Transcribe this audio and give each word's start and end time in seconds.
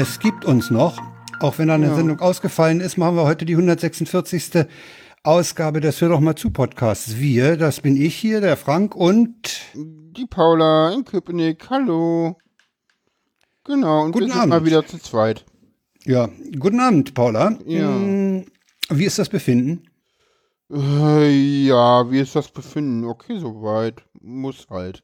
Es 0.00 0.20
gibt 0.20 0.44
uns 0.44 0.70
noch. 0.70 0.96
Auch 1.40 1.58
wenn 1.58 1.70
eine 1.70 1.88
ja. 1.88 1.94
Sendung 1.96 2.20
ausgefallen 2.20 2.80
ist, 2.80 2.98
machen 2.98 3.16
wir 3.16 3.24
heute 3.24 3.44
die 3.44 3.54
146. 3.54 4.64
Ausgabe 5.24 5.80
des 5.80 6.00
Hör 6.00 6.10
doch 6.10 6.20
mal 6.20 6.36
zu 6.36 6.52
Podcasts. 6.52 7.16
Wir, 7.16 7.56
das 7.56 7.80
bin 7.80 8.00
ich 8.00 8.14
hier, 8.14 8.40
der 8.40 8.56
Frank 8.56 8.94
und 8.94 9.60
die 9.74 10.26
Paula 10.26 10.92
in 10.92 11.04
Köpenick. 11.04 11.68
Hallo. 11.68 12.36
Genau, 13.64 14.04
und 14.04 14.12
guten 14.12 14.26
wir 14.26 14.32
sind 14.34 14.40
Abend. 14.42 14.50
mal 14.50 14.64
wieder 14.64 14.86
zu 14.86 14.98
zweit. 14.98 15.44
Ja, 16.04 16.28
guten 16.60 16.78
Abend, 16.78 17.12
Paula. 17.14 17.58
Ja. 17.66 17.88
Hm, 17.88 18.44
wie 18.90 19.04
ist 19.04 19.18
das 19.18 19.28
Befinden? 19.28 19.90
Äh, 20.72 21.28
ja, 21.66 22.08
wie 22.08 22.20
ist 22.20 22.36
das 22.36 22.52
Befinden? 22.52 23.04
Okay, 23.04 23.40
soweit. 23.40 24.04
Muss 24.20 24.68
halt. 24.70 25.02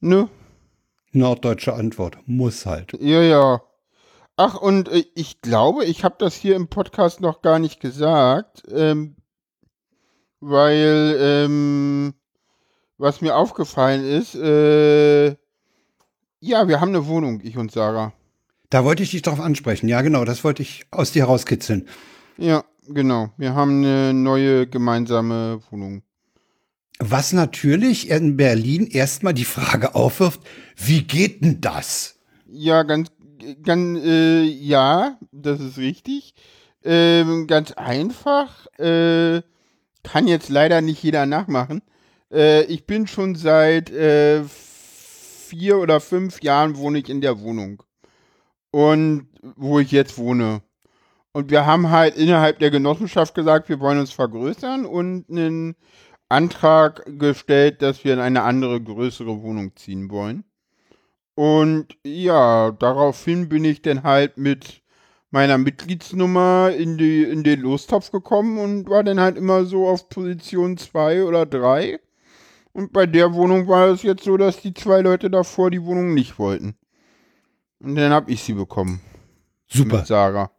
Ne? 0.00 0.28
Norddeutsche 1.12 1.74
Antwort. 1.74 2.18
Muss 2.26 2.66
halt. 2.66 2.94
Ja, 3.00 3.22
ja. 3.22 3.60
Ach, 4.42 4.54
und 4.54 4.88
äh, 4.88 5.04
ich 5.14 5.42
glaube, 5.42 5.84
ich 5.84 6.02
habe 6.02 6.14
das 6.18 6.34
hier 6.34 6.56
im 6.56 6.68
Podcast 6.68 7.20
noch 7.20 7.42
gar 7.42 7.58
nicht 7.58 7.78
gesagt, 7.78 8.62
ähm, 8.72 9.16
weil, 10.40 11.14
ähm, 11.20 12.14
was 12.96 13.20
mir 13.20 13.36
aufgefallen 13.36 14.02
ist, 14.02 14.34
äh, 14.34 15.32
ja, 16.40 16.68
wir 16.68 16.80
haben 16.80 16.88
eine 16.88 17.06
Wohnung, 17.06 17.42
ich 17.42 17.58
und 17.58 17.70
Sarah. 17.70 18.14
Da 18.70 18.82
wollte 18.82 19.02
ich 19.02 19.10
dich 19.10 19.20
drauf 19.20 19.40
ansprechen. 19.40 19.88
Ja, 19.88 20.00
genau, 20.00 20.24
das 20.24 20.42
wollte 20.42 20.62
ich 20.62 20.86
aus 20.90 21.12
dir 21.12 21.24
herauskitzeln. 21.24 21.86
Ja, 22.38 22.64
genau. 22.88 23.28
Wir 23.36 23.54
haben 23.54 23.84
eine 23.84 24.14
neue 24.14 24.66
gemeinsame 24.66 25.60
Wohnung. 25.70 26.02
Was 26.98 27.34
natürlich 27.34 28.08
in 28.08 28.38
Berlin 28.38 28.86
erstmal 28.86 29.34
die 29.34 29.44
Frage 29.44 29.94
aufwirft, 29.94 30.40
wie 30.76 31.02
geht 31.02 31.44
denn 31.44 31.60
das? 31.60 32.16
Ja, 32.46 32.84
ganz 32.84 33.10
ganz, 33.62 34.00
äh, 34.04 34.42
ja, 34.42 35.18
das 35.32 35.60
ist 35.60 35.78
richtig. 35.78 36.34
Ähm, 36.84 37.46
ganz 37.46 37.72
einfach. 37.72 38.66
Äh, 38.78 39.42
kann 40.02 40.28
jetzt 40.28 40.48
leider 40.48 40.80
nicht 40.80 41.02
jeder 41.02 41.26
nachmachen. 41.26 41.82
Äh, 42.32 42.64
ich 42.64 42.86
bin 42.86 43.06
schon 43.06 43.34
seit 43.34 43.90
äh, 43.90 44.42
vier 44.44 45.78
oder 45.78 46.00
fünf 46.00 46.42
Jahren 46.42 46.76
wohne 46.76 46.98
ich 46.98 47.08
in 47.08 47.20
der 47.20 47.40
Wohnung. 47.40 47.82
Und 48.70 49.28
wo 49.56 49.78
ich 49.78 49.90
jetzt 49.90 50.16
wohne. 50.16 50.62
Und 51.32 51.50
wir 51.50 51.66
haben 51.66 51.90
halt 51.90 52.16
innerhalb 52.16 52.58
der 52.58 52.70
Genossenschaft 52.70 53.34
gesagt, 53.34 53.68
wir 53.68 53.80
wollen 53.80 53.98
uns 53.98 54.12
vergrößern 54.12 54.84
und 54.84 55.28
einen 55.28 55.76
Antrag 56.28 57.04
gestellt, 57.18 57.82
dass 57.82 58.04
wir 58.04 58.14
in 58.14 58.20
eine 58.20 58.42
andere, 58.42 58.80
größere 58.80 59.42
Wohnung 59.42 59.76
ziehen 59.76 60.10
wollen. 60.10 60.44
Und 61.40 61.96
ja, 62.04 62.70
daraufhin 62.70 63.48
bin 63.48 63.64
ich 63.64 63.80
dann 63.80 64.02
halt 64.02 64.36
mit 64.36 64.82
meiner 65.30 65.56
Mitgliedsnummer 65.56 66.70
in, 66.76 66.98
die, 66.98 67.22
in 67.22 67.44
den 67.44 67.60
Lostopf 67.60 68.10
gekommen 68.10 68.58
und 68.58 68.90
war 68.90 69.02
dann 69.04 69.18
halt 69.18 69.38
immer 69.38 69.64
so 69.64 69.88
auf 69.88 70.10
Position 70.10 70.76
2 70.76 71.24
oder 71.24 71.46
3. 71.46 71.98
Und 72.74 72.92
bei 72.92 73.06
der 73.06 73.32
Wohnung 73.32 73.68
war 73.68 73.88
es 73.88 74.02
jetzt 74.02 74.24
so, 74.24 74.36
dass 74.36 74.60
die 74.60 74.74
zwei 74.74 75.00
Leute 75.00 75.30
davor 75.30 75.70
die 75.70 75.82
Wohnung 75.82 76.12
nicht 76.12 76.38
wollten. 76.38 76.74
Und 77.78 77.94
dann 77.94 78.12
habe 78.12 78.30
ich 78.30 78.42
sie 78.42 78.52
bekommen. 78.52 79.00
Super. 79.66 79.96
Mit 79.96 80.08
Sarah. 80.08 80.50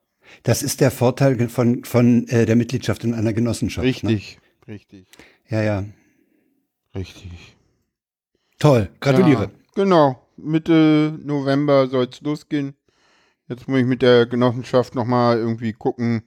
Das 0.42 0.64
ist 0.64 0.82
der 0.82 0.90
Vorteil 0.90 1.48
von, 1.48 1.84
von 1.84 2.28
äh, 2.28 2.48
der 2.48 2.56
Mitgliedschaft 2.56 3.04
in 3.04 3.14
einer 3.14 3.34
Genossenschaft. 3.34 3.86
Richtig, 3.86 4.40
ne? 4.66 4.74
richtig. 4.74 5.06
Ja, 5.48 5.62
ja. 5.62 5.84
Richtig. 6.96 7.56
Toll, 8.58 8.90
gratuliere. 9.00 9.44
Ja, 9.44 9.52
genau. 9.76 10.21
Mitte 10.44 11.18
November 11.24 11.88
soll 11.88 12.08
es 12.12 12.22
losgehen. 12.22 12.76
Jetzt 13.48 13.68
muss 13.68 13.80
ich 13.80 13.86
mit 13.86 14.02
der 14.02 14.26
Genossenschaft 14.26 14.96
nochmal 14.96 15.38
irgendwie 15.38 15.74
gucken 15.74 16.24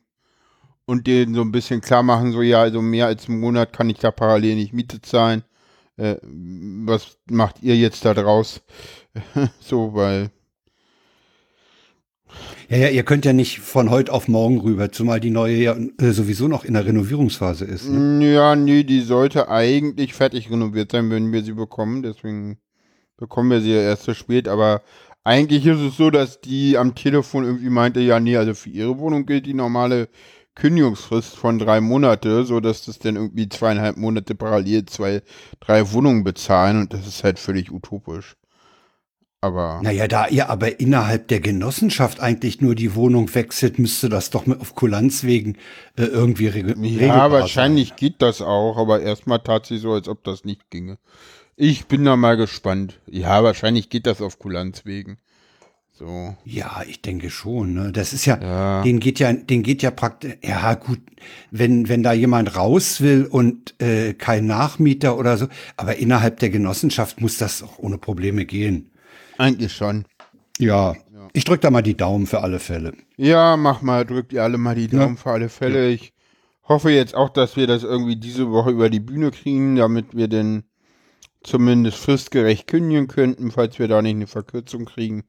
und 0.86 1.06
denen 1.06 1.34
so 1.34 1.40
ein 1.40 1.52
bisschen 1.52 1.80
klar 1.80 2.02
machen, 2.02 2.32
so 2.32 2.42
ja, 2.42 2.60
also 2.60 2.82
mehr 2.82 3.06
als 3.06 3.28
einen 3.28 3.40
Monat 3.40 3.72
kann 3.72 3.88
ich 3.88 3.98
da 3.98 4.10
parallel 4.10 4.56
nicht 4.56 4.72
Miete 4.72 5.00
zahlen. 5.00 5.42
Äh, 5.96 6.16
was 6.22 7.18
macht 7.30 7.62
ihr 7.62 7.76
jetzt 7.76 8.04
da 8.04 8.14
draus? 8.14 8.60
so, 9.60 9.94
weil. 9.94 10.30
Ja, 12.68 12.78
ja, 12.78 12.88
ihr 12.88 13.04
könnt 13.04 13.24
ja 13.24 13.32
nicht 13.32 13.60
von 13.60 13.90
heute 13.90 14.12
auf 14.12 14.26
morgen 14.26 14.58
rüber, 14.60 14.90
zumal 14.90 15.20
die 15.20 15.30
neue 15.30 15.54
ja 15.54 15.76
äh, 15.98 16.10
sowieso 16.10 16.48
noch 16.48 16.64
in 16.64 16.74
der 16.74 16.84
Renovierungsphase 16.84 17.64
ist. 17.64 17.88
Ne? 17.88 18.34
Ja, 18.34 18.56
nee, 18.56 18.82
die 18.82 19.00
sollte 19.02 19.48
eigentlich 19.48 20.14
fertig 20.14 20.50
renoviert 20.50 20.90
sein, 20.90 21.10
wenn 21.10 21.32
wir 21.32 21.44
sie 21.44 21.52
bekommen. 21.52 22.02
Deswegen 22.02 22.58
bekommen 23.16 23.50
wir 23.50 23.60
sie 23.60 23.72
ja 23.72 23.80
erst 23.80 24.04
zu 24.04 24.14
spät, 24.14 24.48
aber 24.48 24.82
eigentlich 25.24 25.66
ist 25.66 25.80
es 25.80 25.96
so, 25.96 26.10
dass 26.10 26.40
die 26.40 26.76
am 26.76 26.94
Telefon 26.94 27.44
irgendwie 27.44 27.70
meinte, 27.70 28.00
ja, 28.00 28.20
nee, 28.20 28.36
also 28.36 28.54
für 28.54 28.68
ihre 28.68 28.98
Wohnung 28.98 29.24
gilt 29.26 29.46
die 29.46 29.54
normale 29.54 30.08
Kündigungsfrist 30.54 31.34
von 31.36 31.58
drei 31.58 31.80
Monate, 31.80 32.44
so 32.44 32.60
dass 32.60 32.84
das 32.84 32.98
dann 32.98 33.16
irgendwie 33.16 33.48
zweieinhalb 33.48 33.96
Monate 33.96 34.34
parallel 34.34 34.86
zwei, 34.86 35.22
drei 35.60 35.90
Wohnungen 35.92 36.24
bezahlen 36.24 36.78
und 36.80 36.92
das 36.92 37.06
ist 37.06 37.24
halt 37.24 37.38
völlig 37.38 37.72
utopisch. 37.72 38.36
Aber. 39.40 39.80
Naja, 39.82 40.08
da 40.08 40.28
ihr 40.28 40.48
aber 40.48 40.80
innerhalb 40.80 41.28
der 41.28 41.40
Genossenschaft 41.40 42.18
eigentlich 42.20 42.62
nur 42.62 42.74
die 42.74 42.94
Wohnung 42.94 43.34
wechselt, 43.34 43.78
müsste 43.78 44.08
das 44.08 44.30
doch 44.30 44.46
mit 44.46 44.58
auf 44.58 44.74
Kulanz 44.74 45.24
wegen 45.24 45.56
äh, 45.98 46.04
irgendwie 46.04 46.46
reg 46.46 46.74
Ja, 46.80 47.30
wahrscheinlich 47.30 47.88
sein. 47.88 47.96
geht 47.98 48.22
das 48.22 48.40
auch, 48.40 48.78
aber 48.78 49.02
erstmal 49.02 49.40
tat 49.40 49.66
sie 49.66 49.76
so, 49.76 49.92
als 49.92 50.08
ob 50.08 50.24
das 50.24 50.44
nicht 50.44 50.70
ginge. 50.70 50.98
Ich 51.56 51.86
bin 51.86 52.04
da 52.04 52.16
mal 52.16 52.36
gespannt. 52.36 53.00
Ja, 53.06 53.44
wahrscheinlich 53.44 53.88
geht 53.88 54.06
das 54.06 54.20
auf 54.20 54.38
Kulanz 54.38 54.84
wegen. 54.84 55.18
So. 55.96 56.36
Ja, 56.44 56.82
ich 56.88 57.02
denke 57.02 57.30
schon. 57.30 57.74
Ne? 57.74 57.92
Das 57.92 58.12
ist 58.12 58.26
ja, 58.26 58.36
ja, 58.40 58.82
den 58.82 58.98
geht 58.98 59.20
ja, 59.20 59.32
den 59.32 59.62
geht 59.62 59.80
ja 59.80 59.92
praktisch. 59.92 60.34
Ja, 60.42 60.74
gut, 60.74 60.98
wenn 61.52 61.88
wenn 61.88 62.02
da 62.02 62.12
jemand 62.12 62.56
raus 62.56 63.00
will 63.00 63.26
und 63.26 63.80
äh, 63.80 64.12
kein 64.14 64.46
Nachmieter 64.46 65.16
oder 65.16 65.36
so, 65.36 65.46
aber 65.76 65.96
innerhalb 65.96 66.40
der 66.40 66.50
Genossenschaft 66.50 67.20
muss 67.20 67.38
das 67.38 67.62
auch 67.62 67.78
ohne 67.78 67.98
Probleme 67.98 68.44
gehen. 68.44 68.90
Eigentlich 69.38 69.72
schon. 69.72 70.04
Ja, 70.58 70.94
ja. 70.94 71.28
ich 71.32 71.44
drück 71.44 71.60
da 71.60 71.70
mal 71.70 71.82
die 71.82 71.96
Daumen 71.96 72.26
für 72.26 72.40
alle 72.40 72.58
Fälle. 72.58 72.94
Ja, 73.16 73.56
mach 73.56 73.80
mal, 73.80 74.04
drückt 74.04 74.32
ihr 74.32 74.42
alle 74.42 74.58
mal 74.58 74.74
die 74.74 74.88
Daumen 74.88 75.14
ja. 75.14 75.22
für 75.22 75.30
alle 75.30 75.48
Fälle. 75.48 75.90
Ich 75.90 76.12
hoffe 76.68 76.90
jetzt 76.90 77.14
auch, 77.14 77.28
dass 77.28 77.54
wir 77.54 77.68
das 77.68 77.84
irgendwie 77.84 78.16
diese 78.16 78.50
Woche 78.50 78.70
über 78.70 78.90
die 78.90 79.00
Bühne 79.00 79.30
kriegen, 79.30 79.76
damit 79.76 80.16
wir 80.16 80.26
den 80.26 80.64
zumindest 81.44 81.98
fristgerecht 81.98 82.66
kündigen 82.66 83.06
könnten, 83.06 83.52
falls 83.52 83.78
wir 83.78 83.86
da 83.86 84.02
nicht 84.02 84.16
eine 84.16 84.26
Verkürzung 84.26 84.86
kriegen. 84.86 85.24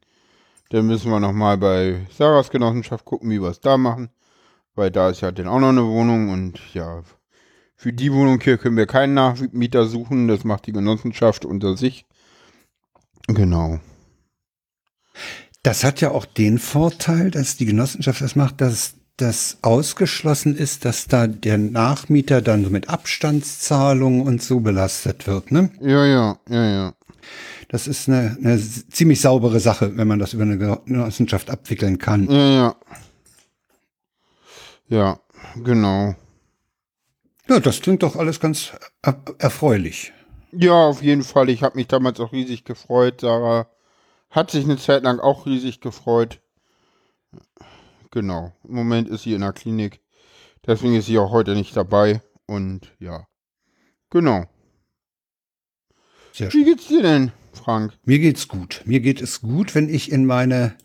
Dann 0.69 0.87
müssen 0.87 1.11
wir 1.11 1.19
nochmal 1.19 1.57
bei 1.57 2.07
Sarahs 2.17 2.49
Genossenschaft 2.49 3.05
gucken, 3.05 3.29
wie 3.29 3.41
wir 3.41 3.49
es 3.49 3.59
da 3.59 3.77
machen. 3.77 4.09
Weil 4.73 4.91
da 4.91 5.09
ist 5.09 5.21
ja 5.21 5.31
dann 5.31 5.47
auch 5.47 5.59
noch 5.59 5.69
eine 5.69 5.85
Wohnung 5.85 6.29
und 6.29 6.59
ja, 6.73 7.03
für 7.75 7.93
die 7.93 8.11
Wohnung 8.11 8.41
hier 8.41 8.57
können 8.57 8.77
wir 8.77 8.87
keinen 8.87 9.13
Nachmieter 9.13 9.85
suchen. 9.85 10.27
Das 10.27 10.43
macht 10.43 10.65
die 10.65 10.73
Genossenschaft 10.73 11.45
unter 11.45 11.77
sich. 11.77 12.05
Genau. 13.27 13.79
Das 15.63 15.83
hat 15.83 16.01
ja 16.01 16.11
auch 16.11 16.25
den 16.25 16.59
Vorteil, 16.59 17.31
dass 17.31 17.57
die 17.57 17.65
Genossenschaft 17.65 18.21
das 18.21 18.35
macht, 18.35 18.61
dass 18.61 18.95
das 19.17 19.59
ausgeschlossen 19.61 20.55
ist, 20.55 20.85
dass 20.85 21.07
da 21.07 21.27
der 21.27 21.57
Nachmieter 21.57 22.41
dann 22.41 22.63
so 22.63 22.69
mit 22.69 22.89
Abstandszahlungen 22.89 24.21
und 24.21 24.41
so 24.41 24.59
belastet 24.59 25.27
wird, 25.27 25.51
ne? 25.51 25.71
Ja, 25.79 26.05
ja, 26.05 26.37
ja, 26.49 26.65
ja. 26.65 26.93
Das 27.69 27.87
ist 27.87 28.07
eine, 28.07 28.37
eine 28.39 28.59
ziemlich 28.59 29.21
saubere 29.21 29.59
Sache, 29.59 29.97
wenn 29.97 30.07
man 30.07 30.19
das 30.19 30.33
über 30.33 30.43
eine 30.43 30.57
Genossenschaft 30.57 31.49
abwickeln 31.49 31.97
kann. 31.97 32.29
Ja, 32.29 32.49
ja. 32.49 32.75
Ja, 34.87 35.19
genau. 35.63 36.15
Ja, 37.47 37.59
das 37.59 37.81
klingt 37.81 38.03
doch 38.03 38.15
alles 38.15 38.39
ganz 38.39 38.71
erfreulich. 39.39 40.13
Ja, 40.51 40.87
auf 40.87 41.01
jeden 41.01 41.23
Fall. 41.23 41.49
Ich 41.49 41.63
habe 41.63 41.75
mich 41.75 41.87
damals 41.87 42.19
auch 42.19 42.31
riesig 42.31 42.65
gefreut. 42.65 43.21
Sarah 43.21 43.67
hat 44.29 44.51
sich 44.51 44.65
eine 44.65 44.77
Zeit 44.77 45.03
lang 45.03 45.19
auch 45.19 45.45
riesig 45.45 45.81
gefreut. 45.81 46.39
Genau. 48.15 48.53
Im 48.63 48.75
Moment 48.75 49.09
ist 49.09 49.23
sie 49.23 49.33
in 49.33 49.41
der 49.41 49.51
Klinik. 49.51 49.99
Deswegen 50.65 50.95
ist 50.95 51.07
sie 51.07 51.19
auch 51.19 51.31
heute 51.31 51.53
nicht 51.53 51.75
dabei. 51.75 52.21
Und 52.47 52.95
ja. 52.97 53.27
Genau. 54.09 54.45
Sehr 56.31 56.51
Wie 56.53 56.63
geht's 56.63 56.87
dir 56.87 57.01
denn, 57.01 57.33
Frank? 57.51 57.91
Mir 58.05 58.19
geht's 58.19 58.47
gut. 58.47 58.83
Mir 58.85 59.01
geht 59.01 59.21
es 59.21 59.41
gut, 59.41 59.75
wenn 59.75 59.89
ich 59.89 60.13
in 60.13 60.25
meine 60.25 60.77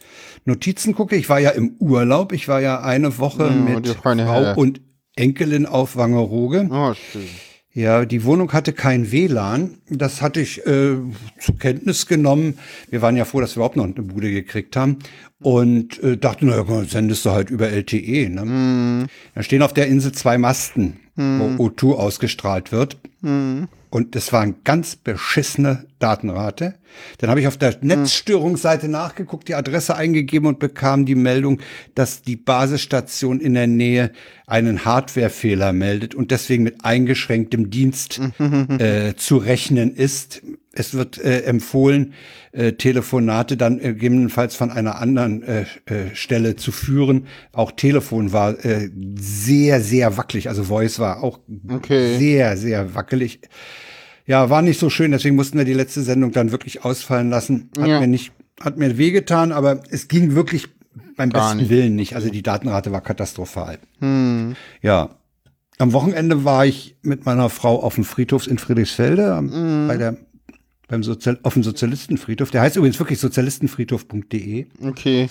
Notizen 0.45 0.93
gucke. 0.93 1.15
Ich 1.15 1.29
war 1.29 1.39
ja 1.39 1.51
im 1.51 1.77
Urlaub. 1.79 2.33
Ich 2.33 2.49
war 2.49 2.61
ja 2.61 2.81
eine 2.81 3.17
Woche 3.19 3.45
ja, 3.45 3.51
mit 3.51 3.87
Frau 3.87 4.17
Herr. 4.17 4.59
und 4.59 4.81
Enkelin 5.15 5.67
auf 5.67 5.95
Wangerooge. 5.95 6.69
Oh, 6.69 6.95
schön. 6.95 7.29
Ja, 7.73 8.05
die 8.05 8.25
Wohnung 8.25 8.53
hatte 8.53 8.73
kein 8.73 9.13
WLAN. 9.13 9.77
Das 9.89 10.23
hatte 10.23 10.41
ich 10.41 10.67
äh, 10.67 10.97
zur 11.39 11.59
Kenntnis 11.59 12.07
genommen. 12.07 12.59
Wir 12.91 13.01
waren 13.01 13.17
ja 13.17 13.25
froh, 13.25 13.41
dass 13.41 13.53
wir 13.53 13.59
überhaupt 13.59 13.77
noch 13.77 13.85
eine 13.85 13.95
Bude 13.95 14.33
gekriegt 14.33 14.75
haben. 14.77 14.99
Und 15.41 16.03
äh, 16.03 16.17
dachten, 16.17 16.47
na 16.47 16.57
ja, 16.57 16.85
sendest 16.85 17.25
du 17.25 17.31
halt 17.31 17.49
über 17.49 17.71
LTE. 17.71 18.29
Ne? 18.29 18.45
Mm. 18.45 19.07
Da 19.37 19.43
stehen 19.45 19.63
auf 19.63 19.73
der 19.73 19.87
Insel 19.87 20.11
zwei 20.13 20.37
Masten, 20.37 20.97
mm. 21.17 21.41
wo 21.57 21.67
O2 21.67 21.95
ausgestrahlt 21.95 22.73
wird. 22.73 22.97
Mhm. 23.21 23.69
Und 23.91 24.15
das 24.15 24.33
war 24.33 24.43
eine 24.43 24.55
ganz 24.63 24.95
beschissene 24.95 25.87
Datenrate. 25.99 26.77
Dann 27.19 27.29
habe 27.29 27.41
ich 27.41 27.49
auf 27.49 27.57
der 27.57 27.77
Netzstörungsseite 27.81 28.89
nachgeguckt, 28.89 29.49
die 29.49 29.57
Adresse 29.57 29.97
eingegeben 29.97 30.49
und 30.49 30.61
bekam 30.61 31.07
die 31.07 31.17
Meldung, 31.17 31.61
dass 31.97 32.23
die 32.23 32.37
Basisstation 32.37 33.41
in 33.41 33.55
der 33.55 33.67
Nähe 33.67 34.13
einen 34.47 34.85
Hardwarefehler 34.85 35.73
meldet 35.73 36.15
und 36.15 36.31
deswegen 36.31 36.63
mit 36.63 36.85
eingeschränktem 36.85 37.71
Dienst 37.71 38.21
äh, 38.39 39.15
zu 39.17 39.37
rechnen 39.39 39.95
ist. 39.95 40.43
Es 40.73 40.95
wird 40.95 41.19
äh, 41.19 41.43
empfohlen, 41.43 42.15
äh, 42.53 42.73
Telefonate 42.73 43.57
dann 43.57 43.81
äh, 43.81 43.93
gegebenenfalls 43.93 44.55
von 44.55 44.71
einer 44.71 45.01
anderen 45.01 45.43
äh, 45.43 45.63
äh, 45.87 46.15
Stelle 46.15 46.55
zu 46.55 46.71
führen. 46.71 47.27
Auch 47.53 47.73
Telefon 47.73 48.33
war 48.33 48.65
äh, 48.65 48.89
sehr, 49.19 49.81
sehr 49.81 50.17
wackelig. 50.17 50.49
Also 50.49 50.65
Voice 50.65 51.01
war 51.01 51.25
auch 51.25 51.41
okay. 51.69 52.19
sehr, 52.19 52.57
sehr 52.57 52.95
wackelig. 52.95 53.41
Ja, 54.27 54.49
war 54.49 54.63
nicht 54.63 54.79
so 54.79 54.91
schön, 54.91 55.11
deswegen 55.11 55.35
mussten 55.35 55.59
wir 55.59 55.65
die 55.65 55.75
letzte 55.75 56.03
Sendung 56.03 56.31
dann 56.31 56.53
wirklich 56.53 56.85
ausfallen 56.85 57.31
lassen. 57.31 57.71
Hat 57.77 57.89
ja. 57.89 57.99
mir 57.99 58.07
nicht, 58.07 58.31
hat 58.61 58.77
mir 58.79 58.97
wehgetan, 58.97 59.51
aber 59.51 59.83
es 59.91 60.07
ging 60.07 60.37
wirklich 60.37 60.69
beim 61.17 61.31
Gar 61.31 61.43
besten 61.43 61.57
nicht. 61.59 61.71
Willen 61.71 61.97
nicht. 61.97 62.15
Also 62.15 62.31
die 62.31 62.43
Datenrate 62.43 62.93
war 62.93 63.01
katastrophal. 63.01 63.79
Hm. 63.99 64.55
Ja. 64.83 65.17
Am 65.79 65.93
Wochenende 65.93 66.45
war 66.45 66.65
ich 66.65 66.97
mit 67.03 67.27
meiner 67.27 67.49
Frau 67.49 67.83
auf 67.83 67.97
dem 67.97 68.05
Friedhof 68.05 68.47
in 68.47 68.59
Friedrichsfelde 68.59 69.37
hm. 69.37 69.89
bei 69.89 69.97
der 69.97 70.17
beim 70.91 71.03
Sozial 71.05 71.39
auf 71.45 71.55
dem 71.55 71.63
Sozialistenfriedhof. 71.63 72.51
Der 72.51 72.63
heißt 72.63 72.77
übrigens 72.77 72.99
wirklich 72.99 73.21
sozialistenfriedhof.de. 73.21 74.67
Okay. 74.83 75.29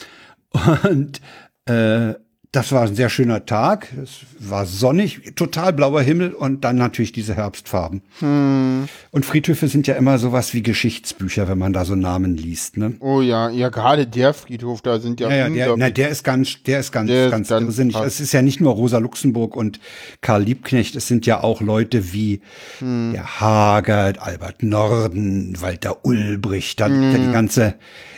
Und 0.90 1.22
äh, 1.66 2.14
das 2.52 2.72
war 2.72 2.82
ein 2.82 2.96
sehr 2.96 3.10
schöner 3.10 3.46
Tag. 3.46 3.90
Es 4.02 4.22
war 4.40 4.66
sonnig, 4.66 5.36
total 5.36 5.72
blauer 5.72 6.02
Himmel 6.02 6.34
und 6.34 6.64
dann 6.64 6.78
natürlich 6.78 7.12
diese 7.12 7.36
Herbstfarben. 7.36 8.02
Hm. 8.20 8.90
Und 9.12 9.26
Friedhöfe 9.26 9.68
sind 9.68 9.86
ja 9.86 9.94
immer 9.94 10.18
sowas 10.18 10.56
wie 10.56 10.64
Geschichtsbücher, 10.64 11.48
wenn 11.48 11.60
man 11.60 11.74
da 11.74 11.86
so 11.86 11.94
Namen 11.94 12.38
liest. 12.38 12.78
Ne? 12.78 12.96
Oh 13.02 13.22
ja, 13.22 13.52
ja, 13.52 13.70
gerade 13.70 14.08
der 14.08 14.34
Friedhof, 14.34 14.82
da 14.82 14.98
sind 14.98 15.20
ja. 15.20 15.30
Ja, 15.30 15.48
ja 15.48 15.66
der, 15.66 15.78
na, 15.78 15.90
der 15.92 16.10
ist 16.10 16.24
ganz, 16.24 16.64
der 16.64 16.80
ist 16.80 16.92
ganz, 16.92 17.10
der 17.10 17.30
ganz, 17.30 17.50
ganz 17.50 17.68
irrsinnig. 17.68 17.96
Es 17.98 18.20
ist 18.20 18.32
ja 18.32 18.42
nicht 18.42 18.60
nur 18.60 18.74
Rosa 18.74 18.98
Luxemburg 18.98 19.56
und 19.56 19.80
Karl 20.22 20.42
Liebknecht, 20.42 20.96
es 20.96 21.08
sind 21.08 21.28
ja 21.28 21.44
auch 21.44 21.62
Leute 21.62 22.14
wie 22.14 22.42
hm. 22.80 23.12
der 23.14 23.40
Hagert, 23.40 24.20
Albert 24.20 24.64
Norden, 24.64 25.56
Walter 25.62 26.04
Ulbricht, 26.04 26.80
da 26.80 26.88
hm. 26.88 27.12
ja 27.12 27.18
die 27.20 27.32
ganze 27.32 27.76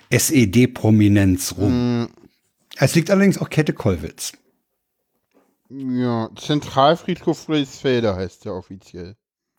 SED-Prominenz 0.10 1.56
rum. 1.58 2.08
Es 2.82 2.96
liegt 2.96 3.12
allerdings 3.12 3.38
auch 3.38 3.50
Kette 3.50 3.74
Kollwitz. 3.74 4.34
Ja, 5.70 6.30
Zentralfriedhof 6.36 7.44
Friedrichsfelde 7.44 8.16
heißt 8.16 8.46
der 8.46 8.56
offiziell. 8.56 9.16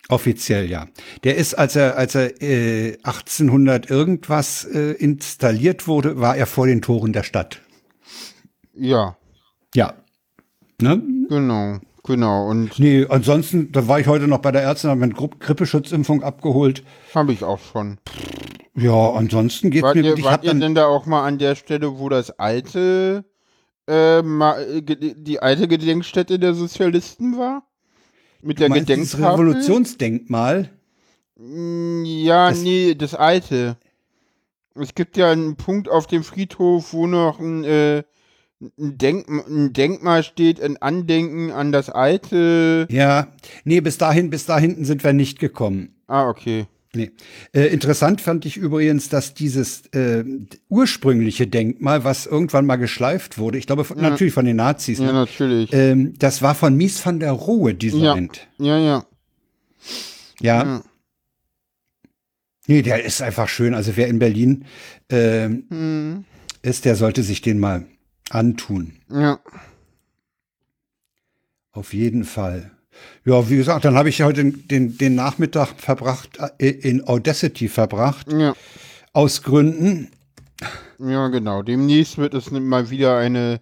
Offiziell, 0.09 0.69
ja. 0.69 0.89
Der 1.23 1.37
ist, 1.37 1.55
als 1.55 1.77
er, 1.77 1.97
als 1.97 2.17
er 2.17 2.43
äh, 2.43 2.99
1800 3.05 3.89
irgendwas 3.89 4.65
äh, 4.65 4.91
installiert 4.95 5.87
wurde, 5.87 6.21
war 6.21 6.37
er 6.37 6.47
vor 6.47 6.67
den 6.67 6.83
Toren 6.83 7.13
der 7.13 7.23
Stadt. 7.23 7.61
Ja. 8.75 9.17
Ja. 9.73 9.95
Ne? 10.81 11.01
Genau, 11.29 11.79
genau. 12.03 12.49
Und 12.49 12.81
nee, 12.81 13.07
ansonsten, 13.09 13.71
da 13.71 13.87
war 13.87 14.01
ich 14.01 14.09
heute 14.09 14.27
noch 14.27 14.41
bei 14.41 14.51
der 14.51 14.63
Ärztin, 14.63 14.91
habe 14.91 14.99
mir 14.99 15.15
eine 15.15 15.29
Grippeschutzimpfung 15.39 16.25
abgeholt. 16.25 16.83
Habe 17.15 17.33
ich 17.33 17.45
auch 17.45 17.61
schon. 17.61 17.99
Ja, 18.75 19.13
ansonsten 19.13 19.71
geht 19.71 19.83
wart 19.83 19.97
mir 19.97 20.17
ihr, 20.17 20.25
Wart 20.25 20.45
ihr 20.45 20.55
denn 20.55 20.75
da 20.75 20.87
auch 20.87 21.07
mal 21.07 21.27
an 21.27 21.39
der 21.39 21.57
Stelle, 21.57 21.99
wo 21.99 22.09
das 22.09 22.39
alte, 22.39 23.25
äh, 23.87 24.23
die 24.23 25.41
alte 25.41 25.69
Gedenkstätte 25.69 26.39
der 26.39 26.55
Sozialisten 26.55 27.37
war? 27.37 27.67
Mit 28.41 28.61
der 28.61 28.71
Gedenktafel? 28.71 29.21
Das 29.21 29.33
Revolutionsdenkmal? 29.33 30.71
Mm, 31.37 32.05
ja, 32.05 32.51
das 32.51 32.63
nee, 32.63 32.95
das 32.95 33.15
alte. 33.15 33.77
Es 34.75 34.95
gibt 34.95 35.19
ja 35.19 35.31
einen 35.31 35.57
Punkt 35.57 35.91
auf 35.91 36.07
dem 36.07 36.25
Friedhof, 36.25 36.95
wo 36.95 37.07
noch 37.07 37.41
ein, 37.41 37.65
äh, 37.65 38.03
ein, 38.79 38.97
Denk 38.97 39.29
ein 39.29 39.73
Denkmal 39.75 40.23
steht, 40.23 40.63
ein 40.63 40.81
Andenken 40.81 41.51
an 41.51 41.73
das 41.73 41.91
alte. 41.91 42.87
Ja, 42.91 43.29
nee, 43.65 43.81
bis 43.81 43.99
dahin, 43.99 44.31
bis 44.31 44.47
da 44.47 44.59
hinten 44.59 44.87
sind 44.87 45.05
wir 45.05 45.13
nicht 45.13 45.39
gekommen. 45.41 45.95
Ah, 46.07 46.29
okay. 46.29 46.67
Nee. 46.95 47.11
Äh, 47.55 47.69
interessant 47.69 48.21
fand 48.21 48.45
ich 48.45 48.59
übrigens, 48.59 49.09
dass 49.09 49.33
dieses 49.33 49.87
äh, 49.93 50.25
ursprüngliche 50.69 51.47
Denkmal, 51.47 52.05
was 52.05 52.27
irgendwann 52.27 52.67
mal 52.67 52.77
geschleift 52.77 53.39
wurde, 53.39 53.57
ich 53.57 53.67
glaube 53.67 53.85
von, 53.85 53.97
ja. 53.97 54.11
natürlich 54.11 54.35
von 54.35 54.45
den 54.45 54.57
Nazis, 54.57 54.99
ja, 54.99 55.07
ne? 55.07 55.13
natürlich. 55.15 55.73
Ähm, 55.73 56.13
das 56.19 56.43
war 56.43 56.55
von 56.55 56.77
Mies 56.77 57.05
van 57.05 57.19
der 57.19 57.33
Rohe 57.33 57.75
designt. 57.75 58.47
Ja, 58.59 58.79
ja. 58.79 59.07
Ja. 60.41 60.65
ja. 60.65 60.65
ja. 60.65 60.85
Nee, 62.67 62.83
der 62.83 63.05
ist 63.05 63.23
einfach 63.23 63.49
schön. 63.49 63.75
Also 63.75 63.97
wer 63.97 64.09
in 64.09 64.19
Berlin 64.19 64.67
äh, 65.09 65.49
hm. 65.49 66.25
ist, 66.63 66.85
der 66.85 66.95
sollte 66.97 67.23
sich 67.23 67.41
den 67.41 67.59
mal 67.59 67.87
antun. 68.31 68.93
Ja. 69.11 69.41
Auf 71.73 71.95
jeden 71.95 72.25
Fall. 72.25 72.71
Ja, 73.25 73.49
wie 73.49 73.57
gesagt, 73.57 73.85
dann 73.85 73.97
habe 73.97 74.09
ich 74.09 74.23
heute 74.23 74.45
den, 74.45 74.99
den, 74.99 75.15
Nachmittag 75.15 75.75
verbracht, 75.79 76.39
äh, 76.59 76.69
in 76.69 77.07
Audacity 77.07 77.69
verbracht. 77.69 78.33
Ja. 78.33 78.55
Aus 79.13 79.43
Gründen. 79.43 80.11
Ja, 80.99 81.29
genau. 81.29 81.63
Demnächst 81.63 82.19
wird 82.19 82.35
es 82.35 82.51
mal 82.51 82.91
wieder 82.91 83.19
eine 83.19 83.61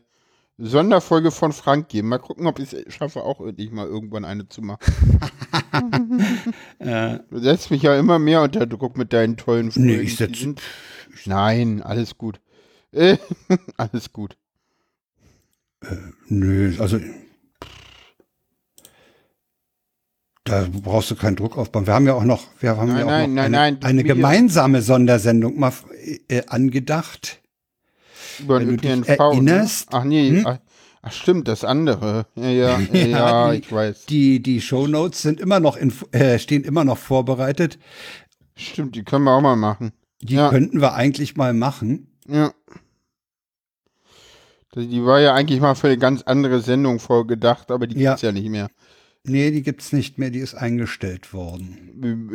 Sonderfolge 0.58 1.30
von 1.30 1.52
Frank 1.52 1.88
geben. 1.88 2.08
Mal 2.08 2.18
gucken, 2.18 2.46
ob 2.46 2.58
ich 2.58 2.72
es 2.72 2.94
schaffe, 2.94 3.22
auch 3.22 3.40
endlich 3.40 3.70
mal 3.70 3.86
irgendwann 3.86 4.24
eine 4.24 4.48
zu 4.48 4.62
machen. 4.62 4.80
Du 6.78 7.38
setzt 7.38 7.70
mich 7.70 7.82
ja 7.82 7.98
immer 7.98 8.18
mehr 8.18 8.42
unter 8.42 8.66
Druck 8.66 8.96
mit 8.96 9.12
deinen 9.12 9.36
tollen 9.36 9.70
Folgen. 9.70 9.88
Nee, 9.88 10.00
ich 10.00 10.16
setze. 10.16 10.54
Nein, 11.26 11.82
alles 11.82 12.16
gut. 12.18 12.40
alles 13.76 14.12
gut. 14.12 14.36
Äh, 15.82 15.96
nö, 16.28 16.74
also 16.78 16.98
Da 20.44 20.66
brauchst 20.72 21.10
du 21.10 21.16
keinen 21.16 21.37
Druck 21.37 21.58
aufbauen. 21.58 21.87
Wir 21.87 21.94
haben 21.94 22.06
ja 22.06 22.14
auch 22.14 22.25
noch, 22.25 22.44
wir 22.60 22.76
haben 22.76 22.88
nein, 22.88 22.98
ja 22.98 23.04
auch 23.04 23.08
nein, 23.08 23.34
noch 23.34 23.48
nein, 23.48 23.54
eine, 23.54 23.84
eine 23.84 24.04
gemeinsame 24.04 24.80
Sondersendung 24.80 25.59
mal 25.59 25.73
äh, 26.28 26.42
angedacht. 26.47 27.40
Über 28.38 28.61
dich 28.61 28.82
ne? 28.82 29.06
erinnerst. 29.06 29.92
Ne? 29.92 29.99
Ach 29.99 30.04
nee, 30.04 30.30
hm? 30.30 30.47
ach, 30.47 30.59
ach, 31.02 31.12
stimmt, 31.12 31.47
das 31.47 31.62
andere. 31.62 32.26
Ja, 32.37 32.49
ja, 32.49 32.80
ja, 32.92 33.06
ja 33.06 33.52
die, 33.52 33.59
ich 33.59 33.70
weiß. 33.70 34.06
Die, 34.06 34.42
die 34.42 34.61
Shownotes 34.62 35.20
sind 35.20 35.40
immer 35.40 35.61
noch 35.61 35.76
in, 35.76 35.92
äh, 36.12 36.38
stehen 36.38 36.64
immer 36.64 36.85
noch 36.85 36.99
vorbereitet. 36.99 37.78
Stimmt, 38.56 38.97
die 38.97 39.04
können 39.04 39.25
wir 39.25 39.32
auch 39.32 39.42
mal 39.42 39.56
machen. 39.56 39.92
Die 40.23 40.35
ja. 40.35 40.49
könnten 40.49 40.80
wir 40.80 40.94
eigentlich 40.94 41.37
mal 41.37 41.52
machen. 41.52 42.09
Ja. 42.26 42.52
Die 44.75 45.04
war 45.04 45.20
ja 45.20 45.35
eigentlich 45.35 45.61
mal 45.61 45.75
für 45.75 45.88
eine 45.88 45.99
ganz 45.99 46.23
andere 46.23 46.61
Sendung 46.61 47.00
vorgedacht, 47.00 47.70
aber 47.70 47.87
die 47.87 47.99
ja. 47.99 48.12
gibt's 48.12 48.23
ja 48.23 48.32
nicht 48.32 48.49
mehr. 48.49 48.70
Nee, 49.24 49.50
die 49.50 49.62
gibt's 49.62 49.92
nicht 49.92 50.18
mehr, 50.18 50.30
die 50.30 50.38
ist 50.38 50.54
eingestellt 50.54 51.32
worden. 51.34 52.30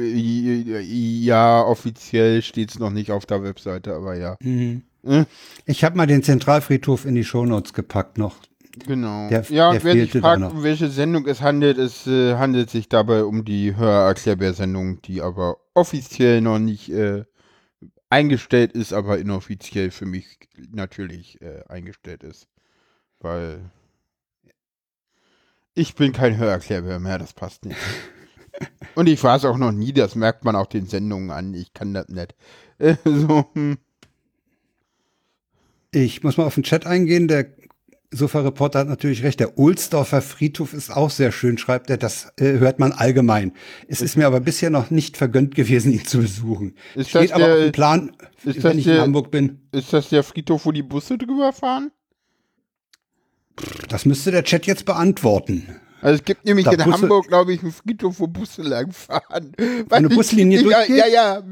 Ja, 0.83 1.63
offiziell 1.63 2.41
steht's 2.43 2.77
noch 2.77 2.91
nicht 2.91 3.11
auf 3.11 3.25
der 3.25 3.43
Webseite, 3.43 3.93
aber 3.95 4.15
ja. 4.15 4.37
Mhm. 4.41 4.83
Hm? 5.03 5.25
Ich 5.65 5.83
habe 5.83 5.97
mal 5.97 6.07
den 6.07 6.23
Zentralfriedhof 6.23 7.05
in 7.05 7.15
die 7.15 7.23
Shownotes 7.23 7.73
gepackt 7.73 8.17
noch. 8.17 8.37
Genau. 8.87 9.29
Der, 9.29 9.43
ja, 9.49 9.71
der 9.71 9.83
wer 9.83 9.93
sich 9.93 10.11
fragt, 10.11 10.43
um 10.43 10.63
welche 10.63 10.89
Sendung 10.89 11.27
es 11.27 11.41
handelt, 11.41 11.77
es 11.77 12.05
äh, 12.07 12.35
handelt 12.35 12.69
sich 12.69 12.89
dabei 12.89 13.23
um 13.23 13.45
die 13.45 13.75
Hörerklärbär-Sendung, 13.75 15.01
die 15.01 15.21
aber 15.21 15.57
offiziell 15.73 16.41
noch 16.41 16.59
nicht 16.59 16.89
äh, 16.89 17.23
eingestellt 18.09 18.73
ist, 18.73 18.93
aber 18.93 19.17
inoffiziell 19.17 19.91
für 19.91 20.05
mich 20.05 20.39
natürlich 20.71 21.41
äh, 21.41 21.63
eingestellt 21.67 22.23
ist. 22.23 22.47
Weil 23.19 23.71
ich 25.75 25.93
bin 25.95 26.13
kein 26.13 26.37
Hörerklärer 26.37 26.99
mehr, 26.99 27.19
das 27.19 27.33
passt 27.33 27.65
nicht. 27.65 27.77
Und 28.95 29.07
ich 29.07 29.21
war 29.23 29.35
es 29.35 29.45
auch 29.45 29.57
noch 29.57 29.73
nie, 29.73 29.91
das 29.91 30.15
merkt 30.15 30.45
man 30.45 30.55
auch 30.55 30.67
den 30.67 30.87
Sendungen 30.87 31.29
an. 31.29 31.53
Ich 31.53 31.73
kann 31.73 31.93
das 31.93 32.07
nicht. 32.07 32.33
Äh, 32.77 32.95
so, 33.03 33.45
hm. 33.53 33.77
Ich 35.91 36.23
muss 36.23 36.37
mal 36.37 36.45
auf 36.45 36.55
den 36.55 36.63
Chat 36.63 36.85
eingehen. 36.85 37.27
Der 37.27 37.47
Sofa-Reporter 38.11 38.79
hat 38.79 38.87
natürlich 38.87 39.23
recht. 39.23 39.39
Der 39.39 39.57
Ohlsdorfer 39.57 40.21
Friedhof 40.21 40.73
ist 40.73 40.89
auch 40.91 41.09
sehr 41.09 41.31
schön, 41.31 41.57
schreibt 41.57 41.89
er. 41.89 41.97
Das 41.97 42.33
äh, 42.37 42.59
hört 42.59 42.79
man 42.79 42.91
allgemein. 42.91 43.53
Es 43.87 44.01
ist 44.01 44.17
mir 44.17 44.27
aber 44.27 44.39
bisher 44.39 44.69
noch 44.69 44.89
nicht 44.89 45.17
vergönnt 45.17 45.55
gewesen, 45.55 45.91
ihn 45.91 46.05
zu 46.05 46.19
besuchen. 46.19 46.75
Ist 46.95 47.09
Steht 47.09 47.31
aber 47.31 47.45
der, 47.45 47.53
auf 47.53 47.61
dem 47.61 47.71
Plan, 47.71 48.11
wenn 48.43 48.77
ich 48.77 48.85
der, 48.85 48.95
in 48.95 49.01
Hamburg 49.01 49.31
bin. 49.31 49.59
Ist 49.71 49.93
das 49.93 50.09
der 50.09 50.23
Friedhof, 50.23 50.65
wo 50.65 50.71
die 50.71 50.83
Busse 50.83 51.17
drüber 51.17 51.53
fahren? 51.53 51.91
Das 53.89 54.05
müsste 54.05 54.31
der 54.31 54.43
Chat 54.43 54.65
jetzt 54.65 54.85
beantworten. 54.85 55.79
Also 56.01 56.19
es 56.19 56.23
gibt 56.25 56.45
nämlich 56.45 56.65
da 56.65 56.71
in 56.73 56.77
Busse, 56.77 57.01
Hamburg, 57.01 57.27
glaube 57.27 57.53
ich, 57.53 57.63
einen 57.63 57.71
Friedhof, 57.71 58.19
wo 58.19 58.27
Busse 58.27 58.61
langfahren. 58.61 59.53
Eine 59.89 60.09
Buslinie 60.09 60.59
ich, 60.59 60.63
durchgeht? 60.63 60.97
Ja, 60.97 61.07
ja, 61.07 61.43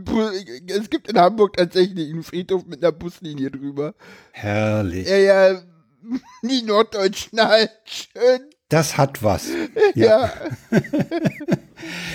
es 0.68 0.90
gibt 0.92 1.10
in 1.10 1.18
Hamburg 1.18 1.58
tatsächlich 1.58 2.12
einen 2.12 2.22
Friedhof 2.22 2.66
mit 2.66 2.84
einer 2.84 2.92
Buslinie 2.92 3.50
drüber. 3.50 3.96
Herrlich. 4.32 5.10
Ja, 5.10 5.18
ja, 5.18 5.62
die 6.44 6.62
Norddeutschen 6.62 7.40
halt 7.42 7.72
schön. 7.86 8.42
Das 8.70 8.98
hat 8.98 9.24
was. 9.24 9.48
Ja. 9.96 10.06
ja. 10.06 10.34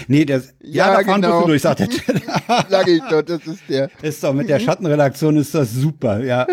Nee, 0.07 0.25
der, 0.25 0.39
ja, 0.63 0.87
ja 0.87 0.97
da 0.97 1.05
fahren 1.05 1.21
genau. 1.21 1.45
durch, 1.45 1.61
sagt 1.61 1.81
der 1.81 1.89
Chat. 1.89 2.23
Sag 2.71 2.89
ich 2.89 3.03
doch, 3.11 3.21
das 3.21 3.47
ist 3.47 3.61
der. 3.69 3.91
Ist 4.01 4.25
doch, 4.25 4.33
mit 4.33 4.49
der 4.49 4.61
Schattenredaktion 4.61 5.37
ist 5.37 5.55
das 5.55 5.75
super, 5.75 6.25
ja. 6.25 6.47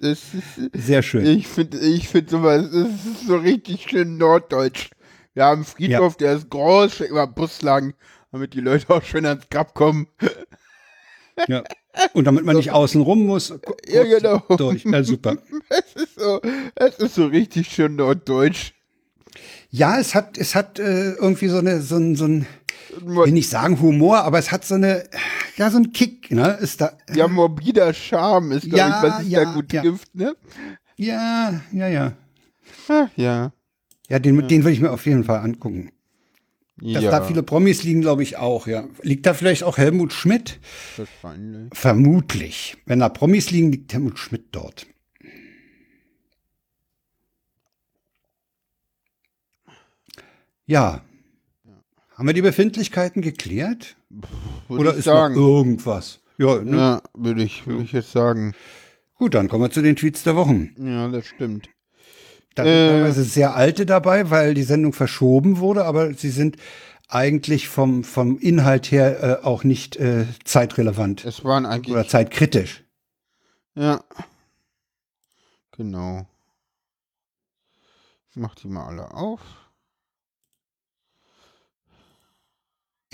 Ist, 0.00 0.32
Sehr 0.72 1.02
schön. 1.02 1.26
Ich 1.26 1.46
finde, 1.46 1.78
ich 1.78 2.08
finde 2.08 2.30
sowas, 2.30 2.70
das 2.70 2.88
ist 3.06 3.26
so 3.26 3.36
richtig 3.36 3.86
schön 3.90 4.16
norddeutsch. 4.16 4.90
Wir 5.34 5.44
haben 5.44 5.58
einen 5.58 5.64
Friedhof, 5.64 6.14
ja. 6.14 6.26
der 6.26 6.36
ist 6.36 6.50
groß, 6.50 7.00
über 7.00 7.26
Bus 7.26 7.62
lang, 7.62 7.94
damit 8.32 8.54
die 8.54 8.60
Leute 8.60 8.88
auch 8.90 9.02
schön 9.02 9.26
ans 9.26 9.48
Grab 9.50 9.74
kommen. 9.74 10.06
Ja. 11.48 11.64
Und 12.12 12.24
damit 12.24 12.44
man 12.44 12.56
nicht 12.56 12.70
außen 12.70 13.00
rum 13.00 13.26
muss. 13.26 13.52
Ja, 13.86 14.04
genau. 14.04 14.38
Durch. 14.56 14.84
Ja, 14.84 15.02
super. 15.02 15.36
Es 15.68 16.02
ist 16.02 16.20
so, 16.20 16.40
es 16.74 16.98
ist 16.98 17.14
so 17.14 17.26
richtig 17.26 17.68
schön 17.68 17.96
norddeutsch. 17.96 18.72
Ja, 19.70 19.98
es 19.98 20.14
hat, 20.14 20.38
es 20.38 20.54
hat 20.54 20.78
äh, 20.78 21.12
irgendwie 21.12 21.48
so 21.48 21.58
eine, 21.58 21.80
so 21.80 21.96
ein, 21.96 22.14
so 22.14 22.26
ein, 22.26 22.46
will 23.02 23.32
nicht 23.32 23.48
sagen 23.48 23.80
Humor, 23.80 24.18
aber 24.18 24.38
es 24.38 24.52
hat 24.52 24.64
so 24.64 24.74
eine, 24.74 25.04
ja, 25.56 25.70
so 25.70 25.78
ein 25.78 25.92
Kick, 25.92 26.30
ne? 26.30 26.58
Ist 26.60 26.80
da. 26.80 26.96
Äh, 27.08 27.18
ja, 27.18 27.28
morbider 27.28 27.92
Charme 27.94 28.52
ist, 28.52 28.64
glaube 28.64 28.78
ja, 28.78 28.88
ich, 28.88 29.10
was 29.10 29.18
sich 29.20 29.28
ja, 29.30 29.44
da 29.44 29.52
gut 29.52 29.72
ja. 29.72 29.82
trifft, 29.82 30.14
ne? 30.14 30.36
Ja, 30.96 31.60
ja, 31.72 31.88
ja. 31.88 32.12
Ach, 32.88 33.08
ja. 33.16 33.52
Ja, 34.08 34.18
den, 34.18 34.40
ja. 34.40 34.46
den 34.46 34.62
würde 34.62 34.72
ich 34.72 34.80
mir 34.80 34.92
auf 34.92 35.06
jeden 35.06 35.24
Fall 35.24 35.40
angucken. 35.40 35.90
Dass 36.76 37.04
ja. 37.04 37.10
da 37.10 37.22
viele 37.22 37.42
Promis 37.42 37.84
liegen, 37.84 38.00
glaube 38.00 38.24
ich 38.24 38.36
auch, 38.36 38.66
ja. 38.66 38.84
Liegt 39.02 39.26
da 39.26 39.34
vielleicht 39.34 39.62
auch 39.62 39.78
Helmut 39.78 40.12
Schmidt? 40.12 40.58
Wahrscheinlich. 40.96 41.70
Vermutlich. 41.72 42.76
Wenn 42.84 42.98
da 42.98 43.08
Promis 43.08 43.50
liegen, 43.50 43.70
liegt 43.70 43.92
Helmut 43.92 44.18
Schmidt 44.18 44.46
dort. 44.52 44.86
Ja. 50.66 51.02
Haben 52.14 52.26
wir 52.26 52.34
die 52.34 52.42
Befindlichkeiten 52.42 53.22
geklärt? 53.22 53.96
Würde 54.68 54.80
Oder 54.80 54.94
ist 54.94 55.04
sagen. 55.04 55.34
noch 55.34 55.40
irgendwas? 55.40 56.20
Ja, 56.38 56.60
ne? 56.62 56.76
ja 56.76 57.02
würde 57.12 57.42
ich, 57.42 57.66
würde 57.66 57.82
ich 57.82 57.92
jetzt 57.92 58.12
sagen. 58.12 58.54
Gut, 59.16 59.34
dann 59.34 59.48
kommen 59.48 59.64
wir 59.64 59.70
zu 59.70 59.82
den 59.82 59.96
Tweets 59.96 60.22
der 60.22 60.36
Wochen. 60.36 60.74
Ja, 60.78 61.08
das 61.08 61.26
stimmt. 61.26 61.68
Da 62.54 62.62
sind 62.62 62.72
äh, 62.72 62.88
teilweise 62.88 63.24
sehr 63.24 63.56
alte 63.56 63.84
dabei, 63.84 64.30
weil 64.30 64.54
die 64.54 64.62
Sendung 64.62 64.92
verschoben 64.92 65.58
wurde, 65.58 65.84
aber 65.84 66.14
sie 66.14 66.30
sind 66.30 66.56
eigentlich 67.08 67.68
vom, 67.68 68.04
vom 68.04 68.38
Inhalt 68.38 68.90
her 68.90 69.40
äh, 69.42 69.44
auch 69.44 69.64
nicht 69.64 69.96
äh, 69.96 70.26
zeitrelevant. 70.44 71.24
Es 71.24 71.44
waren 71.44 71.66
eigentlich. 71.66 71.92
Oder 71.92 72.06
zeitkritisch. 72.06 72.84
Ja. 73.74 74.04
Genau. 75.72 76.26
Ich 78.30 78.36
mach 78.36 78.54
die 78.54 78.68
mal 78.68 78.86
alle 78.86 79.12
auf. 79.12 79.40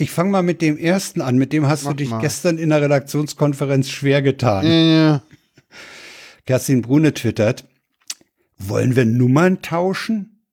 Ich 0.00 0.10
fange 0.10 0.30
mal 0.30 0.42
mit 0.42 0.62
dem 0.62 0.78
ersten 0.78 1.20
an. 1.20 1.36
Mit 1.36 1.52
dem 1.52 1.66
hast 1.68 1.84
Mach 1.84 1.90
du 1.90 1.96
dich 1.96 2.08
mal. 2.08 2.20
gestern 2.20 2.56
in 2.56 2.70
der 2.70 2.80
Redaktionskonferenz 2.80 3.90
schwer 3.90 4.22
getan. 4.22 4.64
Ja, 4.66 4.72
ja. 4.72 5.22
Kerstin 6.46 6.80
Brune 6.80 7.12
twittert, 7.12 7.68
wollen 8.56 8.96
wir 8.96 9.04
Nummern 9.04 9.60
tauschen? 9.60 10.46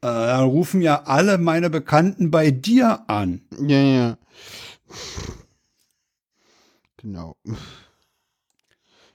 Äh, 0.00 0.06
dann 0.08 0.44
rufen 0.44 0.82
ja 0.82 1.04
alle 1.04 1.38
meine 1.38 1.70
Bekannten 1.70 2.32
bei 2.32 2.50
dir 2.50 3.08
an. 3.08 3.42
Ja, 3.64 3.80
ja. 3.80 4.18
Genau. 6.96 7.36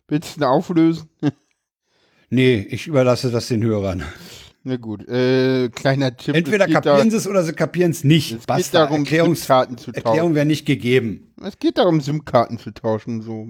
Willst 0.07 0.37
du 0.37 0.39
ihn 0.39 0.43
auflösen? 0.45 1.09
nee, 2.29 2.65
ich 2.69 2.87
überlasse 2.87 3.29
das 3.29 3.49
den 3.49 3.61
Hörern. 3.61 4.03
Na 4.65 4.77
gut, 4.77 5.07
äh, 5.09 5.67
kleiner 5.69 6.15
Tipp. 6.15 6.35
Entweder 6.35 6.67
kapieren 6.67 7.11
sie 7.11 7.17
es 7.17 7.27
oder 7.27 7.43
sie 7.43 7.51
kapieren 7.51 7.91
es 7.91 8.05
nicht. 8.05 8.31
Es 8.31 8.45
Basta. 8.45 8.85
geht 8.85 8.91
darum, 8.91 9.05
SIM-Karten 9.35 9.77
zu 9.77 9.91
tauschen. 9.91 10.05
Erklärung 10.05 10.35
wäre 10.35 10.45
nicht 10.45 10.65
gegeben. 10.65 11.33
Es 11.43 11.59
geht 11.59 11.77
darum, 11.77 11.99
SIM-Karten 11.99 12.57
zu 12.57 12.73
tauschen. 12.73 13.21
So 13.21 13.45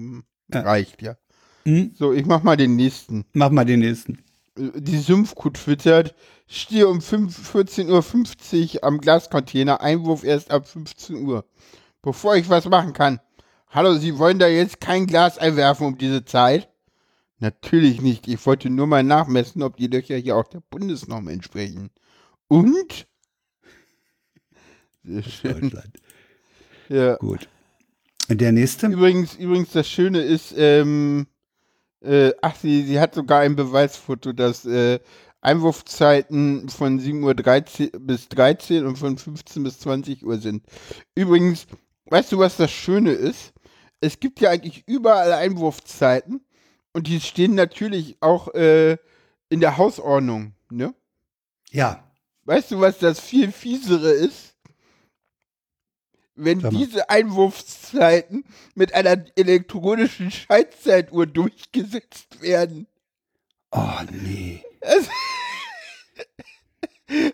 ja. 0.52 0.60
reicht 0.60 1.02
ja. 1.02 1.16
Hm? 1.64 1.92
So, 1.96 2.12
ich 2.12 2.26
mach 2.26 2.42
mal 2.42 2.56
den 2.56 2.74
nächsten. 2.74 3.24
Mach 3.32 3.50
mal 3.50 3.64
den 3.64 3.80
nächsten. 3.80 4.24
Äh, 4.58 4.80
die 4.80 4.98
Sumpfkuh 4.98 5.50
twittert, 5.50 6.16
stehe 6.48 6.88
um 6.88 6.98
14.50 6.98 8.74
Uhr 8.74 8.84
am 8.84 9.00
Glascontainer, 9.00 9.80
Einwurf 9.80 10.24
erst 10.24 10.50
ab 10.50 10.68
15 10.68 11.24
Uhr. 11.24 11.44
Bevor 12.02 12.34
ich 12.34 12.48
was 12.48 12.64
machen 12.66 12.92
kann. 12.92 13.20
Hallo, 13.70 13.94
Sie 13.94 14.18
wollen 14.18 14.40
da 14.40 14.48
jetzt 14.48 14.80
kein 14.80 15.06
Glas 15.06 15.38
einwerfen 15.38 15.86
um 15.86 15.98
diese 15.98 16.24
Zeit? 16.24 16.68
Natürlich 17.38 18.00
nicht. 18.00 18.28
Ich 18.28 18.44
wollte 18.46 18.70
nur 18.70 18.86
mal 18.86 19.02
nachmessen, 19.02 19.62
ob 19.62 19.76
die 19.76 19.88
Löcher 19.88 20.16
hier 20.16 20.36
auch 20.36 20.48
der 20.48 20.62
Bundesnorm 20.70 21.28
entsprechen. 21.28 21.90
Und? 22.48 23.06
Sehr 25.02 25.22
schön. 25.22 25.60
Deutschland. 25.60 25.96
Ja. 26.88 27.16
Gut. 27.16 27.48
Der 28.28 28.52
nächste? 28.52 28.86
Übrigens, 28.86 29.34
übrigens, 29.34 29.72
das 29.72 29.88
Schöne 29.88 30.20
ist, 30.20 30.54
ähm, 30.56 31.26
äh, 32.00 32.32
ach, 32.40 32.56
sie, 32.56 32.82
sie 32.84 33.00
hat 33.00 33.14
sogar 33.14 33.40
ein 33.40 33.56
Beweisfoto, 33.56 34.32
dass 34.32 34.64
äh, 34.64 35.00
Einwurfzeiten 35.40 36.68
von 36.70 36.98
7.13 37.00 37.94
Uhr 37.94 38.00
bis 38.00 38.28
13 38.30 38.86
und 38.86 38.96
von 38.96 39.18
15 39.18 39.62
bis 39.62 39.78
20 39.80 40.24
Uhr 40.24 40.38
sind. 40.38 40.64
Übrigens, 41.14 41.66
weißt 42.06 42.32
du, 42.32 42.38
was 42.38 42.56
das 42.56 42.70
Schöne 42.70 43.12
ist? 43.12 43.52
Es 44.00 44.20
gibt 44.20 44.40
ja 44.40 44.50
eigentlich 44.50 44.84
überall 44.86 45.32
Einwurfzeiten 45.32 46.40
und 46.94 47.08
die 47.08 47.20
stehen 47.20 47.54
natürlich 47.54 48.16
auch 48.20 48.54
äh, 48.54 48.96
in 49.50 49.60
der 49.60 49.76
Hausordnung, 49.76 50.54
ne? 50.70 50.94
Ja. 51.70 52.02
Weißt 52.44 52.70
du, 52.70 52.80
was 52.80 52.98
das 52.98 53.20
viel 53.20 53.52
fiesere 53.52 54.10
ist? 54.10 54.54
Wenn 56.36 56.58
diese 56.70 57.10
Einwurfszeiten 57.10 58.44
mit 58.74 58.92
einer 58.94 59.24
elektronischen 59.36 60.30
Schaltzeituhr 60.30 61.26
durchgesetzt 61.26 62.40
werden. 62.40 62.88
Oh, 63.70 64.00
nee. 64.10 64.64
Es, 64.80 65.08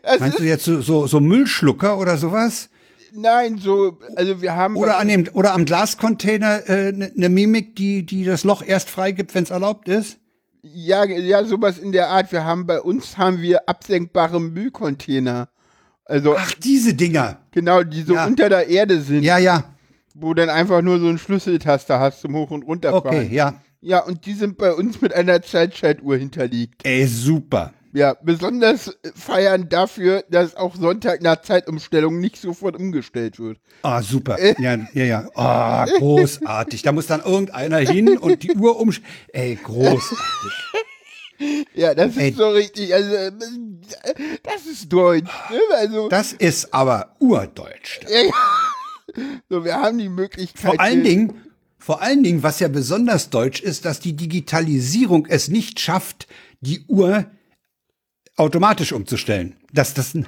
es 0.03 0.21
Meinst 0.21 0.39
du 0.39 0.45
jetzt 0.45 0.65
so, 0.65 0.83
so, 0.83 1.07
so 1.07 1.21
Müllschlucker 1.21 1.99
oder 1.99 2.19
sowas? 2.19 2.69
Nein, 3.13 3.59
so, 3.59 3.99
also 4.17 4.41
wir 4.43 4.55
haben. 4.55 4.77
Oder 4.77 4.99
an 4.99 5.09
dem, 5.09 5.29
oder 5.33 5.55
am 5.55 5.65
Glascontainer 5.65 6.63
eine 6.67 6.89
äh, 6.89 6.93
ne, 6.93 7.13
ne 7.15 7.29
Mimik, 7.29 7.77
die, 7.77 8.05
die 8.05 8.25
das 8.25 8.45
Loch 8.45 8.63
erst 8.63 8.91
freigibt, 8.91 9.35
wenn 9.35 9.45
es 9.45 9.51
erlaubt 9.51 9.89
ist? 9.89 10.19
Ja, 10.63 11.05
ja, 11.05 11.45
sowas 11.45 11.79
in 11.79 11.93
der 11.93 12.11
Art. 12.11 12.33
Wir 12.33 12.45
haben 12.45 12.67
bei 12.67 12.81
uns 12.81 13.17
haben 13.17 13.41
wir 13.41 13.69
absenkbare 13.69 14.41
Müllcontainer. 14.41 15.49
Also, 16.05 16.35
Ach, 16.37 16.53
diese 16.55 16.95
Dinger. 16.95 17.39
Genau, 17.53 17.83
die 17.83 18.03
so 18.03 18.15
ja. 18.15 18.27
unter 18.27 18.49
der 18.49 18.69
Erde 18.69 19.01
sind. 19.01 19.23
Ja, 19.23 19.39
ja. 19.39 19.65
Wo 20.15 20.35
dann 20.35 20.51
einfach 20.51 20.83
nur 20.83 20.99
so 20.99 21.09
ein 21.09 21.19
Schlüsseltaster 21.19 22.01
hast 22.01 22.21
zum 22.21 22.35
Hoch- 22.35 22.51
und 22.51 22.65
Runterfahren. 22.65 23.07
Okay, 23.07 23.29
ja. 23.35 23.55
Ja, 23.81 24.01
und 24.01 24.27
die 24.27 24.35
sind 24.35 24.59
bei 24.59 24.75
uns 24.75 25.01
mit 25.01 25.15
einer 25.15 25.41
Zeitschaltuhr 25.41 26.17
hinterlegt. 26.17 26.83
Ey, 26.85 27.07
super. 27.07 27.73
Ja, 27.93 28.17
besonders 28.23 28.97
feiern 29.17 29.69
dafür, 29.69 30.25
dass 30.31 30.55
auch 30.55 30.77
Sonntag 30.77 31.23
nach 31.23 31.43
Zeitumstellung 31.43 32.21
nicht 32.21 32.37
sofort 32.37 32.77
umgestellt 32.77 33.41
wird. 33.41 33.59
Ah, 33.83 34.01
super. 34.01 34.39
Ja, 34.61 34.77
ja, 34.93 35.05
ja. 35.05 35.29
Ah, 35.35 35.87
großartig. 35.87 36.83
Da 36.83 36.93
muss 36.93 37.09
dann 37.09 37.23
irgendeiner 37.25 37.79
hin 37.79 38.17
und 38.17 38.45
die 38.45 38.53
Uhr 38.53 38.79
umstellen. 38.79 39.09
Ey, 39.33 39.57
großartig. 39.57 40.53
Ja, 41.75 41.95
das 41.95 42.17
Ey. 42.17 42.31
ist 42.31 42.37
so 42.37 42.51
richtig. 42.51 42.95
Also, 42.95 43.37
das 44.43 44.67
ist 44.71 44.93
deutsch. 44.93 45.33
Ne? 45.51 45.61
Also, 45.77 46.09
das 46.09 46.33
ist 46.33 46.73
aber 46.73 47.17
urdeutsch. 47.19 48.01
Ja, 48.09 48.31
so, 49.49 49.65
wir 49.65 49.75
haben 49.75 49.99
die 49.99 50.11
Möglichkeit. 50.11 50.61
Vor 50.61 50.81
allen 50.81 51.03
Dingen, 51.03 51.33
vor 51.79 52.03
allen 52.03 52.23
Dingen, 52.23 52.43
was 52.43 52.61
ja 52.61 52.69
besonders 52.69 53.31
deutsch 53.31 53.61
ist, 53.63 53.85
dass 53.85 54.01
die 54.01 54.15
Digitalisierung 54.15 55.27
es 55.27 55.49
nicht 55.49 55.81
schafft, 55.81 56.29
die 56.61 56.85
Uhr 56.87 57.25
automatisch 58.41 58.93
umzustellen, 58.93 59.57
dass 59.73 59.95
das 59.95 60.15
ein 60.15 60.27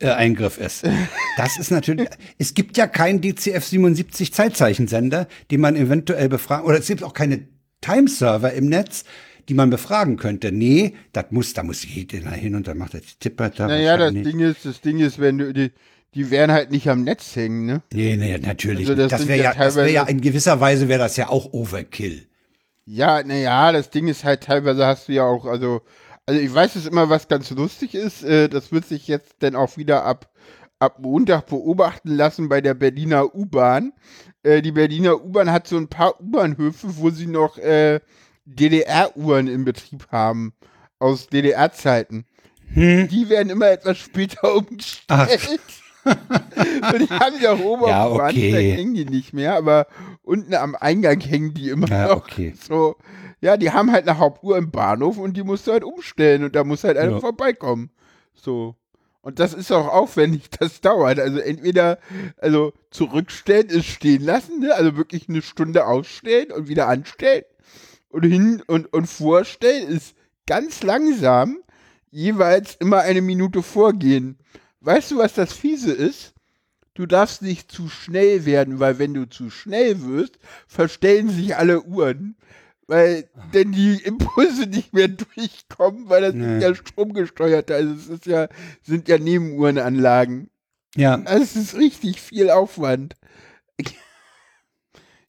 Handeingriff 0.00 0.58
ist. 0.58 0.84
Das 1.36 1.58
ist 1.58 1.70
natürlich, 1.70 2.08
es 2.38 2.54
gibt 2.54 2.78
ja 2.78 2.86
keinen 2.86 3.20
DCF 3.20 3.62
77 3.62 4.32
Zeitzeichensender, 4.32 5.28
den 5.50 5.60
man 5.60 5.76
eventuell 5.76 6.30
befragen, 6.30 6.64
oder 6.64 6.78
es 6.78 6.86
gibt 6.86 7.02
auch 7.02 7.12
keine 7.12 7.46
Timeserver 7.82 8.54
im 8.54 8.70
Netz, 8.70 9.04
die 9.48 9.52
man 9.52 9.68
befragen 9.68 10.16
könnte. 10.16 10.50
Nee, 10.50 10.94
das 11.12 11.26
muss, 11.30 11.52
da 11.52 11.62
muss 11.62 11.84
jeder 11.84 12.30
hin 12.30 12.54
und 12.54 12.68
dann 12.68 12.78
macht 12.78 12.94
er 12.94 13.00
die 13.00 13.18
Tipper 13.20 13.50
da. 13.50 13.66
Naja, 13.66 13.98
das 13.98 14.14
Ding 14.14 14.40
ist, 14.40 14.64
das 14.64 14.80
Ding 14.80 14.98
ist, 14.98 15.18
wenn 15.18 15.36
du 15.36 15.52
die, 15.52 15.72
die 16.14 16.30
werden 16.30 16.52
halt 16.52 16.70
nicht 16.70 16.88
am 16.88 17.04
Netz 17.04 17.36
hängen, 17.36 17.66
ne? 17.66 17.82
Nee, 17.92 18.16
nee, 18.16 18.38
natürlich. 18.38 18.88
Also 18.88 18.94
das, 18.94 19.10
das 19.10 19.28
wäre 19.28 19.42
ja, 19.42 19.54
das 19.54 19.76
wäre 19.76 19.92
ja 19.92 20.04
in 20.04 20.22
gewisser 20.22 20.58
Weise 20.60 20.88
wäre 20.88 21.00
das 21.00 21.16
ja 21.18 21.28
auch 21.28 21.52
Overkill. 21.52 22.26
Ja, 22.86 23.22
naja, 23.22 23.72
das 23.72 23.90
Ding 23.90 24.08
ist 24.08 24.24
halt 24.24 24.42
teilweise 24.44 24.86
hast 24.86 25.08
du 25.08 25.12
ja 25.12 25.24
auch, 25.24 25.44
also 25.44 25.82
also 26.26 26.40
ich 26.40 26.52
weiß 26.52 26.76
es 26.76 26.86
immer, 26.86 27.08
was 27.08 27.28
ganz 27.28 27.50
lustig 27.50 27.94
ist. 27.94 28.22
Äh, 28.24 28.48
das 28.48 28.72
wird 28.72 28.86
sich 28.86 29.06
jetzt 29.08 29.36
dann 29.40 29.54
auch 29.54 29.76
wieder 29.76 30.04
ab, 30.04 30.28
ab 30.78 30.98
Montag 31.00 31.46
beobachten 31.46 32.10
lassen 32.10 32.48
bei 32.48 32.60
der 32.60 32.74
Berliner 32.74 33.34
U-Bahn. 33.34 33.92
Äh, 34.42 34.60
die 34.62 34.72
Berliner 34.72 35.24
U-Bahn 35.24 35.50
hat 35.50 35.66
so 35.68 35.76
ein 35.76 35.88
paar 35.88 36.20
U-Bahnhöfe, 36.20 36.96
wo 36.98 37.10
sie 37.10 37.26
noch 37.26 37.58
äh, 37.58 38.00
DDR-Uhren 38.44 39.48
im 39.48 39.64
Betrieb 39.64 40.06
haben. 40.10 40.52
Aus 40.98 41.26
DDR-Zeiten. 41.28 42.24
Hm. 42.72 43.08
Die 43.08 43.28
werden 43.28 43.50
immer 43.50 43.68
etwas 43.68 43.98
später 43.98 44.54
umgestellt. 44.56 45.60
Und 46.06 47.00
die 47.00 47.10
haben 47.10 47.34
die 47.40 47.48
auch 47.48 47.58
oben 47.60 47.88
ja, 47.88 48.04
auf 48.04 48.12
okay. 48.14 48.22
Wand, 48.22 48.54
da 48.54 48.58
hängen 48.58 48.94
die 48.94 49.04
nicht 49.04 49.32
mehr, 49.32 49.56
aber 49.56 49.88
unten 50.22 50.54
am 50.54 50.74
Eingang 50.76 51.20
hängen 51.20 51.52
die 51.52 51.68
immer 51.68 51.88
Ja, 51.88 52.08
noch. 52.08 52.16
okay. 52.18 52.54
So, 52.66 52.96
ja, 53.40 53.56
die 53.56 53.70
haben 53.72 53.92
halt 53.92 54.08
eine 54.08 54.18
Hauptuhr 54.18 54.56
im 54.58 54.70
Bahnhof 54.70 55.18
und 55.18 55.36
die 55.36 55.42
musst 55.42 55.66
du 55.66 55.72
halt 55.72 55.84
umstellen 55.84 56.44
und 56.44 56.56
da 56.56 56.64
muss 56.64 56.84
halt 56.84 56.96
einer 56.96 57.12
Ja. 57.12 57.20
vorbeikommen. 57.20 57.90
So. 58.34 58.76
Und 59.20 59.40
das 59.40 59.54
ist 59.54 59.72
auch 59.72 59.88
aufwendig, 59.88 60.50
das 60.60 60.80
dauert. 60.80 61.18
Also 61.18 61.38
entweder, 61.38 61.98
also 62.38 62.72
zurückstellen 62.90 63.68
ist 63.68 63.86
stehen 63.86 64.22
lassen, 64.24 64.60
ne? 64.60 64.74
also 64.74 64.96
wirklich 64.96 65.28
eine 65.28 65.42
Stunde 65.42 65.86
ausstellen 65.86 66.52
und 66.52 66.68
wieder 66.68 66.88
anstellen. 66.88 67.44
Und 68.08 68.22
hin 68.22 68.62
und, 68.66 68.92
und 68.92 69.06
vorstellen 69.06 69.88
ist 69.88 70.14
ganz 70.46 70.82
langsam 70.82 71.58
jeweils 72.10 72.76
immer 72.76 73.00
eine 73.00 73.20
Minute 73.20 73.62
vorgehen. 73.62 74.38
Weißt 74.80 75.10
du, 75.10 75.18
was 75.18 75.34
das 75.34 75.52
fiese 75.52 75.92
ist? 75.92 76.32
Du 76.94 77.04
darfst 77.04 77.42
nicht 77.42 77.70
zu 77.70 77.88
schnell 77.88 78.46
werden, 78.46 78.80
weil 78.80 78.98
wenn 78.98 79.12
du 79.12 79.28
zu 79.28 79.50
schnell 79.50 80.02
wirst, 80.04 80.38
verstellen 80.66 81.28
sich 81.28 81.56
alle 81.56 81.82
Uhren, 81.82 82.36
weil 82.88 83.28
denn 83.52 83.72
die 83.72 83.96
Impulse 84.04 84.66
nicht 84.66 84.92
mehr 84.92 85.08
durchkommen, 85.08 86.08
weil 86.08 86.22
das 86.22 86.34
Nee. 86.34 86.56
ist 86.58 86.62
ja 86.62 86.74
stromgesteuert. 86.74 87.70
Also 87.70 87.94
es 87.94 88.06
ist 88.08 88.26
ja, 88.26 88.48
sind 88.82 89.08
ja 89.08 89.18
Nebenuhrenanlagen. 89.18 90.50
Ja, 90.96 91.14
Also 91.24 91.42
es 91.42 91.56
ist 91.56 91.74
richtig 91.76 92.20
viel 92.20 92.48
Aufwand. 92.50 93.14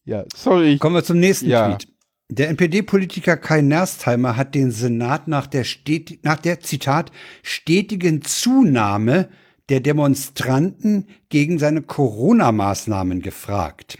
ja, 0.06 0.24
sorry. 0.36 0.78
Kommen 0.78 0.96
wir 0.96 1.04
zum 1.04 1.20
nächsten 1.20 1.48
Ja. 1.50 1.76
Tweet. 1.76 1.88
Der 2.30 2.50
NPD-Politiker 2.50 3.38
Kai 3.38 3.62
Nerstheimer 3.62 4.36
hat 4.36 4.54
den 4.54 4.72
Senat 4.72 5.30
nach 5.30 5.48
der, 5.48 5.64
stet 5.64 6.26
nach 6.26 6.40
der 6.40 6.60
Zitat 6.60 7.12
stetigen 7.42 8.22
Zunahme 8.22 9.30
der 9.70 9.80
Demonstranten 9.80 11.08
gegen 11.30 11.58
seine 11.58 11.82
Corona-Maßnahmen 11.84 13.22
gefragt. 13.22 14.00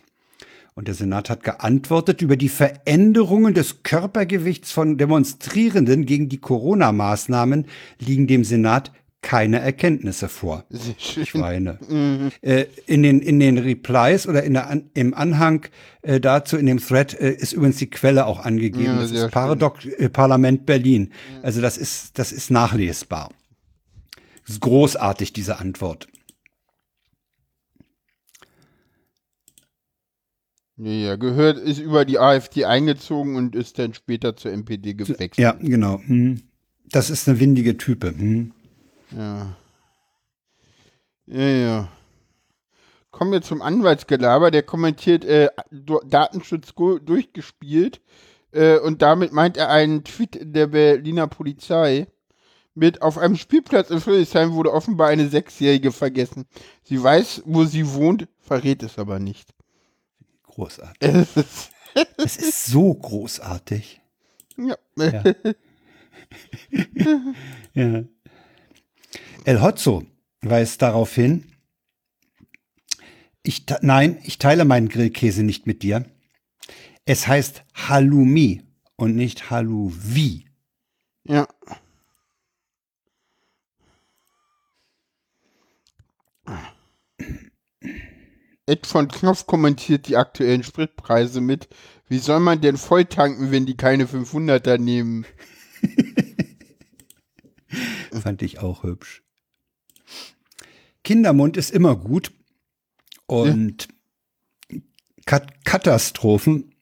Und 0.78 0.88
der 0.88 0.94
Senat 0.94 1.32
hat 1.32 1.44
geantwortet, 1.44 2.22
über 2.22 2.38
die 2.38 2.50
Veränderungen 2.50 3.56
des 3.56 3.82
Körpergewichts 3.82 4.72
von 4.72 5.00
Demonstrierenden 5.00 6.06
gegen 6.06 6.30
die 6.30 6.38
Corona-Maßnahmen 6.38 7.66
liegen 7.98 8.28
dem 8.28 8.44
Senat 8.44 8.92
keine 9.24 9.60
Erkenntnisse 9.60 10.30
vor. 10.30 10.66
Schweine. 11.00 11.80
Mhm. 11.90 12.32
Äh, 12.42 12.66
in, 12.86 13.02
den, 13.02 13.22
in 13.22 13.40
den 13.40 13.58
Replies 13.58 14.28
oder 14.28 14.44
in 14.44 14.54
der 14.54 14.70
An 14.70 14.92
im 14.94 15.16
Anhang 15.16 15.66
äh, 16.04 16.20
dazu, 16.20 16.58
in 16.58 16.68
dem 16.68 16.78
Thread, 16.78 17.20
äh, 17.20 17.32
ist 17.32 17.54
übrigens 17.54 17.78
die 17.78 17.90
Quelle 17.90 18.28
auch 18.28 18.46
angegeben. 18.46 18.86
Ja, 18.86 19.02
das 19.02 19.12
ist 19.12 19.32
Paradox 19.32 19.84
äh, 19.84 20.10
Parlament 20.10 20.68
Berlin. 20.68 21.12
Also 21.42 21.60
das 21.60 21.80
ist, 21.80 22.20
das 22.20 22.32
ist 22.32 22.52
nachlesbar. 22.52 23.32
Das 24.46 24.52
ist 24.56 24.62
großartig, 24.62 25.34
diese 25.34 25.58
Antwort. 25.58 26.08
Ja, 30.78 30.92
ja, 30.92 31.16
gehört, 31.16 31.58
ist 31.58 31.80
über 31.80 32.06
die 32.06 32.20
AfD 32.20 32.66
eingezogen 32.66 33.36
und 33.36 33.56
ist 33.56 33.80
dann 33.80 33.94
später 33.96 34.36
zur 34.36 34.52
NPD 34.52 34.94
gewechselt. 34.94 35.38
Ja, 35.38 35.54
genau. 35.54 36.00
Hm. 36.06 36.42
Das 36.90 37.10
ist 37.10 37.28
eine 37.28 37.40
windige 37.40 37.78
Type. 37.78 38.14
Hm. 38.16 38.54
Ja. 39.16 39.58
Ja, 41.26 41.48
ja. 41.48 41.90
Kommen 43.10 43.32
wir 43.32 43.42
zum 43.42 43.64
Anwaltsgelaber, 43.64 44.52
der 44.52 44.62
kommentiert 44.62 45.26
äh, 45.26 45.50
Datenschutz 45.72 46.74
durchgespielt 46.76 48.02
äh, 48.52 48.78
und 48.78 49.02
damit 49.02 49.34
meint 49.34 49.58
er 49.58 49.70
einen 49.70 50.04
Tweet 50.04 50.40
der 50.42 50.68
Berliner 50.68 51.28
Polizei 51.28 52.08
mit 52.76 53.02
auf 53.02 53.18
einem 53.18 53.36
Spielplatz 53.36 53.90
in 53.90 54.00
Friedrichshain 54.00 54.54
wurde 54.54 54.72
offenbar 54.72 55.08
eine 55.08 55.30
Sechsjährige 55.30 55.92
vergessen. 55.92 56.46
Sie 56.84 57.02
weiß, 57.02 57.42
wo 57.46 57.66
sie 57.66 57.92
wohnt, 57.94 58.28
verrät 58.40 58.84
es 58.84 59.00
aber 59.00 59.18
nicht. 59.18 59.57
Großartig. 60.58 61.28
Es 62.18 62.38
ist, 62.38 62.66
so 62.66 62.94
großartig. 62.96 64.02
ja. 64.58 64.76
Ja. 64.96 65.24
ja. 67.74 68.04
El 69.46 69.62
Hotzo 69.62 70.04
weist 70.42 70.82
darauf 70.82 71.14
hin, 71.14 71.46
ich, 73.44 73.66
nein, 73.82 74.20
ich 74.24 74.40
teile 74.40 74.66
meinen 74.66 74.90
Grillkäse 74.90 75.44
nicht 75.44 75.68
mit 75.68 75.84
dir. 75.84 76.06
Es 77.06 77.28
heißt 77.28 77.64
Halloumi 77.76 78.64
und 78.96 79.16
nicht 79.16 79.52
Hallouvi. 79.52 80.46
ja. 81.24 81.48
Ed 88.68 88.86
von 88.86 89.08
Knopf 89.08 89.48
kommentiert 89.48 90.08
die 90.08 90.18
aktuellen 90.18 90.62
Spritpreise 90.62 91.42
mit, 91.42 91.68
wie 92.10 92.20
soll 92.20 92.42
man 92.42 92.62
denn 92.62 92.78
voll 92.78 93.06
tanken, 93.06 93.52
wenn 93.52 93.66
die 93.66 93.78
keine 93.78 94.06
500er 94.06 94.78
nehmen? 94.78 95.26
Fand 98.22 98.42
ich 98.42 98.60
auch 98.60 98.84
hübsch. 98.84 99.24
Kindermund 101.04 101.56
ist 101.56 101.72
immer 101.72 101.96
gut. 101.96 102.32
Und 103.26 103.88
Kat 105.26 105.66
Katastrophen 105.66 106.74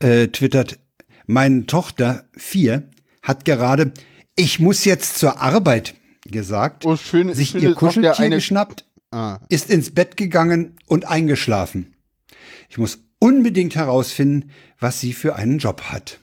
äh, 0.00 0.28
twittert, 0.28 0.78
meine 1.26 1.66
Tochter 1.66 2.28
vier 2.34 2.90
hat 3.22 3.44
gerade, 3.44 3.92
ich 4.36 4.58
muss 4.58 4.84
jetzt 4.84 5.18
zur 5.18 5.40
Arbeit 5.40 5.94
gesagt, 6.24 6.86
Oh, 6.86 6.96
schön, 6.96 7.32
sich 7.34 7.54
ihr 7.54 7.74
Kuscheltier 7.74 8.30
geschnappt, 8.30 8.86
ah, 9.10 9.38
ist 9.48 9.70
ins 9.70 9.94
Bett 9.94 10.16
gegangen 10.16 10.76
und 10.86 11.06
eingeschlafen. 11.06 11.94
Ich 12.68 12.78
muss 12.78 12.98
unbedingt 13.18 13.74
herausfinden, 13.74 14.50
was 14.78 15.00
sie 15.00 15.12
für 15.12 15.36
einen 15.36 15.58
Job 15.58 15.82
hat. 15.82 16.20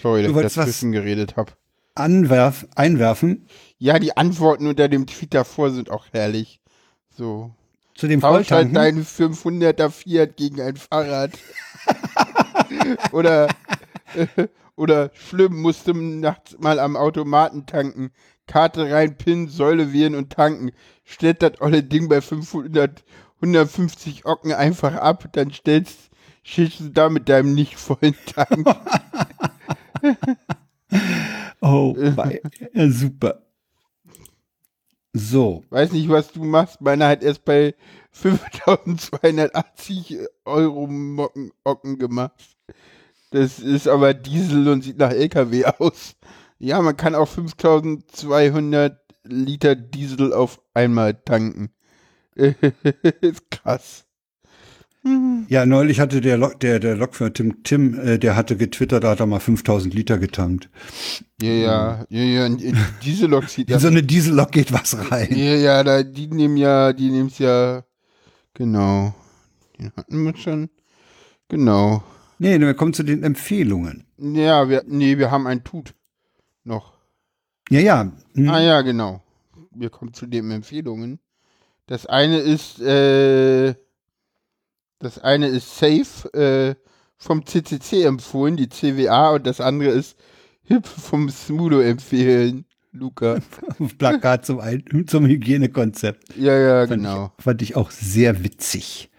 sorry, 0.00 0.22
dass 0.22 0.32
ich 0.32 0.54
dazwischen 0.54 0.92
geredet 0.92 1.36
habe. 1.36 1.52
Anwerf, 1.94 2.66
einwerfen 2.74 3.46
Ja, 3.78 3.98
die 3.98 4.16
Antworten 4.16 4.66
unter 4.66 4.88
dem 4.88 5.06
Tweet 5.06 5.34
davor 5.34 5.70
sind 5.70 5.90
auch 5.90 6.06
herrlich. 6.12 6.60
So. 7.14 7.54
zu 7.94 8.08
dem 8.08 8.20
Tausch 8.20 8.50
halt 8.50 8.74
deinen 8.74 9.04
500er 9.04 9.90
Fiat 9.90 10.36
gegen 10.36 10.60
ein 10.60 10.76
Fahrrad. 10.76 11.32
oder, 13.12 13.48
oder 14.76 15.10
schlimm, 15.14 15.60
musste 15.60 15.92
nachts 15.92 16.56
mal 16.58 16.78
am 16.78 16.96
Automaten 16.96 17.66
tanken. 17.66 18.10
Karte 18.52 18.92
rein, 18.92 19.16
PIN, 19.16 19.48
Säule 19.48 19.94
wählen 19.94 20.14
und 20.14 20.30
tanken. 20.30 20.72
Stellt 21.04 21.40
das 21.40 21.58
olle 21.62 21.82
Ding 21.82 22.10
bei 22.10 22.20
500, 22.20 23.02
150 23.36 24.26
Ocken 24.26 24.52
einfach 24.52 24.94
ab, 24.94 25.30
dann 25.32 25.50
stellst, 25.52 26.10
stehst 26.42 26.80
du 26.80 26.90
da 26.90 27.08
mit 27.08 27.30
deinem 27.30 27.54
nicht 27.54 27.76
vollen 27.76 28.14
Tank. 28.26 28.68
Oh, 31.64 31.96
ja, 31.96 32.90
super. 32.90 33.40
So, 35.14 35.62
Weiß 35.70 35.92
nicht, 35.92 36.08
was 36.08 36.32
du 36.32 36.42
machst. 36.42 36.80
Meiner 36.80 37.06
hat 37.06 37.22
erst 37.22 37.44
bei 37.44 37.76
5280 38.10 40.18
Euro 40.44 40.88
Mocken, 40.88 41.52
Ocken 41.62 41.98
gemacht. 41.98 42.56
Das 43.30 43.60
ist 43.60 43.86
aber 43.88 44.12
Diesel 44.12 44.68
und 44.68 44.82
sieht 44.82 44.98
nach 44.98 45.12
LKW 45.12 45.64
aus. 45.78 46.16
Ja, 46.62 46.80
man 46.80 46.96
kann 46.96 47.16
auch 47.16 47.26
5200 47.26 48.96
Liter 49.24 49.74
Diesel 49.74 50.32
auf 50.32 50.60
einmal 50.74 51.14
tanken. 51.14 51.70
ist 52.34 53.50
krass. 53.50 54.04
ja, 55.48 55.66
neulich 55.66 55.98
hatte 55.98 56.20
der, 56.20 56.38
Lok, 56.38 56.60
der, 56.60 56.78
der 56.78 56.94
Lokführer 56.94 57.32
Tim, 57.32 57.64
Tim, 57.64 57.98
äh, 57.98 58.18
der 58.20 58.36
hatte 58.36 58.56
getwittert, 58.56 59.02
da 59.02 59.10
hat 59.10 59.18
er 59.18 59.26
mal 59.26 59.40
5000 59.40 59.92
Liter 59.92 60.18
getankt. 60.18 60.70
Ja, 61.42 61.50
ja, 61.50 62.06
ja, 62.10 62.22
ja. 62.22 62.46
in 62.46 62.76
Diese 63.02 63.26
Lok 63.26 63.48
sieht 63.48 63.68
In 63.72 63.80
so 63.80 63.88
eine 63.88 64.04
Diesellok 64.04 64.52
geht 64.52 64.72
was 64.72 65.10
rein. 65.10 65.34
Ja, 65.36 65.56
ja, 65.56 65.82
da, 65.82 66.04
die 66.04 66.28
nehmen 66.28 66.56
ja, 66.56 66.92
die 66.92 67.10
nehmen 67.10 67.26
es 67.26 67.38
ja, 67.38 67.82
genau. 68.54 69.16
Den 69.80 69.90
hatten 69.96 70.22
wir 70.22 70.36
schon. 70.36 70.70
Genau. 71.48 72.04
Nee, 72.38 72.60
wir 72.60 72.74
kommen 72.74 72.94
zu 72.94 73.02
den 73.02 73.24
Empfehlungen. 73.24 74.04
Ja, 74.16 74.68
wir, 74.68 74.84
nee, 74.86 75.18
wir 75.18 75.32
haben 75.32 75.48
ein 75.48 75.64
Tut 75.64 75.92
noch. 76.64 76.92
Ja, 77.70 77.80
ja. 77.80 78.12
hm. 78.34 78.48
Ah 78.48 78.60
ja, 78.60 78.82
genau. 78.82 79.22
Wir 79.70 79.90
kommen 79.90 80.12
zu 80.12 80.26
den 80.26 80.50
Empfehlungen. 80.50 81.18
Das 81.86 82.06
eine 82.06 82.38
ist, 82.38 82.80
äh, 82.80 83.74
das 84.98 85.18
eine 85.18 85.48
ist 85.48 85.78
Safe 85.78 86.32
äh, 86.32 86.74
vom 87.16 87.44
CCC 87.46 88.04
empfohlen, 88.04 88.56
die 88.56 88.68
CWA, 88.68 89.30
und 89.30 89.46
das 89.46 89.60
andere 89.60 89.90
ist 89.90 90.16
Hip 90.64 90.86
vom 90.86 91.28
Smudo 91.28 91.80
empfehlen, 91.80 92.66
Luca. 92.92 93.38
Plakat 93.98 94.46
zum, 94.46 94.60
zum 95.06 95.26
Hygienekonzept. 95.26 96.36
Ja, 96.36 96.56
ja, 96.56 96.86
Fand, 96.86 97.02
genau. 97.02 97.32
ich, 97.38 97.44
fand 97.44 97.62
ich 97.62 97.76
auch 97.76 97.90
sehr 97.90 98.44
witzig. 98.44 99.10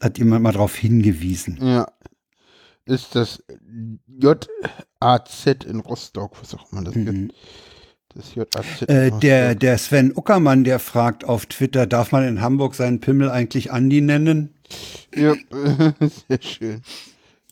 Hat 0.00 0.18
jemand 0.18 0.42
mal 0.42 0.52
darauf 0.52 0.76
hingewiesen. 0.76 1.58
Ja. 1.60 1.86
Ist 2.84 3.14
das 3.14 3.42
JAZ 4.08 5.46
in 5.66 5.80
Rostock, 5.80 6.32
was 6.40 6.54
auch 6.54 6.72
immer 6.72 6.82
das 6.82 6.94
Mhm. 6.94 7.04
gibt. 7.06 7.34
Das 8.14 8.82
äh, 8.88 9.10
der, 9.10 9.54
der 9.54 9.78
Sven 9.78 10.12
Uckermann, 10.14 10.64
der 10.64 10.78
fragt 10.78 11.24
auf 11.24 11.46
Twitter, 11.46 11.86
darf 11.86 12.12
man 12.12 12.26
in 12.28 12.42
Hamburg 12.42 12.74
seinen 12.74 13.00
Pimmel 13.00 13.30
eigentlich 13.30 13.72
Andi 13.72 14.02
nennen? 14.02 14.54
Ja, 15.14 15.34
sehr 16.28 16.42
schön. 16.42 16.82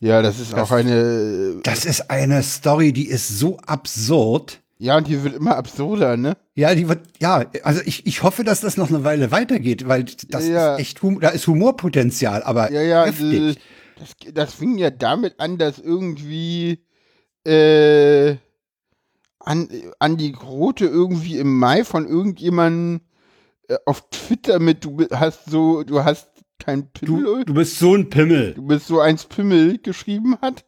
Ja, 0.00 0.20
das 0.22 0.38
ist 0.38 0.52
das, 0.52 0.60
auch 0.60 0.70
eine. 0.72 1.60
Das 1.62 1.84
ist 1.84 2.10
eine 2.10 2.42
Story, 2.42 2.92
die 2.92 3.06
ist 3.06 3.28
so 3.28 3.58
absurd. 3.58 4.60
Ja, 4.78 4.96
und 4.96 5.06
die 5.08 5.22
wird 5.22 5.34
immer 5.34 5.56
absurder, 5.56 6.16
ne? 6.16 6.38
Ja, 6.54 6.74
die 6.74 6.88
wird, 6.88 7.00
ja, 7.20 7.44
also 7.64 7.82
ich, 7.84 8.06
ich 8.06 8.22
hoffe, 8.22 8.44
dass 8.44 8.62
das 8.62 8.78
noch 8.78 8.88
eine 8.88 9.04
Weile 9.04 9.30
weitergeht, 9.30 9.86
weil 9.88 10.04
das 10.04 10.48
ja. 10.48 10.76
ist 10.76 10.80
echt, 10.80 11.00
da 11.20 11.28
ist 11.28 11.46
Humorpotenzial, 11.46 12.42
aber 12.42 12.72
ja, 12.72 12.80
ja, 12.80 13.04
heftig. 13.04 13.58
Das, 14.00 14.16
das 14.32 14.54
fing 14.54 14.78
ja 14.78 14.90
damit 14.90 15.38
an, 15.40 15.58
dass 15.58 15.78
irgendwie 15.78 16.82
äh, 17.44 18.36
an, 19.38 19.68
an 19.98 20.16
die 20.16 20.32
Grote 20.32 20.86
irgendwie 20.86 21.38
im 21.38 21.58
Mai 21.58 21.84
von 21.84 22.08
irgendjemandem 22.08 23.06
äh, 23.68 23.76
auf 23.84 24.08
Twitter 24.10 24.58
mit, 24.58 24.84
du 24.84 25.06
hast 25.12 25.50
so, 25.50 25.82
du 25.82 26.02
hast 26.02 26.30
kein 26.58 26.90
Pimmel. 26.92 27.24
Du, 27.24 27.44
du 27.44 27.54
bist 27.54 27.78
so 27.78 27.94
ein 27.94 28.10
Pimmel. 28.10 28.54
Du 28.54 28.66
bist 28.66 28.86
so 28.86 29.00
eins 29.00 29.24
Pimmel 29.26 29.78
geschrieben 29.78 30.36
hat. 30.40 30.64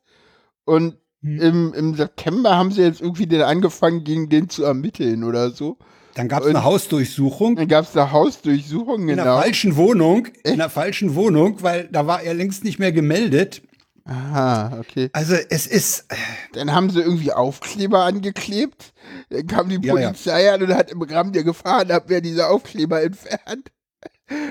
Und 0.65 0.99
hm. 1.23 1.41
im, 1.41 1.75
im 1.75 1.95
September 1.95 2.57
haben 2.57 2.71
sie 2.71 2.83
jetzt 2.83 3.01
irgendwie 3.01 3.27
den 3.27 3.43
angefangen, 3.43 4.05
gegen 4.05 4.29
den 4.29 4.49
zu 4.49 4.63
ermitteln 4.63 5.25
oder 5.25 5.51
so. 5.51 5.79
Dann 6.15 6.29
gab 6.29 6.43
es 6.43 6.49
eine 6.49 6.65
Hausdurchsuchung. 6.65 7.57
Dann 7.57 7.69
gab 7.69 7.85
es 7.85 7.97
eine 7.97 8.13
Hausdurchsuchung, 8.13 9.07
genau. 9.07 9.13
In 9.13 9.21
einer 9.21 9.41
falschen 9.41 9.77
Wohnung. 9.77 10.29
In 10.45 10.53
einer 10.55 10.71
falschen 10.71 11.15
Wohnung, 11.15 11.63
weil 11.63 11.89
da 11.91 12.07
war 12.07 12.23
er 12.23 12.35
längst 12.35 12.65
nicht 12.65 12.79
mehr 12.79 12.93
gemeldet. 12.93 13.63
Aha, 14.05 14.79
okay. 14.81 15.11
Also 15.13 15.35
es 15.35 15.67
ist. 15.67 16.07
Äh, 16.11 16.17
Dann 16.55 16.73
haben 16.73 16.91
sie 16.91 17.01
irgendwie 17.01 17.33
Aufkleber 17.33 18.05
angeklebt. 18.05 18.93
Dann 19.31 19.47
kam 19.47 19.69
die 19.69 19.79
Polizei 19.79 20.43
ja, 20.43 20.49
ja. 20.49 20.55
an 20.55 20.63
und 20.63 20.75
hat 20.75 20.91
im 20.91 21.01
Rahmen 21.03 21.33
der 21.33 21.45
Gefahrenabwehr 21.45 22.21
diese 22.21 22.49
Aufkleber 22.49 23.03
entfernt. 23.03 23.71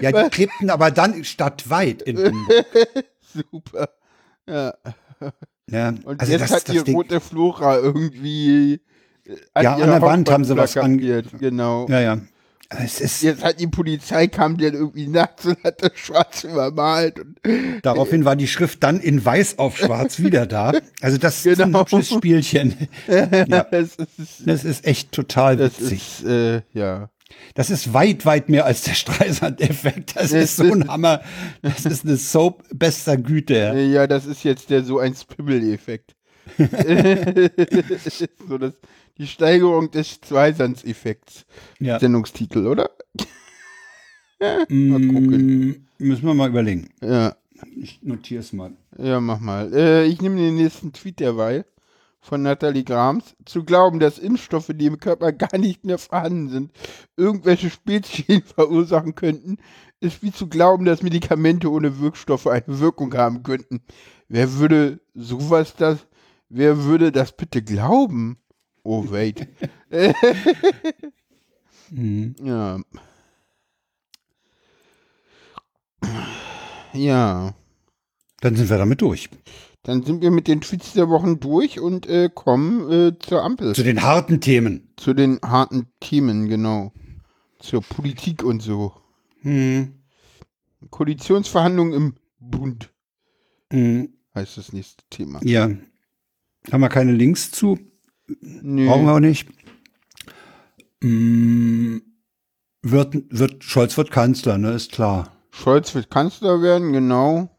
Ja, 0.02 0.12
die 0.12 0.30
klebten 0.30 0.70
aber 0.70 0.92
dann 0.92 1.24
stadtweit 1.24 2.02
in 2.04 2.18
Super. 3.22 3.90
Ja. 4.48 4.74
ja. 5.70 5.90
Und 5.90 6.20
also 6.20 6.32
jetzt 6.32 6.42
das, 6.42 6.52
hat 6.52 6.70
das 6.70 6.84
die 6.84 6.92
rote 6.92 7.20
Flora 7.20 7.78
irgendwie. 7.78 8.82
Äh, 9.26 9.64
ja, 9.64 9.76
an 9.76 9.90
der 9.90 10.02
Wand 10.02 10.30
haben 10.30 10.46
sie 10.46 10.56
was 10.58 10.78
angeht. 10.78 11.26
Genau. 11.40 11.88
Ja, 11.90 12.00
ja. 12.00 12.18
Jetzt 12.80 13.44
hat 13.44 13.60
die 13.60 13.68
Polizei 13.68 14.28
kam 14.28 14.58
dann 14.58 14.74
irgendwie 14.74 15.08
nachts 15.08 15.46
und 15.46 15.62
hat 15.64 15.84
das 15.84 15.92
schwarz 15.96 16.46
übermalt. 16.46 17.20
Und 17.20 17.36
Daraufhin 17.84 18.24
war 18.24 18.38
die 18.38 18.48
Schrift 18.48 18.82
dann 18.84 19.02
in 19.02 19.24
weiß 19.24 19.60
auf 19.60 19.78
schwarz 19.78 20.20
wieder 20.20 20.46
da. 20.46 20.72
Also 21.02 21.18
das 21.18 21.44
genau. 21.44 21.54
ist 21.54 21.60
ein 21.60 21.66
genau. 21.68 21.80
hübsches 21.82 22.10
Spielchen. 22.10 22.88
ja. 23.08 23.64
das, 23.64 23.96
ist, 23.96 24.44
das 24.46 24.64
ist 24.64 24.86
echt 24.86 25.12
total 25.12 25.60
witzig. 25.60 26.22
Das 26.22 26.22
ist, 26.22 26.26
äh, 26.26 26.62
ja. 26.74 27.10
Das 27.56 27.70
ist 27.70 27.94
weit, 27.94 28.26
weit 28.26 28.50
mehr 28.50 28.66
als 28.66 28.84
der 28.84 28.94
Streisand-Effekt. 28.94 30.16
Das 30.16 30.32
ist 30.32 30.56
so 30.56 30.72
ein 30.72 30.88
Hammer. 30.88 31.22
Das 31.62 31.86
ist 31.86 32.06
eine 32.06 32.16
Soap 32.16 32.64
bester 32.74 33.18
Güte. 33.18 33.74
Ja, 33.92 34.08
das 34.08 34.26
ist 34.26 34.44
jetzt 34.44 34.70
der 34.70 34.84
so 34.84 35.00
ein 35.00 35.14
Spimmel-Effekt. 35.16 36.16
so 38.48 38.58
das, 38.58 38.74
die 39.18 39.28
Steigerung 39.28 39.92
des 39.92 40.22
Zweisands-Effekts. 40.22 41.46
Ja. 41.80 42.00
Sendungstitel, 42.00 42.68
oder? 42.68 42.90
mal 44.40 45.08
gucken. 45.08 45.88
Mm, 45.98 46.06
müssen 46.06 46.26
wir 46.26 46.34
mal 46.34 46.50
überlegen. 46.50 46.90
Ja. 47.02 47.36
Ich 47.76 48.02
notiere 48.02 48.42
es 48.42 48.54
mal. 48.54 48.72
Ja, 48.98 49.20
mach 49.20 49.40
mal. 49.40 49.72
Äh, 49.74 50.06
ich 50.06 50.22
nehme 50.22 50.38
den 50.38 50.56
nächsten 50.56 50.94
Tweet 50.94 51.20
derweil 51.20 51.66
von 52.22 52.44
Nathalie 52.44 52.84
Grams, 52.84 53.36
zu 53.46 53.64
glauben, 53.64 54.00
dass 54.00 54.20
Impfstoffe, 54.20 54.70
die 54.74 54.86
im 54.86 55.00
Körper 55.00 55.32
gar 55.32 55.58
nicht 55.58 55.84
mehr 55.84 55.98
vorhanden 55.98 56.50
sind, 56.50 56.72
irgendwelche 57.18 57.70
Spätschäden 57.70 58.44
verursachen 58.56 59.16
könnten, 59.16 59.58
ist 60.00 60.22
wie 60.24 60.32
zu 60.32 60.48
glauben, 60.48 60.86
dass 60.86 61.04
Medikamente 61.04 61.70
ohne 61.70 62.00
Wirkstoffe 62.00 62.48
eine 62.48 62.64
Wirkung 62.80 63.14
haben 63.16 63.44
könnten. 63.44 63.82
Wer 64.30 64.54
würde 64.54 65.00
sowas 65.16 65.76
das, 65.76 66.08
wer 66.52 66.84
würde 66.84 67.12
das 67.12 67.36
bitte 67.36 67.62
glauben? 67.64 68.38
Oh, 68.84 69.06
wait. 69.10 69.48
mhm. 71.90 72.36
Ja. 72.44 72.80
Ja. 76.94 77.54
Dann 78.42 78.56
sind 78.56 78.70
wir 78.70 78.78
damit 78.78 79.02
durch. 79.02 79.30
Dann 79.84 80.04
sind 80.04 80.22
wir 80.22 80.32
mit 80.32 80.48
den 80.48 80.62
Tweets 80.62 80.94
der 80.94 81.10
Wochen 81.10 81.40
durch 81.40 81.80
und 81.80 82.08
äh, 82.08 82.30
kommen 82.34 82.92
äh, 82.92 83.20
zur 83.20 83.44
Ampel. 83.44 83.74
Zu 83.74 83.84
den 83.84 84.04
harten 84.04 84.42
Themen. 84.42 84.94
Zu 84.98 85.14
den 85.14 85.40
harten 85.42 85.88
Themen, 86.00 86.50
genau. 86.50 86.92
Zur 87.60 87.82
Politik 87.82 88.44
und 88.44 88.62
so. 88.62 88.94
Hm. 89.42 90.04
Koalitionsverhandlungen 90.90 91.94
im 91.94 92.16
Bund. 92.40 92.92
Hm. 93.72 94.14
Heißt 94.36 94.58
das 94.58 94.74
nächste 94.74 95.04
Thema. 95.10 95.40
Ja. 95.44 95.70
Haben 96.72 96.82
wir 96.82 96.90
keine 96.90 97.14
Links 97.14 97.52
zu? 97.52 97.80
Nee. 98.42 98.88
Brauchen 98.88 99.06
wir 99.06 99.14
auch 99.14 99.20
nicht. 99.20 99.48
Hm. 101.02 102.02
Wird, 102.84 103.16
wird, 103.30 103.64
Scholz 103.64 103.98
wird 103.98 104.12
Kanzler, 104.12 104.58
ne? 104.58 104.72
Ist 104.72 104.92
klar. 104.92 105.32
Scholz 105.52 105.94
wird 105.94 106.10
Kanzler 106.10 106.62
werden, 106.62 106.94
genau. 106.94 107.50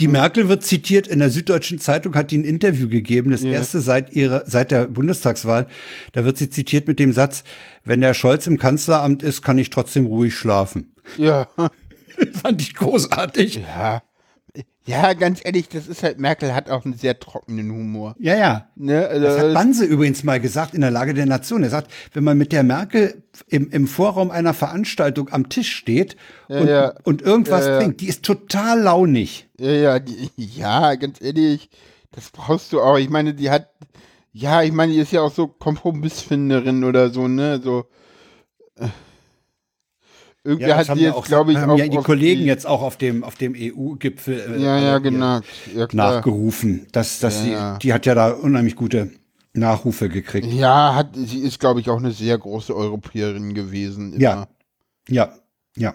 Die 0.00 0.08
Merkel 0.08 0.48
wird 0.48 0.64
zitiert 0.64 1.06
in 1.06 1.18
der 1.18 1.28
Süddeutschen 1.28 1.78
Zeitung, 1.78 2.14
hat 2.14 2.30
die 2.30 2.38
ein 2.38 2.44
Interview 2.44 2.88
gegeben, 2.88 3.30
das 3.30 3.42
ja. 3.42 3.50
erste 3.50 3.80
seit 3.80 4.14
ihrer, 4.14 4.44
seit 4.46 4.70
der 4.70 4.86
Bundestagswahl. 4.86 5.66
Da 6.12 6.24
wird 6.24 6.38
sie 6.38 6.48
zitiert 6.48 6.88
mit 6.88 6.98
dem 6.98 7.12
Satz, 7.12 7.44
wenn 7.84 8.00
der 8.00 8.14
Scholz 8.14 8.46
im 8.46 8.58
Kanzleramt 8.58 9.22
ist, 9.22 9.42
kann 9.42 9.58
ich 9.58 9.68
trotzdem 9.68 10.06
ruhig 10.06 10.34
schlafen. 10.34 10.94
Ja. 11.18 11.48
Fand 12.42 12.62
ich 12.62 12.74
großartig. 12.74 13.56
Ja. 13.56 14.02
Ja, 14.88 15.12
ganz 15.12 15.40
ehrlich, 15.44 15.68
das 15.68 15.86
ist 15.86 16.02
halt, 16.02 16.18
Merkel 16.18 16.54
hat 16.54 16.70
auch 16.70 16.86
einen 16.86 16.94
sehr 16.94 17.20
trockenen 17.20 17.70
Humor. 17.70 18.16
Ja, 18.18 18.36
ja. 18.36 18.68
Ne? 18.74 19.06
Also 19.06 19.26
das 19.26 19.38
hat 19.38 19.52
Banse 19.52 19.84
übrigens 19.84 20.24
mal 20.24 20.40
gesagt 20.40 20.72
in 20.72 20.80
der 20.80 20.90
Lage 20.90 21.12
der 21.12 21.26
Nation. 21.26 21.62
Er 21.62 21.68
sagt, 21.68 21.92
wenn 22.14 22.24
man 22.24 22.38
mit 22.38 22.52
der 22.52 22.62
Merkel 22.62 23.22
im, 23.48 23.68
im 23.70 23.86
Vorraum 23.86 24.30
einer 24.30 24.54
Veranstaltung 24.54 25.28
am 25.30 25.50
Tisch 25.50 25.76
steht 25.76 26.16
ja, 26.48 26.60
und, 26.60 26.68
ja. 26.68 26.94
und 27.04 27.20
irgendwas 27.20 27.66
ja, 27.66 27.78
trinkt, 27.78 28.00
die 28.00 28.08
ist 28.08 28.24
total 28.24 28.80
launig. 28.80 29.50
Ja, 29.58 29.70
ja, 29.70 29.98
die, 29.98 30.30
ja, 30.36 30.94
ganz 30.94 31.20
ehrlich, 31.20 31.68
das 32.12 32.30
brauchst 32.30 32.72
du 32.72 32.80
auch. 32.80 32.96
Ich 32.96 33.10
meine, 33.10 33.34
die 33.34 33.50
hat, 33.50 33.68
ja, 34.32 34.62
ich 34.62 34.72
meine, 34.72 34.94
die 34.94 35.00
ist 35.00 35.12
ja 35.12 35.20
auch 35.20 35.32
so 35.32 35.48
Kompromissfinderin 35.48 36.82
oder 36.84 37.10
so, 37.10 37.28
ne, 37.28 37.60
so. 37.62 37.84
Äh 38.76 38.88
irgendwie 40.48 40.70
ja, 40.70 40.76
hat 40.78 40.96
die 40.96 41.02
jetzt, 41.02 41.24
glaube 41.24 41.52
ich, 41.52 41.58
haben 41.58 41.70
auch 41.70 41.78
ja 41.78 41.88
die 41.88 41.98
Kollegen 41.98 42.40
die, 42.40 42.46
jetzt 42.46 42.66
auch 42.66 42.80
auf 42.80 42.96
dem, 42.96 43.22
auf 43.22 43.34
dem 43.34 43.54
EU-Gipfel 43.54 44.56
äh, 44.56 44.62
ja, 44.62 44.78
ja, 44.78 44.98
genau. 44.98 45.40
ja, 45.74 45.86
nachgerufen. 45.92 46.86
Dass, 46.92 47.20
dass 47.20 47.44
die, 47.44 47.54
die 47.82 47.92
hat 47.92 48.06
ja 48.06 48.14
da 48.14 48.30
unheimlich 48.30 48.74
gute 48.74 49.10
Nachrufe 49.52 50.08
gekriegt. 50.08 50.46
Ja, 50.46 50.94
hat, 50.94 51.10
sie 51.14 51.40
ist, 51.40 51.60
glaube 51.60 51.80
ich, 51.80 51.90
auch 51.90 51.98
eine 51.98 52.12
sehr 52.12 52.38
große 52.38 52.74
Europäerin 52.74 53.52
gewesen. 53.52 54.14
Immer. 54.14 54.22
Ja, 54.22 54.48
ja, 55.08 55.32
ja. 55.76 55.94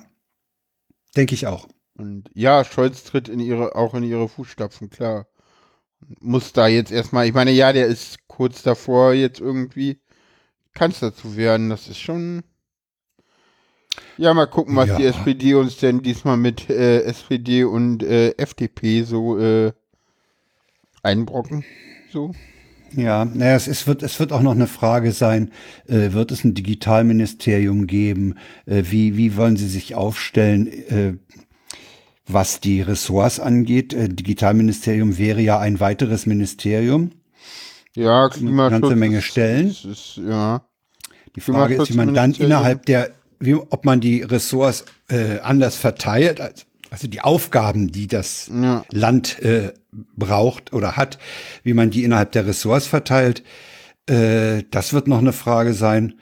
Denke 1.16 1.34
ich 1.34 1.48
auch. 1.48 1.68
Und 1.96 2.30
ja, 2.36 2.64
Scholz 2.64 3.04
tritt 3.04 3.30
in 3.30 3.40
ihre, 3.40 3.76
auch 3.76 3.96
in 3.96 4.04
ihre 4.04 4.30
Fußstapfen, 4.30 4.92
klar. 4.92 5.26
Muss 6.20 6.54
da 6.54 6.68
jetzt 6.68 6.92
erstmal, 6.92 7.26
ich 7.26 7.34
meine, 7.34 7.52
ja, 7.52 7.74
der 7.74 7.88
ist 7.88 8.28
kurz 8.28 8.62
davor, 8.62 9.14
jetzt 9.14 9.40
irgendwie 9.40 10.00
Kanzler 10.74 11.16
zu 11.16 11.38
werden. 11.38 11.70
Das 11.70 11.88
ist 11.88 12.00
schon 12.00 12.44
ja, 14.18 14.34
mal 14.34 14.46
gucken, 14.46 14.76
was 14.76 14.90
ja. 14.90 14.98
die 14.98 15.06
SPD 15.06 15.54
uns 15.56 15.78
denn 15.78 16.02
diesmal 16.02 16.38
mit 16.38 16.70
äh, 16.70 17.02
SPD 17.04 17.64
und 17.64 18.04
äh, 18.04 18.32
FDP 18.38 19.04
so 19.04 19.38
äh, 19.38 19.72
einbrocken. 21.02 21.64
So. 22.12 22.32
Ja, 22.96 23.26
naja, 23.26 23.56
es, 23.56 23.68
es, 23.68 23.88
wird, 23.88 24.04
es 24.04 24.20
wird 24.20 24.32
auch 24.32 24.42
noch 24.42 24.52
eine 24.52 24.68
Frage 24.68 25.12
sein, 25.12 25.52
äh, 25.88 26.12
wird 26.12 26.32
es 26.32 26.44
ein 26.44 26.54
Digitalministerium 26.54 27.88
geben? 27.88 28.36
Äh, 28.66 28.84
wie, 28.90 29.18
wie 29.18 29.36
wollen 29.36 29.58
Sie 29.58 29.68
sich 29.68 29.96
aufstellen, 29.96 30.68
äh, 30.68 31.14
was 32.28 32.60
die 32.60 32.82
Ressorts 32.82 33.40
angeht? 33.40 33.94
Äh, 33.94 34.10
Digitalministerium 34.10 35.18
wäre 35.18 35.42
ja 35.42 35.60
ein 35.60 35.80
weiteres 35.80 36.26
Ministerium. 36.26 37.12
Ja, 37.96 38.30
Klimaschutz. 38.30 38.72
Eine 38.72 38.82
ganze 38.82 38.96
Menge 38.96 39.22
Stellen. 39.22 39.68
Ist, 39.70 39.86
ist, 39.86 40.22
ja. 40.28 40.64
Die 41.36 41.42
Frage 41.42 41.76
ist, 41.76 41.92
wie 41.92 41.98
man 41.98 42.14
dann 42.14 42.34
innerhalb 42.34 42.86
der 42.86 43.12
wie, 43.40 43.56
ob 43.56 43.86
man 43.86 44.00
die 44.00 44.22
Ressorts 44.22 44.86
äh, 45.10 45.40
anders 45.40 45.76
verteilt, 45.76 46.66
also 46.90 47.08
die 47.08 47.22
Aufgaben, 47.22 47.92
die 47.92 48.08
das 48.08 48.52
ja. 48.54 48.86
Land 48.92 49.40
äh, 49.42 49.74
braucht 50.16 50.74
oder 50.74 50.96
hat, 50.96 51.18
wie 51.64 51.74
man 51.74 51.90
die 51.90 52.04
innerhalb 52.04 52.32
der 52.34 52.46
Ressorts 52.46 52.86
verteilt, 52.86 53.44
äh, 54.08 54.64
das 54.70 54.94
wird 54.94 55.08
noch 55.08 55.20
eine 55.20 55.34
Frage 55.34 55.74
sein. 55.74 56.20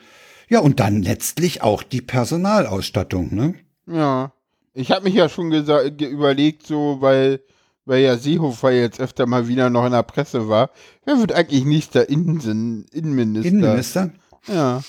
Ja, 0.49 0.59
und 0.59 0.79
dann 0.79 1.01
letztlich 1.01 1.61
auch 1.61 1.83
die 1.83 2.01
Personalausstattung, 2.01 3.33
ne? 3.33 3.55
Ja. 3.87 4.33
Ich 4.73 4.91
habe 4.91 5.03
mich 5.03 5.13
ja 5.13 5.27
schon 5.27 5.51
überlegt, 5.51 6.65
so, 6.65 6.97
weil, 7.01 7.41
weil 7.85 8.01
ja 8.01 8.17
Seehofer 8.17 8.71
jetzt 8.71 9.01
öfter 9.01 9.25
mal 9.25 9.49
wieder 9.49 9.69
noch 9.69 9.85
in 9.85 9.91
der 9.91 10.03
Presse 10.03 10.47
war. 10.47 10.71
Wer 11.03 11.19
wird 11.19 11.33
eigentlich 11.33 11.65
nächster 11.65 12.07
Innen 12.07 12.85
Innenminister? 12.91 13.49
Innenminister? 13.49 14.11
Ja. 14.47 14.81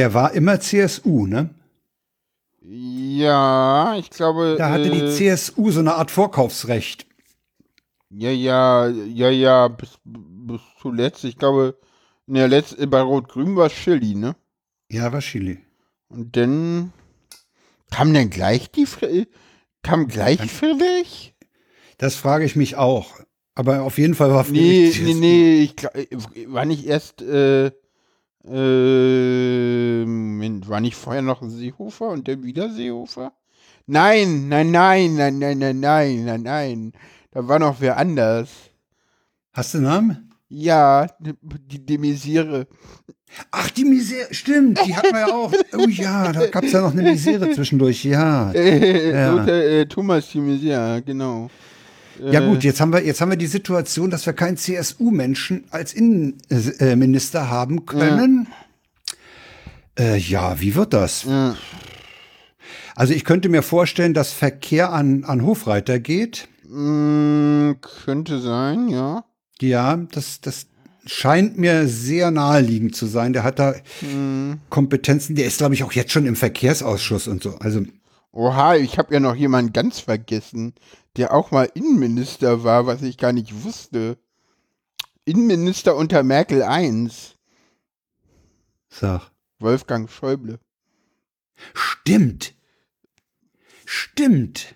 Der 0.00 0.14
war 0.14 0.32
immer 0.32 0.58
CSU, 0.58 1.26
ne? 1.26 1.50
Ja, 2.62 3.96
ich 3.98 4.08
glaube. 4.08 4.54
Da 4.56 4.70
hatte 4.70 4.88
äh, 4.88 4.92
die 4.92 5.06
CSU 5.14 5.70
so 5.70 5.80
eine 5.80 5.94
Art 5.96 6.10
Vorkaufsrecht. 6.10 7.04
Ja, 8.08 8.30
ja, 8.30 8.88
ja, 8.88 9.28
ja, 9.28 9.68
bis, 9.68 9.98
bis 10.06 10.62
zuletzt. 10.80 11.24
Ich 11.24 11.36
glaube, 11.36 11.78
in 12.26 12.32
der 12.32 12.48
letzten, 12.48 12.88
bei 12.88 13.02
Rot-Grün 13.02 13.56
war 13.56 13.66
es 13.66 13.74
Chili, 13.74 14.14
ne? 14.14 14.36
Ja, 14.90 15.12
war 15.12 15.20
Chili. 15.20 15.58
Und 16.08 16.34
dann 16.34 16.94
kam 17.90 18.14
dann 18.14 18.30
gleich 18.30 18.70
die, 18.70 18.86
Fr- 18.86 19.26
kam 19.82 20.08
gleich 20.08 20.40
Friedrich? 20.50 21.34
Das 21.98 22.14
frage 22.16 22.46
ich 22.46 22.56
mich 22.56 22.76
auch. 22.76 23.20
Aber 23.54 23.82
auf 23.82 23.98
jeden 23.98 24.14
Fall 24.14 24.30
war 24.30 24.46
Nee, 24.48 24.90
Friedrich 24.92 25.02
nee, 25.02 25.12
CSU. 25.12 25.20
nee, 25.20 25.60
ich 25.60 25.76
glaub, 25.76 25.92
war 26.46 26.64
nicht 26.64 26.86
erst, 26.86 27.20
äh, 27.20 27.70
äh, 28.46 30.04
Moment, 30.04 30.68
war 30.68 30.80
nicht 30.80 30.96
vorher 30.96 31.22
noch 31.22 31.42
Seehofer 31.42 32.08
und 32.08 32.26
dann 32.28 32.42
wieder 32.42 32.70
Seehofer? 32.70 33.32
Nein, 33.86 34.48
nein, 34.48 34.70
nein, 34.70 35.16
nein, 35.16 35.38
nein, 35.38 35.58
nein, 35.58 35.80
nein, 35.80 36.24
nein, 36.24 36.42
nein. 36.42 36.92
Da 37.32 37.46
war 37.46 37.58
noch 37.58 37.80
wer 37.80 37.96
anders. 37.96 38.50
Hast 39.52 39.74
du 39.74 39.78
einen 39.78 39.86
Namen? 39.86 40.30
Ja, 40.48 41.06
die 41.20 41.84
Demisiere. 41.84 42.66
Ach, 43.52 43.70
die 43.70 43.84
Misere, 43.84 44.32
stimmt, 44.34 44.80
die 44.84 44.96
hatten 44.96 45.12
wir 45.12 45.20
ja 45.20 45.26
auch. 45.32 45.52
Oh 45.78 45.86
ja, 45.88 46.32
da 46.32 46.46
gab 46.48 46.64
es 46.64 46.72
ja 46.72 46.80
noch 46.80 46.92
eine 46.92 47.02
Misere 47.02 47.52
zwischendurch, 47.52 48.04
ja. 48.04 48.50
Äh, 48.52 49.12
Ja. 49.12 49.30
Lothar, 49.32 49.48
äh, 49.54 49.86
Thomas 49.86 50.30
Demisiere, 50.32 51.02
genau. 51.02 51.48
Ja 52.22 52.40
gut, 52.40 52.64
jetzt 52.64 52.80
haben 52.80 52.92
wir 52.92 53.04
jetzt 53.04 53.20
haben 53.20 53.30
wir 53.30 53.36
die 53.36 53.46
Situation, 53.46 54.10
dass 54.10 54.26
wir 54.26 54.32
keinen 54.32 54.56
CSU-Menschen 54.56 55.64
als 55.70 55.94
Innenminister 55.94 57.50
haben 57.50 57.86
können. 57.86 58.48
Äh, 59.98 60.18
ja, 60.18 60.60
wie 60.60 60.74
wird 60.74 60.92
das? 60.92 61.24
Ja. 61.24 61.56
Also 62.94 63.14
ich 63.14 63.24
könnte 63.24 63.48
mir 63.48 63.62
vorstellen, 63.62 64.14
dass 64.14 64.32
Verkehr 64.32 64.92
an, 64.92 65.24
an 65.24 65.44
Hofreiter 65.44 65.98
geht. 65.98 66.48
Mm, 66.68 67.72
könnte 68.04 68.40
sein, 68.40 68.88
ja. 68.88 69.24
Ja, 69.60 69.96
das, 69.96 70.40
das 70.40 70.66
scheint 71.06 71.58
mir 71.58 71.88
sehr 71.88 72.30
naheliegend 72.30 72.94
zu 72.94 73.06
sein. 73.06 73.32
Der 73.32 73.42
hat 73.42 73.58
da 73.58 73.74
Kompetenzen. 74.68 75.34
Der 75.34 75.46
ist, 75.46 75.58
glaube 75.58 75.74
ich, 75.74 75.82
auch 75.82 75.92
jetzt 75.92 76.12
schon 76.12 76.26
im 76.26 76.36
Verkehrsausschuss 76.36 77.28
und 77.28 77.42
so. 77.42 77.56
Also 77.56 77.82
Oha, 78.32 78.76
ich 78.76 78.96
habe 78.96 79.12
ja 79.12 79.20
noch 79.20 79.34
jemanden 79.34 79.72
ganz 79.72 79.98
vergessen, 79.98 80.74
der 81.16 81.34
auch 81.34 81.50
mal 81.50 81.70
Innenminister 81.74 82.64
war, 82.64 82.86
was 82.86 83.02
ich 83.02 83.18
gar 83.18 83.32
nicht 83.32 83.64
wusste. 83.64 84.18
Innenminister 85.24 85.96
unter 85.96 86.22
Merkel 86.22 86.62
I, 86.68 87.08
sag. 88.88 89.30
Wolfgang 89.58 90.10
Schäuble. 90.10 90.58
Stimmt. 91.74 92.54
Stimmt. 93.84 94.74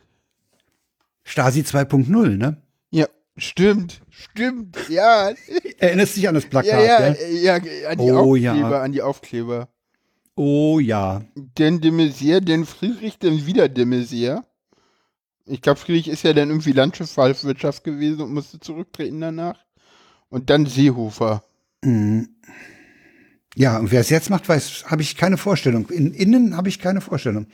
Stasi 1.23 1.61
2.0, 1.61 2.37
ne? 2.37 2.63
Ja, 2.91 3.07
stimmt, 3.37 4.03
stimmt, 4.11 4.77
ja. 4.89 5.33
Erinnerst 5.79 6.17
dich 6.17 6.29
an 6.29 6.35
das 6.35 6.45
Ja, 6.45 6.51
Plakat, 6.51 6.87
ja, 6.87 7.13
gell? 7.13 7.37
ja, 7.39 7.55
an 7.89 7.99
die 7.99 8.11
Oh, 8.13 8.37
ja. 8.37 8.53
Aufkleber, 8.53 8.83
an 8.83 8.93
die 8.93 9.03
Aufkleber. 9.03 9.69
Oh 10.37 10.79
ja. 10.81 11.23
Denn 11.35 11.81
de 11.81 11.91
Maizière, 11.93 12.41
denn 12.41 12.67
Friedrich, 12.67 13.19
denn 13.19 13.47
wieder 13.47 13.69
de 13.69 13.85
Maizière. 13.85 14.43
Ich 15.47 15.61
glaube, 15.61 15.79
Friedrich 15.79 16.09
ist 16.09 16.25
ja 16.25 16.33
dann 16.33 16.49
irgendwie 16.49 16.73
Landwirtschaft 16.73 17.85
gewesen 17.85 18.23
und 18.23 18.33
musste 18.33 18.61
zurücktreten 18.61 19.21
danach. 19.21 19.59
Und 20.29 20.51
dann 20.51 20.67
Seehofer. 20.67 21.45
Mhm. 21.83 22.31
Ja, 23.57 23.79
und 23.79 23.93
wer 23.93 24.01
es 24.01 24.11
jetzt 24.11 24.31
macht, 24.31 24.49
weiß, 24.49 24.87
habe 24.87 25.03
ich 25.03 25.17
keine 25.17 25.37
Vorstellung. 25.37 25.89
In, 25.91 26.13
innen 26.13 26.57
habe 26.57 26.69
ich 26.69 26.81
keine 26.81 27.01
Vorstellung. 27.01 27.47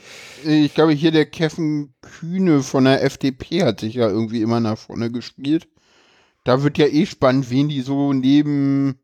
Ich 0.44 0.72
glaube, 0.72 0.92
hier 0.92 1.10
der 1.10 1.26
Kevin 1.26 1.92
Kühne 2.00 2.62
von 2.62 2.84
der 2.84 3.02
FDP 3.04 3.64
hat 3.64 3.80
sich 3.80 3.94
ja 3.94 4.08
irgendwie 4.08 4.40
immer 4.40 4.60
nach 4.60 4.78
vorne 4.78 5.10
gespielt. 5.10 5.68
Da 6.44 6.62
wird 6.62 6.78
ja 6.78 6.86
eh 6.86 7.04
spannend, 7.04 7.50
wen 7.50 7.68
die 7.68 7.82
so 7.82 8.14
neben 8.14 8.98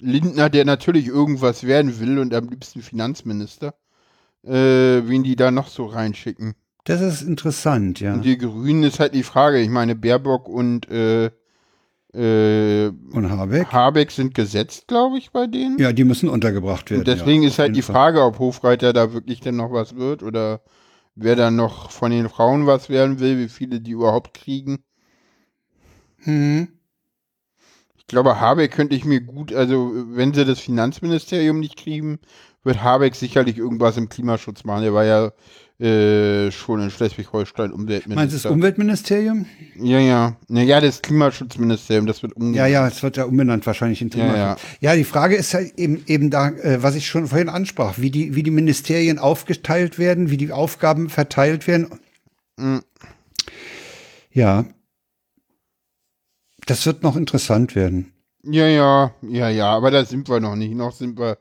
Lindner, 0.00 0.50
der 0.50 0.64
natürlich 0.64 1.06
irgendwas 1.06 1.62
werden 1.64 2.00
will 2.00 2.18
und 2.18 2.34
am 2.34 2.48
liebsten 2.48 2.82
Finanzminister, 2.82 3.74
äh, 4.42 4.50
wen 5.06 5.22
die 5.22 5.36
da 5.36 5.52
noch 5.52 5.68
so 5.68 5.86
reinschicken. 5.86 6.54
Das 6.86 7.00
ist 7.00 7.22
interessant, 7.22 7.98
ja. 7.98 8.14
Und 8.14 8.24
die 8.24 8.38
Grünen 8.38 8.84
ist 8.84 9.00
halt 9.00 9.12
die 9.12 9.24
Frage. 9.24 9.58
Ich 9.58 9.68
meine, 9.68 9.96
Baerbock 9.96 10.48
und 10.48 10.88
äh, 10.88 11.30
äh, 12.14 12.92
Und 13.12 13.28
Habeck? 13.28 13.72
Habeck 13.72 14.12
sind 14.12 14.34
gesetzt, 14.34 14.86
glaube 14.86 15.18
ich, 15.18 15.32
bei 15.32 15.48
denen. 15.48 15.78
Ja, 15.78 15.92
die 15.92 16.04
müssen 16.04 16.28
untergebracht 16.28 16.90
werden. 16.90 17.00
Und 17.00 17.08
deswegen 17.08 17.42
ja, 17.42 17.48
ist 17.48 17.58
halt 17.58 17.74
die. 17.74 17.82
Frage, 17.82 18.22
ob 18.22 18.38
Hofreiter 18.38 18.92
da 18.92 19.12
wirklich 19.12 19.40
denn 19.40 19.56
noch 19.56 19.72
was 19.72 19.96
wird 19.96 20.22
oder 20.22 20.62
wer 21.16 21.34
dann 21.34 21.56
noch 21.56 21.90
von 21.90 22.12
den 22.12 22.28
Frauen 22.28 22.66
was 22.66 22.88
werden 22.88 23.18
will, 23.18 23.38
wie 23.38 23.48
viele 23.48 23.80
die 23.80 23.90
überhaupt 23.90 24.32
kriegen. 24.32 24.84
Mhm. 26.24 26.68
Ich 27.96 28.06
glaube, 28.06 28.38
Habeck 28.38 28.70
könnte 28.70 28.94
ich 28.94 29.04
mir 29.04 29.20
gut, 29.20 29.52
also 29.52 29.92
wenn 30.10 30.32
sie 30.32 30.44
das 30.44 30.60
Finanzministerium 30.60 31.58
nicht 31.58 31.76
kriegen, 31.76 32.20
wird 32.62 32.80
Habeck 32.82 33.16
sicherlich 33.16 33.58
irgendwas 33.58 33.96
im 33.96 34.08
Klimaschutz 34.08 34.62
machen. 34.62 34.84
Er 34.84 34.94
war 34.94 35.04
ja 35.04 35.32
äh, 35.78 36.50
schon 36.52 36.80
in 36.80 36.90
Schleswig-Holstein 36.90 37.70
Umweltminister. 37.70 38.14
Meinst 38.14 38.34
du 38.34 38.38
das 38.38 38.50
Umweltministerium? 38.50 39.44
Ja, 39.76 39.98
ja. 39.98 40.36
Naja, 40.48 40.80
das 40.80 41.02
Klimaschutzministerium, 41.02 42.06
das 42.06 42.22
wird 42.22 42.34
umgesetzt. 42.34 42.56
Ja, 42.56 42.66
ja, 42.66 42.88
es 42.88 43.02
wird 43.02 43.18
ja 43.18 43.24
umbenannt 43.24 43.66
wahrscheinlich 43.66 44.00
in 44.00 44.08
Klimaschutz. 44.08 44.36
Ja, 44.36 44.56
Ja, 44.80 44.96
die 44.96 45.04
Frage 45.04 45.36
ist 45.36 45.52
ja 45.52 45.60
eben, 45.76 46.02
eben 46.06 46.30
da, 46.30 46.48
äh, 46.48 46.82
was 46.82 46.94
ich 46.94 47.06
schon 47.06 47.26
vorhin 47.26 47.50
ansprach, 47.50 47.98
wie 47.98 48.10
die, 48.10 48.34
wie 48.34 48.42
die 48.42 48.50
Ministerien 48.50 49.18
aufgeteilt 49.18 49.98
werden, 49.98 50.30
wie 50.30 50.38
die 50.38 50.50
Aufgaben 50.50 51.10
verteilt 51.10 51.66
werden. 51.66 52.00
Mhm. 52.56 52.82
Ja. 54.30 54.64
Das 56.64 56.86
wird 56.86 57.02
noch 57.02 57.16
interessant 57.16 57.74
werden. 57.74 58.12
Ja, 58.42 58.66
ja, 58.66 59.12
ja, 59.22 59.48
ja, 59.50 59.70
aber 59.70 59.90
da 59.90 60.04
sind 60.04 60.28
wir 60.28 60.40
noch 60.40 60.56
nicht. 60.56 60.74
Noch 60.74 60.92
sind 60.92 61.18
wir 61.18 61.38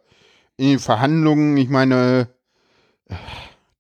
in 0.58 0.70
den 0.70 0.80
Verhandlungen. 0.80 1.56
Ich 1.58 1.70
meine, 1.70 2.28
äh, 3.08 3.16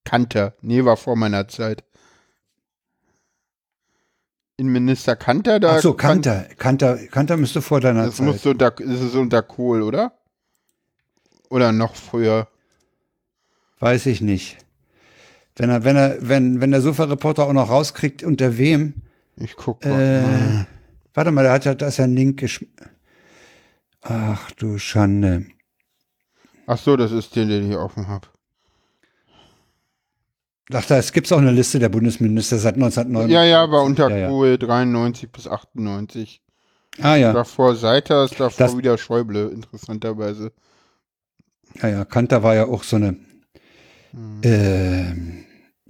Kanter. 0.05 0.53
Nee, 0.61 0.85
war 0.85 0.95
vor 0.97 1.15
meiner 1.17 1.47
Zeit. 1.49 1.83
Innenminister 4.57 5.15
Kanter, 5.17 5.59
da. 5.59 5.75
Ach 5.77 5.81
so, 5.81 5.93
kann- 5.93 6.21
Kanter. 6.21 6.45
Kanter, 6.57 6.97
Kanter 7.07 7.35
müsste 7.37 7.61
vor 7.61 7.81
deiner 7.81 8.05
Das 8.05 8.15
Zeit. 8.17 8.25
musste 8.25 8.51
unter, 8.51 8.71
das 8.71 9.01
ist 9.01 9.15
unter 9.15 9.41
Kohl, 9.41 9.81
oder? 9.81 10.13
Oder 11.49 11.71
noch 11.73 11.95
früher. 11.95 12.47
Weiß 13.79 14.05
ich 14.05 14.21
nicht. 14.21 14.57
Wenn 15.57 15.69
er, 15.69 15.83
wenn 15.83 15.95
er, 15.97 16.17
wenn, 16.21 16.61
wenn 16.61 16.71
der 16.71 16.81
Sofa-Reporter 16.81 17.45
auch 17.45 17.53
noch 17.53 17.69
rauskriegt, 17.69 18.23
unter 18.23 18.57
wem. 18.57 19.01
Ich 19.35 19.55
guck 19.57 19.83
mal. 19.83 20.65
Äh, 20.65 20.65
warte 21.13 21.31
mal, 21.31 21.43
da 21.43 21.51
hat 21.53 21.65
ja, 21.65 21.75
da 21.75 21.87
ist 21.87 21.97
ja 21.97 22.05
ein 22.05 22.15
Link 22.15 22.39
gesch. 22.39 22.65
Ach 24.01 24.51
du 24.51 24.77
Schande. 24.77 25.45
Ach 26.67 26.77
so, 26.77 26.95
das 26.95 27.11
ist 27.11 27.35
der, 27.35 27.45
den 27.45 27.69
ich 27.69 27.75
offen 27.77 28.07
habe. 28.07 28.27
Ach, 30.73 30.85
da 30.85 30.97
es 30.97 31.11
gibt 31.11 31.31
auch 31.31 31.37
eine 31.37 31.51
Liste 31.51 31.77
der 31.79 31.89
Bundesminister 31.89 32.57
seit 32.57 32.75
1999. 32.75 33.33
Ja, 33.33 33.43
ja, 33.43 33.71
war 33.71 33.83
unter 33.83 34.09
Ja, 34.09 34.17
ja. 34.17 34.27
Kohl 34.29 34.57
93 34.57 35.31
bis 35.31 35.47
98. 35.47 36.41
Ah 37.01 37.15
ja, 37.15 37.33
Davor 37.33 37.75
Seiters, 37.75 38.31
davor 38.31 38.51
Das- 38.67 38.77
wieder 38.77 38.97
Schäuble, 38.97 39.49
interessanterweise. 39.49 40.51
ja, 41.81 41.89
ja. 41.89 42.05
Kanter 42.05 42.41
war 42.41 42.55
ja 42.55 42.65
auch 42.65 42.83
so 42.83 42.95
eine 42.95 43.17
Hm. 44.11 44.41
ähm, 44.43 45.43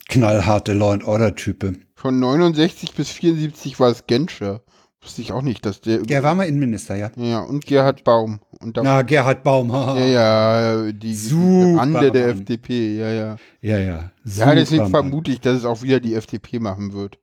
knallharte 0.10 0.74
Law 0.74 0.94
and 0.94 1.04
Order 1.06 1.36
Type. 1.36 1.74
Von 1.96 2.20
69 2.20 2.94
bis 2.96 3.10
74 3.12 3.80
war 3.80 3.92
es 3.92 4.08
Genscher. 4.08 4.62
Wusste 5.06 5.22
ich 5.22 5.32
auch 5.32 5.44
nicht, 5.44 5.64
dass 5.68 5.82
der. 5.82 6.00
Der 6.00 6.24
war 6.24 6.34
mal 6.34 6.46
Innenminister, 6.48 6.96
ja. 6.96 7.12
ja, 7.16 7.40
und 7.42 7.64
Gerhard 7.68 8.04
Baum. 8.04 8.40
Und 8.60 8.76
da, 8.76 8.82
Na, 8.82 9.02
Gerhard 9.04 9.44
Baum. 9.44 9.72
haha. 9.72 10.00
ja, 10.00 10.84
ja, 10.84 10.92
die 10.92 11.14
Super 11.14 11.78
Rande 11.80 12.12
der 12.12 12.28
Mann. 12.30 12.38
FDP, 12.40 12.98
ja, 12.98 13.12
ja. 13.12 13.36
ja, 13.62 13.78
ja. 13.78 14.12
Ja, 14.24 14.56
deswegen 14.56 14.86
Super, 14.86 15.02
Mann. 15.02 15.12
vermute 15.12 15.32
ich, 15.32 15.42
dass 15.42 15.58
es 15.58 15.66
auch 15.66 15.84
wieder 15.84 16.00
die 16.00 16.16
FDP 16.16 16.58
machen 16.60 16.94
wird. 16.94 17.20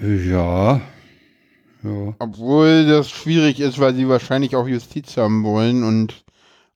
Ja. 0.00 0.80
Ja. 1.82 2.14
Obwohl 2.20 2.86
das 2.86 3.10
schwierig 3.10 3.58
ist, 3.60 3.78
weil 3.80 3.94
sie 3.94 4.08
wahrscheinlich 4.08 4.54
auch 4.56 4.68
Justiz 4.68 5.16
haben 5.16 5.42
wollen 5.42 5.82
und 5.82 6.24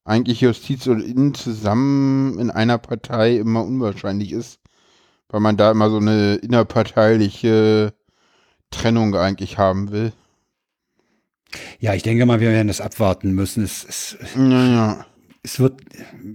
eigentlich 0.05 0.41
Justiz 0.41 0.87
und 0.89 1.01
Innen 1.01 1.35
zusammen 1.35 2.39
in 2.41 2.51
einer 2.51 2.79
Partei 2.79 3.37
immer 3.37 3.65
unwahrscheinlich 3.65 4.33
ist, 4.33 4.59
weil 5.29 5.41
man 5.41 5.57
da 5.57 5.71
immer 5.71 5.91
so 5.91 5.99
eine 5.99 6.37
innerparteiliche 6.37 7.95
Trennung 8.71 9.15
eigentlich 9.17 9.59
haben 9.59 9.91
will. 9.91 10.13
ja, 11.81 11.95
ich 11.95 12.03
denke 12.03 12.27
mal, 12.27 12.41
wir 12.41 12.51
werden 12.51 12.69
das 12.69 12.81
abwarten 12.81 13.33
müssen. 13.33 13.63
Es, 13.65 13.85
es, 13.85 14.17
Naja. 14.35 15.07
es 15.43 15.61
wird, 15.61 15.81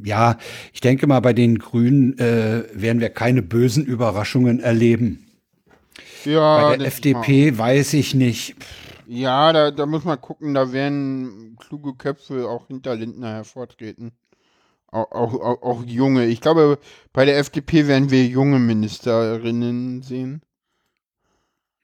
ja, 0.04 0.38
ich 0.74 0.82
denke 0.82 1.08
mal, 1.08 1.20
bei 1.20 1.34
den 1.34 1.60
Grünen 1.60 2.18
äh, 2.18 2.64
werden 2.74 3.00
wir 3.02 3.10
keine 3.10 3.42
bösen 3.42 3.86
Überraschungen 3.86 4.60
erleben. 4.60 5.28
Ja, 6.26 6.70
Bei 6.70 6.78
der 6.78 6.88
FDP 6.88 7.58
weiß 7.58 7.94
ich 7.94 8.16
nicht. 8.16 8.56
Ja, 9.06 9.52
da, 9.54 9.72
da 9.72 9.86
muss 9.86 10.06
man 10.06 10.20
gucken, 10.22 10.54
da 10.54 10.72
werden 10.72 11.58
kluge 11.60 11.94
Köpfe 11.96 12.48
auch 12.50 12.68
hinter 12.68 12.96
Lindner 12.96 13.34
hervortreten. 13.34 14.14
Auch, 14.88 15.12
auch, 15.12 15.34
auch, 15.36 15.62
auch 15.64 15.84
junge. 15.86 16.26
Ich 16.28 16.42
glaube, 16.42 16.80
bei 17.14 17.26
der 17.26 17.38
FDP 17.40 17.88
werden 17.88 18.12
wir 18.12 18.26
junge 18.26 18.60
Ministerinnen 18.60 20.02
sehen. 20.04 20.42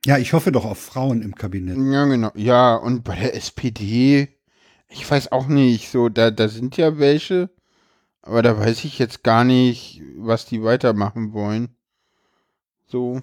Ja, 0.05 0.17
ich 0.17 0.33
hoffe 0.33 0.51
doch 0.51 0.65
auf 0.65 0.79
Frauen 0.79 1.21
im 1.21 1.35
Kabinett. 1.35 1.77
Ja, 1.77 2.05
genau. 2.05 2.31
Ja, 2.35 2.75
und 2.75 3.03
bei 3.03 3.15
der 3.15 3.35
SPD, 3.35 4.29
ich 4.87 5.09
weiß 5.09 5.31
auch 5.31 5.47
nicht, 5.47 5.89
so, 5.91 6.09
da, 6.09 6.31
da 6.31 6.47
sind 6.47 6.77
ja 6.77 6.97
welche, 6.99 7.49
aber 8.21 8.41
da 8.41 8.57
weiß 8.57 8.85
ich 8.85 8.97
jetzt 8.97 9.23
gar 9.23 9.43
nicht, 9.43 10.01
was 10.17 10.45
die 10.45 10.63
weitermachen 10.63 11.33
wollen. 11.33 11.75
So. 12.87 13.21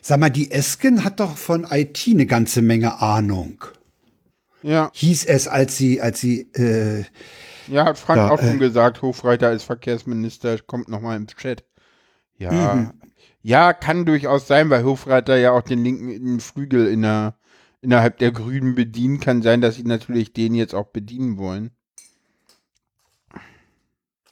Sag 0.00 0.20
mal, 0.20 0.30
die 0.30 0.50
Esken 0.50 1.04
hat 1.04 1.20
doch 1.20 1.36
von 1.36 1.66
IT 1.70 2.06
eine 2.06 2.26
ganze 2.26 2.62
Menge 2.62 3.00
Ahnung. 3.00 3.64
Ja. 4.62 4.90
Hieß 4.94 5.24
es, 5.24 5.48
als 5.48 5.76
sie, 5.76 6.00
als 6.00 6.20
sie, 6.20 6.42
äh, 6.54 7.04
Ja, 7.66 7.86
hat 7.86 7.98
Frank 7.98 8.18
da, 8.20 8.30
auch 8.30 8.38
schon 8.40 8.56
äh, 8.56 8.58
gesagt, 8.58 9.02
Hofreiter 9.02 9.48
als 9.48 9.64
Verkehrsminister 9.64 10.58
kommt 10.60 10.88
nochmal 10.88 11.16
im 11.16 11.26
Chat. 11.26 11.64
Ja. 12.38 12.74
Mhm. 12.74 13.01
Ja, 13.42 13.72
kann 13.72 14.06
durchaus 14.06 14.46
sein, 14.46 14.70
weil 14.70 14.84
Hofreiter 14.84 15.36
ja 15.36 15.52
auch 15.52 15.62
den 15.62 15.82
linken 15.82 16.40
Flügel 16.40 16.86
in 16.86 17.02
der, 17.02 17.34
innerhalb 17.80 18.18
der 18.18 18.30
Grünen 18.30 18.74
bedienen 18.74 19.20
kann 19.20 19.42
sein, 19.42 19.60
dass 19.60 19.74
sie 19.76 19.84
natürlich 19.84 20.32
den 20.32 20.54
jetzt 20.54 20.74
auch 20.74 20.86
bedienen 20.86 21.36
wollen. 21.38 21.70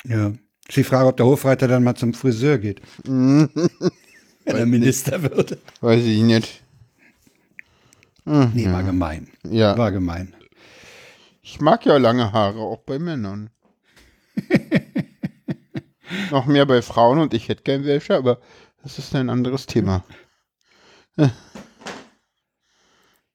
Ja. 0.05 0.33
Ist 0.68 0.77
die 0.77 0.85
Frage, 0.85 1.09
ob 1.09 1.16
der 1.16 1.27
Hofreiter 1.27 1.66
dann 1.66 1.83
mal 1.83 1.96
zum 1.96 2.14
Friseur 2.14 2.59
geht. 2.59 2.81
Wenn 3.05 3.51
er 4.44 4.66
Minister 4.66 5.23
wird. 5.23 5.59
Weiß 5.81 6.05
ich 6.05 6.23
nicht. 6.23 6.62
Mhm. 8.25 8.53
Nee, 8.55 8.66
war 8.66 8.85
gemein. 8.85 9.29
Ja. 9.42 9.77
War 9.77 9.90
gemein. 9.90 10.35
Ich 11.42 11.61
mag 11.61 11.85
ja 11.85 11.96
lange 11.96 12.33
Haare, 12.33 12.61
auch 12.61 12.83
bei 12.83 13.01
Männern. 13.01 13.51
Noch 16.31 16.46
mehr 16.46 16.66
bei 16.66 16.83
Frauen 16.83 17.18
und 17.18 17.35
ich 17.35 17.49
hätte 17.49 17.62
gern 17.62 17.85
welche, 17.85 18.16
aber 18.16 18.40
das 18.83 18.99
ist 18.99 19.14
ein 19.14 19.31
anderes 19.31 19.66
Thema. 19.66 20.05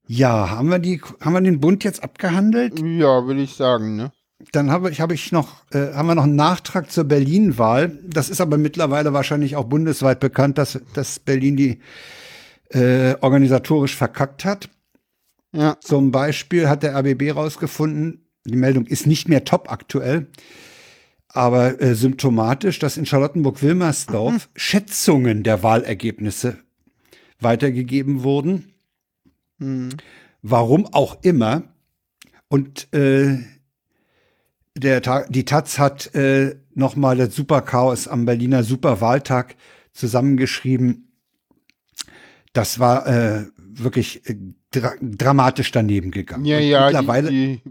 Ja, 0.08 0.50
haben 0.52 0.70
wir 0.70 0.80
die, 0.80 1.02
haben 1.22 1.34
wir 1.34 1.42
den 1.42 1.60
Bund 1.60 1.84
jetzt 1.84 2.04
abgehandelt? 2.04 2.80
Ja, 2.80 3.26
würde 3.26 3.42
ich 3.42 3.56
sagen, 3.56 3.96
ne? 3.96 4.12
Dann 4.52 4.70
habe 4.70 4.92
ich, 4.92 5.02
habe 5.02 5.14
ich 5.14 5.32
noch, 5.32 5.64
äh, 5.72 5.94
haben 5.94 6.08
wir 6.08 6.16
noch 6.16 6.24
einen 6.24 6.36
Nachtrag 6.36 6.92
zur 6.92 7.06
Berlin-Wahl. 7.06 7.98
Das 8.06 8.30
ist 8.30 8.42
aber 8.42 8.58
mittlerweile 8.58 9.14
wahrscheinlich 9.14 9.56
auch 9.56 9.66
bundesweit 9.66 10.20
bekannt, 10.20 10.58
dass, 10.58 10.80
dass 10.94 11.20
Berlin 11.20 11.56
die 11.56 11.80
äh, 12.70 13.16
organisatorisch 13.22 13.96
verkackt 13.96 14.46
hat. 14.46 14.70
Ja. 15.54 15.78
Zum 15.80 16.12
Beispiel 16.12 16.68
hat 16.68 16.84
der 16.84 16.96
RBB 16.96 17.34
rausgefunden, 17.34 18.28
die 18.46 18.58
Meldung 18.58 18.86
ist 18.86 19.08
nicht 19.08 19.30
mehr 19.30 19.46
top 19.46 19.72
aktuell, 19.72 20.28
aber 21.36 21.82
äh, 21.82 21.96
symptomatisch, 21.96 22.80
dass 22.80 22.98
in 22.98 23.06
Charlottenburg-Wilmersdorf 23.06 24.34
mhm. 24.34 24.52
Schätzungen 24.56 25.44
der 25.44 25.64
Wahlergebnisse 25.64 26.58
weitergegeben 27.40 28.24
wurden. 28.24 28.74
Mhm. 29.58 29.90
Warum 30.42 30.86
auch 30.94 31.18
immer. 31.24 31.64
Und 32.48 32.94
äh, 32.94 33.40
der 34.78 35.02
Tag, 35.02 35.28
die 35.30 35.46
Taz 35.46 35.80
hat 35.80 36.14
äh, 36.16 36.56
nochmal 36.74 37.18
das 37.18 37.36
Superchaos 37.36 38.08
am 38.08 38.26
Berliner 38.26 38.64
Superwahltag 38.64 39.56
zusammengeschrieben. 39.94 41.12
Das 42.54 42.80
war 42.80 43.08
äh, 43.08 43.46
wirklich 43.58 44.28
äh, 44.30 44.36
dra 44.72 44.94
dramatisch 45.02 45.72
daneben 45.72 46.12
gegangen. 46.12 46.46
Ja, 46.46 46.60
ja, 46.60 46.86
mittlerweile 46.86 47.30
die, 47.30 47.62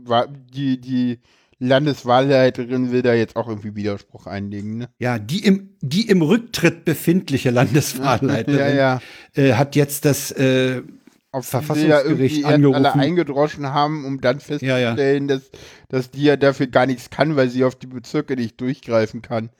die, 0.52 0.80
die, 0.80 1.18
Landeswahlleiterin 1.58 2.92
will 2.92 3.02
da 3.02 3.14
jetzt 3.14 3.36
auch 3.36 3.48
irgendwie 3.48 3.74
Widerspruch 3.74 4.26
einlegen. 4.26 4.78
Ne? 4.78 4.88
Ja, 4.98 5.18
die 5.18 5.44
im, 5.44 5.70
die 5.80 6.08
im 6.08 6.22
Rücktritt 6.22 6.84
befindliche 6.84 7.50
Landeswahlleiterin 7.52 8.58
ja, 8.58 8.74
ja. 8.74 9.00
Äh, 9.34 9.54
hat 9.54 9.76
jetzt 9.76 10.04
das 10.04 10.30
äh, 10.32 10.82
auf 11.30 11.46
Verfassungsgericht 11.46 12.42
ja 12.42 12.48
angerufen. 12.48 12.86
alle 12.86 12.94
eingedroschen 12.94 13.66
haben, 13.66 14.04
um 14.04 14.20
dann 14.20 14.40
festzustellen. 14.40 15.28
Dass, 15.28 15.42
dass 15.88 16.10
die 16.10 16.22
ja 16.22 16.36
dafür 16.36 16.68
gar 16.68 16.86
nichts 16.86 17.10
kann, 17.10 17.36
weil 17.36 17.48
sie 17.48 17.64
auf 17.64 17.74
die 17.74 17.88
Bezirke 17.88 18.36
nicht 18.36 18.60
durchgreifen 18.60 19.22
kann. 19.22 19.50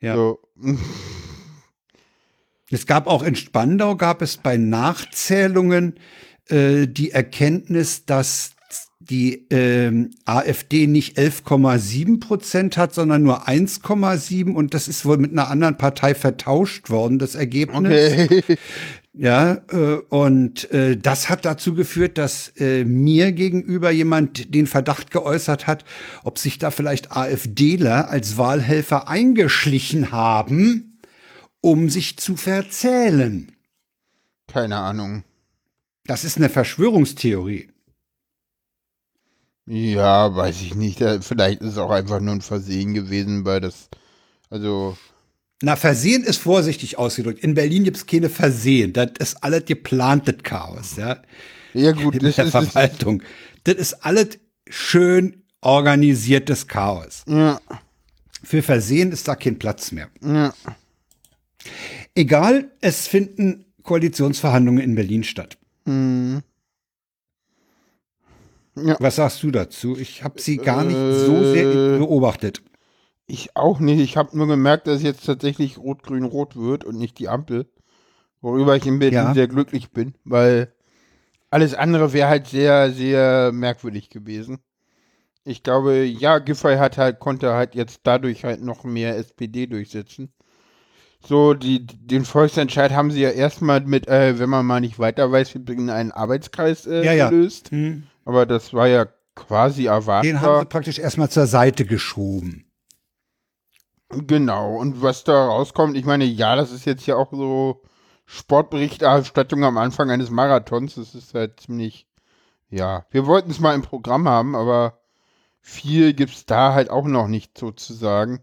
Ja. 0.00 0.14
So. 0.14 0.40
Es 2.74 2.86
gab 2.86 3.06
auch 3.06 3.22
in 3.22 3.36
Spandau, 3.36 3.96
gab 3.96 4.22
es 4.22 4.38
bei 4.38 4.56
Nachzählungen 4.56 5.96
äh, 6.48 6.86
die 6.86 7.10
Erkenntnis, 7.10 8.06
dass 8.06 8.51
die 9.04 9.50
äh, 9.50 10.08
AfD 10.24 10.86
nicht 10.86 11.18
11,7 11.18 12.20
Prozent 12.20 12.76
hat, 12.76 12.94
sondern 12.94 13.22
nur 13.22 13.48
1,7% 13.48 14.52
und 14.52 14.74
das 14.74 14.88
ist 14.88 15.04
wohl 15.04 15.18
mit 15.18 15.32
einer 15.32 15.48
anderen 15.48 15.76
Partei 15.76 16.14
vertauscht 16.14 16.90
worden, 16.90 17.18
das 17.18 17.34
Ergebnis. 17.34 18.28
Okay. 18.30 18.58
Ja, 19.14 19.60
äh, 19.70 19.96
und 20.08 20.70
äh, 20.70 20.96
das 20.96 21.28
hat 21.28 21.44
dazu 21.44 21.74
geführt, 21.74 22.16
dass 22.16 22.48
äh, 22.56 22.84
mir 22.84 23.32
gegenüber 23.32 23.90
jemand 23.90 24.54
den 24.54 24.66
Verdacht 24.66 25.10
geäußert 25.10 25.66
hat, 25.66 25.84
ob 26.24 26.38
sich 26.38 26.58
da 26.58 26.70
vielleicht 26.70 27.12
AfDler 27.12 28.08
als 28.08 28.38
Wahlhelfer 28.38 29.08
eingeschlichen 29.08 30.12
haben, 30.12 30.98
um 31.60 31.90
sich 31.90 32.16
zu 32.16 32.36
verzählen. 32.36 33.52
Keine 34.46 34.78
Ahnung. 34.78 35.24
Das 36.04 36.24
ist 36.24 36.38
eine 36.38 36.48
Verschwörungstheorie. 36.48 37.68
Ja, 39.66 40.34
weiß 40.34 40.60
ich 40.62 40.74
nicht. 40.74 40.98
Vielleicht 41.20 41.60
ist 41.60 41.72
es 41.72 41.78
auch 41.78 41.90
einfach 41.90 42.20
nur 42.20 42.34
ein 42.34 42.40
Versehen 42.40 42.94
gewesen, 42.94 43.44
weil 43.44 43.60
das, 43.60 43.88
also 44.50 44.96
na, 45.62 45.76
Versehen 45.76 46.24
ist 46.24 46.38
vorsichtig 46.38 46.98
ausgedrückt. 46.98 47.38
In 47.44 47.54
Berlin 47.54 47.84
gibt's 47.84 48.04
keine 48.04 48.28
Versehen. 48.28 48.92
Das 48.92 49.12
ist 49.20 49.44
alles 49.44 49.64
geplantes 49.64 50.42
Chaos, 50.42 50.96
ja. 50.96 51.22
Ja, 51.72 51.92
gut, 51.92 52.20
das 52.20 52.34
der 52.34 52.46
ist 52.46 52.50
Verwaltung. 52.50 53.22
Das 53.62 53.76
ist 53.76 54.04
alles 54.04 54.40
schön 54.68 55.44
organisiertes 55.60 56.66
Chaos. 56.66 57.22
Ja. 57.28 57.60
Für 58.42 58.62
Versehen 58.62 59.12
ist 59.12 59.28
da 59.28 59.36
kein 59.36 59.56
Platz 59.60 59.92
mehr. 59.92 60.08
Ja. 60.20 60.52
Egal, 62.16 62.72
es 62.80 63.06
finden 63.06 63.66
Koalitionsverhandlungen 63.84 64.82
in 64.82 64.96
Berlin 64.96 65.22
statt. 65.22 65.58
Ja. 68.74 68.96
Was 69.00 69.16
sagst 69.16 69.42
du 69.42 69.50
dazu? 69.50 69.98
Ich 69.98 70.24
habe 70.24 70.40
sie 70.40 70.56
gar 70.56 70.84
nicht 70.84 70.96
äh, 70.96 71.26
so 71.26 71.44
sehr 71.44 71.98
beobachtet. 71.98 72.62
Ich 73.26 73.56
auch 73.56 73.80
nicht. 73.80 74.00
Ich 74.00 74.16
habe 74.16 74.36
nur 74.36 74.46
gemerkt, 74.46 74.86
dass 74.86 75.02
jetzt 75.02 75.24
tatsächlich 75.26 75.78
Rot-Grün-Rot 75.78 76.56
wird 76.56 76.84
und 76.84 76.98
nicht 76.98 77.18
die 77.18 77.28
Ampel. 77.28 77.66
Worüber 78.40 78.76
ich 78.76 78.86
in 78.86 78.98
Berlin 78.98 79.14
ja. 79.14 79.34
sehr 79.34 79.46
glücklich 79.46 79.92
bin, 79.92 80.14
weil 80.24 80.72
alles 81.50 81.74
andere 81.74 82.12
wäre 82.12 82.28
halt 82.28 82.48
sehr, 82.48 82.90
sehr 82.90 83.52
merkwürdig 83.52 84.10
gewesen. 84.10 84.58
Ich 85.44 85.62
glaube, 85.62 86.04
ja, 86.04 86.38
Giffey 86.38 86.76
hat 86.76 86.98
halt, 86.98 87.20
konnte 87.20 87.52
halt 87.52 87.74
jetzt 87.74 88.00
dadurch 88.04 88.44
halt 88.44 88.62
noch 88.62 88.84
mehr 88.84 89.16
SPD 89.16 89.66
durchsetzen. 89.66 90.32
So, 91.24 91.54
die, 91.54 91.86
den 91.86 92.24
Volksentscheid 92.24 92.90
haben 92.92 93.10
sie 93.10 93.20
ja 93.20 93.30
erstmal 93.30 93.80
mit, 93.80 94.08
äh, 94.08 94.38
wenn 94.38 94.50
man 94.50 94.66
mal 94.66 94.80
nicht 94.80 94.98
weiter 94.98 95.30
weiß, 95.30 95.54
wir 95.54 95.64
bringen 95.64 95.90
einen 95.90 96.10
Arbeitskreis 96.10 96.86
äh, 96.86 97.04
ja, 97.04 97.12
ja. 97.12 97.30
gelöst. 97.30 97.70
Aber 98.24 98.46
das 98.46 98.72
war 98.72 98.86
ja 98.86 99.06
quasi 99.34 99.86
erwartbar. 99.86 100.22
Den 100.22 100.40
haben 100.40 100.60
sie 100.60 100.66
praktisch 100.66 100.98
erstmal 100.98 101.30
zur 101.30 101.46
Seite 101.46 101.84
geschoben. 101.84 102.66
Genau, 104.10 104.76
und 104.76 105.00
was 105.00 105.24
da 105.24 105.46
rauskommt, 105.46 105.96
ich 105.96 106.04
meine, 106.04 106.24
ja, 106.24 106.54
das 106.54 106.70
ist 106.70 106.84
jetzt 106.84 107.06
ja 107.06 107.16
auch 107.16 107.32
so 107.32 107.82
Sportberichterstattung 108.26 109.64
am 109.64 109.78
Anfang 109.78 110.10
eines 110.10 110.30
Marathons. 110.30 110.96
Das 110.96 111.14
ist 111.14 111.34
halt 111.34 111.60
ziemlich, 111.60 112.06
ja, 112.68 113.06
wir 113.10 113.26
wollten 113.26 113.50
es 113.50 113.60
mal 113.60 113.74
im 113.74 113.82
Programm 113.82 114.28
haben, 114.28 114.54
aber 114.54 114.98
viel 115.60 116.12
gibt 116.12 116.34
es 116.34 116.44
da 116.44 116.74
halt 116.74 116.90
auch 116.90 117.06
noch 117.06 117.28
nicht 117.28 117.56
sozusagen. 117.56 118.40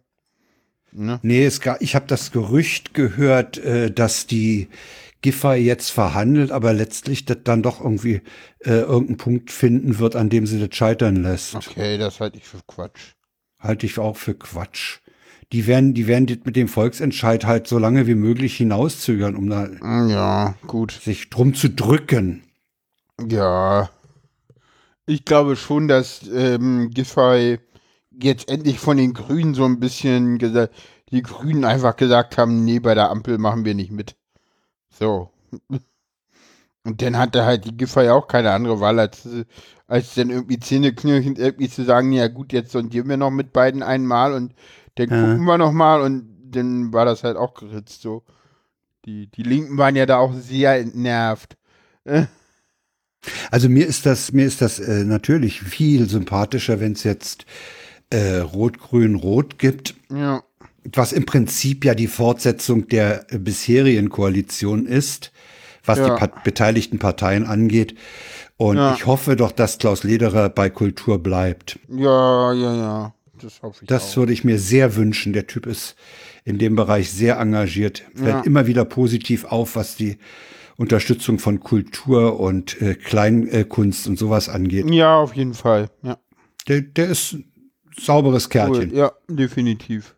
Ne? 0.91 1.19
Nee, 1.21 1.45
es 1.45 1.61
gab, 1.61 1.81
ich 1.81 1.93
habe 1.95 2.07
das 2.07 2.31
Gerücht 2.31 2.95
gehört, 2.95 3.59
äh, 3.59 3.91
dass 3.91 4.25
die 4.25 4.69
Giffey 5.21 5.55
jetzt 5.57 5.91
verhandelt, 5.91 6.51
aber 6.51 6.73
letztlich 6.73 7.25
das 7.25 7.37
dann 7.43 7.61
doch 7.61 7.81
irgendwie 7.81 8.21
äh, 8.59 8.79
irgendeinen 8.79 9.17
Punkt 9.17 9.51
finden 9.51 9.99
wird, 9.99 10.15
an 10.15 10.29
dem 10.29 10.47
sie 10.47 10.59
das 10.59 10.75
scheitern 10.75 11.23
lässt. 11.23 11.55
Okay, 11.55 11.97
das 11.97 12.19
halte 12.19 12.37
ich 12.37 12.45
für 12.45 12.59
Quatsch. 12.65 13.13
Halte 13.59 13.85
ich 13.85 13.99
auch 13.99 14.15
für 14.15 14.35
Quatsch 14.35 14.99
die 15.51 15.65
werden, 15.65 15.93
die 15.93 16.07
werden 16.07 16.27
mit 16.43 16.55
dem 16.55 16.67
Volksentscheid 16.67 17.45
halt 17.45 17.67
so 17.67 17.79
lange 17.79 18.05
wie 18.07 18.15
möglich 18.15 18.55
hinauszögern, 18.57 19.35
um 19.35 19.49
da 19.49 19.67
ja, 20.07 20.55
gut. 20.67 20.91
sich 20.91 21.29
drum 21.29 21.53
zu 21.55 21.69
drücken. 21.69 22.43
Ja. 23.27 23.89
Ich 25.07 25.25
glaube 25.25 25.55
schon, 25.55 25.87
dass 25.87 26.21
ähm, 26.31 26.91
Giffey 26.91 27.59
jetzt 28.21 28.47
endlich 28.47 28.79
von 28.79 28.97
den 28.97 29.13
Grünen 29.13 29.55
so 29.55 29.65
ein 29.65 29.79
bisschen 29.79 30.37
gesagt, 30.37 30.75
die 31.11 31.23
Grünen 31.23 31.65
einfach 31.65 31.95
gesagt 31.95 32.37
haben, 32.37 32.63
nee, 32.63 32.79
bei 32.79 32.93
der 32.93 33.09
Ampel 33.09 33.39
machen 33.39 33.65
wir 33.65 33.73
nicht 33.73 33.91
mit. 33.91 34.15
So. 34.99 35.31
Und 36.83 37.01
dann 37.01 37.17
hatte 37.17 37.45
halt 37.45 37.65
die 37.65 37.75
Giffer 37.75 38.03
ja 38.03 38.13
auch 38.13 38.27
keine 38.27 38.51
andere 38.51 38.79
Wahl, 38.79 38.99
als, 38.99 39.27
als 39.87 40.15
dann 40.15 40.29
irgendwie 40.29 40.59
zähneknirschend 40.59 41.39
irgendwie 41.39 41.69
zu 41.69 41.83
sagen, 41.83 42.11
ja 42.11 42.27
gut, 42.27 42.51
jetzt 42.51 42.71
sondieren 42.71 43.07
wir 43.07 43.17
noch 43.17 43.31
mit 43.31 43.53
beiden 43.53 43.81
einmal 43.81 44.33
und 44.33 44.53
dann 44.95 45.09
ja. 45.09 45.21
gucken 45.21 45.45
wir 45.45 45.57
noch 45.57 45.71
mal 45.71 46.01
und 46.01 46.27
dann 46.51 46.91
war 46.91 47.05
das 47.05 47.23
halt 47.23 47.37
auch 47.37 47.53
geritzt 47.53 48.01
so. 48.01 48.23
Die, 49.05 49.27
die 49.27 49.43
Linken 49.43 49.77
waren 49.77 49.95
ja 49.95 50.05
da 50.05 50.17
auch 50.17 50.33
sehr 50.33 50.77
entnervt. 50.77 51.57
Also 53.51 53.69
mir 53.69 53.87
ist 53.87 54.05
das, 54.05 54.33
mir 54.33 54.45
ist 54.45 54.61
das 54.61 54.79
äh, 54.79 55.05
natürlich 55.05 55.61
viel 55.61 56.09
sympathischer, 56.09 56.79
wenn 56.79 56.93
es 56.93 57.03
jetzt 57.03 57.45
äh, 58.09 58.37
Rot-Grün-Rot 58.37 59.59
gibt. 59.59 59.95
Ja. 60.11 60.43
Was 60.93 61.11
im 61.11 61.25
Prinzip 61.25 61.85
ja 61.85 61.95
die 61.95 62.07
Fortsetzung 62.07 62.87
der 62.87 63.31
äh, 63.31 63.37
bisherigen 63.37 64.09
Koalition 64.09 64.85
ist, 64.85 65.31
was 65.85 65.99
ja. 65.99 66.09
die 66.09 66.19
Pat 66.19 66.43
beteiligten 66.43 66.99
Parteien 66.99 67.45
angeht. 67.45 67.95
Und 68.57 68.77
ja. 68.77 68.93
ich 68.93 69.05
hoffe 69.05 69.35
doch, 69.35 69.51
dass 69.51 69.77
Klaus 69.77 70.03
Lederer 70.03 70.49
bei 70.49 70.69
Kultur 70.69 71.21
bleibt. 71.23 71.79
Ja, 71.87 72.53
ja, 72.53 72.75
ja. 72.75 73.13
Das 73.41 73.61
hoffe 73.61 73.79
ich 73.83 73.87
Das 73.87 74.11
auch. 74.11 74.17
würde 74.17 74.33
ich 74.33 74.43
mir 74.43 74.59
sehr 74.59 74.95
wünschen. 74.95 75.31
Der 75.33 75.47
Typ 75.47 75.65
ist 75.65 75.95
in 76.43 76.57
dem 76.57 76.75
Bereich 76.75 77.11
sehr 77.11 77.39
engagiert, 77.39 78.03
fällt 78.13 78.29
ja. 78.29 78.41
immer 78.41 78.67
wieder 78.67 78.85
positiv 78.85 79.45
auf, 79.45 79.75
was 79.75 79.95
die 79.95 80.17
Unterstützung 80.77 81.39
von 81.39 81.59
Kultur 81.59 82.39
und 82.39 82.81
äh, 82.81 82.95
Kleinkunst 82.95 84.07
und 84.07 84.17
sowas 84.17 84.49
angeht. 84.49 84.89
Ja, 84.89 85.19
auf 85.19 85.35
jeden 85.35 85.53
Fall. 85.53 85.89
Ja. 86.01 86.17
Der, 86.67 86.81
der 86.81 87.09
ist 87.09 87.33
ein 87.33 87.51
sauberes 87.97 88.49
Kärtchen. 88.49 88.91
Cool. 88.91 88.97
Ja, 88.97 89.11
definitiv. 89.27 90.15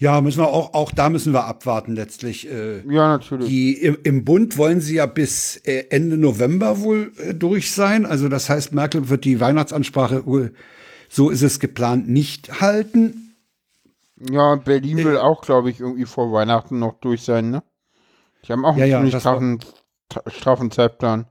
Ja, 0.00 0.20
müssen 0.20 0.38
wir 0.38 0.48
auch, 0.48 0.74
auch 0.74 0.92
da 0.92 1.10
müssen 1.10 1.32
wir 1.32 1.44
abwarten 1.44 1.94
letztlich. 1.94 2.48
Äh, 2.48 2.80
ja, 2.88 3.08
natürlich. 3.08 3.48
Die, 3.48 3.74
im, 3.74 3.98
im, 4.04 4.24
Bund 4.24 4.56
wollen 4.56 4.80
sie 4.80 4.94
ja 4.94 5.06
bis 5.06 5.56
äh, 5.64 5.86
Ende 5.90 6.16
November 6.16 6.80
wohl 6.80 7.12
äh, 7.18 7.34
durch 7.34 7.72
sein. 7.72 8.06
Also 8.06 8.28
das 8.28 8.48
heißt, 8.48 8.72
Merkel 8.72 9.08
wird 9.08 9.24
die 9.24 9.40
Weihnachtsansprache, 9.40 10.22
so 11.08 11.30
ist 11.30 11.42
es 11.42 11.58
geplant, 11.58 12.08
nicht 12.08 12.60
halten. 12.60 13.34
Ja, 14.30 14.54
Berlin 14.54 14.98
will 14.98 15.18
auch, 15.18 15.42
glaube 15.42 15.70
ich, 15.70 15.80
irgendwie 15.80 16.04
vor 16.04 16.32
Weihnachten 16.32 16.78
noch 16.78 17.00
durch 17.00 17.22
sein, 17.22 17.50
ne? 17.50 17.62
Die 18.46 18.52
haben 18.52 18.64
auch 18.64 18.76
einen 18.76 18.88
ja, 18.88 18.98
ziemlich 18.98 19.14
ja, 19.14 19.20
straffen, 19.20 19.58
straffen 20.28 20.70
Zeitplan. 20.70 21.26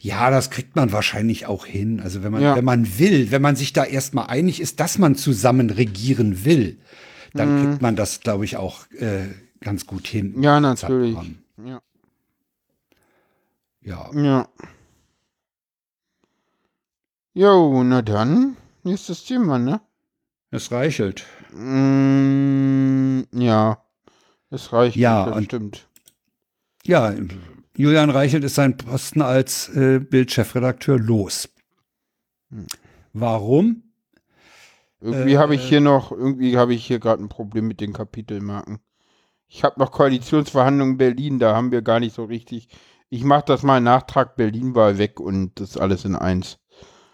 Ja, 0.00 0.30
das 0.30 0.50
kriegt 0.50 0.74
man 0.74 0.92
wahrscheinlich 0.92 1.46
auch 1.46 1.66
hin. 1.66 2.00
Also 2.00 2.22
wenn 2.22 2.32
man, 2.32 2.42
ja. 2.42 2.56
wenn 2.56 2.64
man 2.64 2.98
will, 2.98 3.30
wenn 3.30 3.42
man 3.42 3.56
sich 3.56 3.72
da 3.72 3.84
erstmal 3.84 4.28
einig 4.28 4.60
ist, 4.60 4.80
dass 4.80 4.96
man 4.96 5.16
zusammen 5.16 5.70
regieren 5.70 6.44
will, 6.44 6.78
dann 7.34 7.54
mhm. 7.54 7.66
kriegt 7.66 7.82
man 7.82 7.96
das, 7.96 8.20
glaube 8.20 8.44
ich, 8.44 8.56
auch 8.56 8.86
äh, 8.92 9.28
ganz 9.60 9.86
gut 9.86 10.06
hin. 10.06 10.42
Ja, 10.42 10.60
natürlich. 10.60 11.16
Ja. 11.64 11.80
Ja. 13.80 14.10
Ja. 14.14 14.48
Jo, 17.34 17.82
na 17.82 18.02
dann, 18.02 18.56
nächstes 18.82 19.24
Thema, 19.24 19.58
ne? 19.58 19.80
Es 20.50 20.70
reichelt. 20.70 21.24
Mm, 21.52 23.22
ja, 23.32 23.82
es 24.50 24.72
reicht. 24.72 24.96
Ja, 24.96 25.24
das 25.26 25.36
und, 25.36 25.44
stimmt. 25.44 25.88
Ja, 26.84 27.14
Julian 27.76 28.10
Reichelt 28.10 28.44
ist 28.44 28.56
sein 28.56 28.76
Posten 28.76 29.22
als 29.22 29.68
äh, 29.70 29.98
Bildchefredakteur 29.98 30.98
los. 30.98 31.48
Hm. 32.50 32.66
Warum? 33.14 33.82
Irgendwie 35.02 35.34
äh, 35.34 35.38
habe 35.38 35.54
ich 35.54 35.62
hier 35.68 35.80
noch, 35.80 36.12
irgendwie 36.12 36.56
habe 36.56 36.74
ich 36.74 36.86
hier 36.86 37.00
gerade 37.00 37.22
ein 37.22 37.28
Problem 37.28 37.66
mit 37.66 37.80
den 37.80 37.92
Kapitelmarken. 37.92 38.78
Ich 39.48 39.64
habe 39.64 39.78
noch 39.80 39.90
Koalitionsverhandlungen 39.90 40.94
in 40.94 40.98
Berlin, 40.98 41.38
da 41.38 41.54
haben 41.54 41.72
wir 41.72 41.82
gar 41.82 42.00
nicht 42.00 42.14
so 42.14 42.24
richtig. 42.24 42.68
Ich 43.10 43.24
mache 43.24 43.44
das 43.46 43.62
mal 43.62 43.80
Nachtrag 43.80 44.36
Berlin 44.36 44.74
war 44.74 44.96
weg 44.96 45.20
und 45.20 45.60
das 45.60 45.76
alles 45.76 46.04
in 46.04 46.16
eins. 46.16 46.58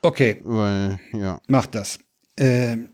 Okay. 0.02 0.40
Weil, 0.44 1.00
ja. 1.12 1.40
Mach 1.48 1.66
das. 1.66 1.98
Ähm, 2.36 2.90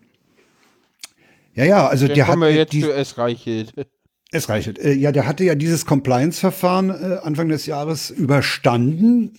ja, 1.53 1.64
ja, 1.64 1.86
also 1.86 2.07
Dann 2.07 2.16
der 2.16 2.24
kommen 2.24 2.42
hat. 2.45 2.51
Wir 2.51 2.57
jetzt 2.57 2.72
die, 2.72 2.80
zu 2.82 2.92
es 2.92 3.18
reichelt. 3.18 3.74
Es 4.30 4.49
reichelt. 4.49 4.80
Äh, 4.80 4.95
ja, 4.95 5.12
der 5.12 5.28
hatte 5.28 5.45
ja 5.45 5.55
dieses 5.55 5.86
Compliance-Verfahren 5.86 6.90
äh, 6.90 7.18
Anfang 7.22 7.49
des 7.49 7.66
Jahres 7.66 8.11
überstanden. 8.11 9.34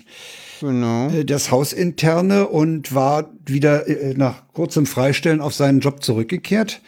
Genau. 0.61 1.09
Äh, 1.09 1.25
das 1.25 1.51
Hausinterne 1.51 2.47
und 2.47 2.93
war 2.93 3.31
wieder 3.45 3.87
äh, 3.87 4.13
nach 4.15 4.43
kurzem 4.53 4.85
Freistellen 4.85 5.41
auf 5.41 5.53
seinen 5.53 5.79
Job 5.79 6.03
zurückgekehrt. 6.03 6.81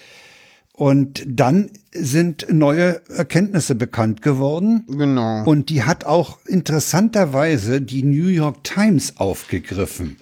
Und 0.74 1.24
dann 1.26 1.72
sind 1.92 2.46
neue 2.52 3.02
Erkenntnisse 3.10 3.74
bekannt 3.74 4.22
geworden. 4.22 4.86
Genau. 4.88 5.44
Und 5.44 5.70
die 5.70 5.84
hat 5.84 6.06
auch 6.06 6.38
interessanterweise 6.46 7.82
die 7.82 8.04
New 8.04 8.28
York 8.28 8.64
Times 8.64 9.18
aufgegriffen. 9.18 10.18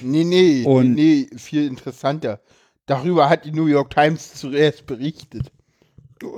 Nee, 0.00 0.22
nee, 0.22 0.64
und 0.64 0.94
nee, 0.94 1.26
viel 1.36 1.66
interessanter. 1.66 2.40
Darüber 2.86 3.28
hat 3.28 3.44
die 3.44 3.50
New 3.50 3.66
York 3.66 3.90
Times 3.90 4.34
zuerst 4.34 4.86
berichtet. 4.86 5.50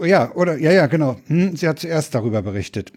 Ja, 0.02 0.34
oder, 0.34 0.58
ja, 0.58 0.72
ja, 0.72 0.86
genau. 0.86 1.16
Hm, 1.26 1.56
sie 1.56 1.68
hat 1.68 1.78
zuerst 1.78 2.14
darüber 2.14 2.40
berichtet. 2.40 2.92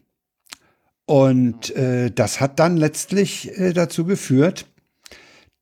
Und 1.06 1.76
äh, 1.76 2.12
das 2.12 2.39
hat 2.39 2.60
dann 2.60 2.78
letztlich 2.78 3.58
äh, 3.58 3.74
dazu 3.74 4.06
geführt, 4.06 4.66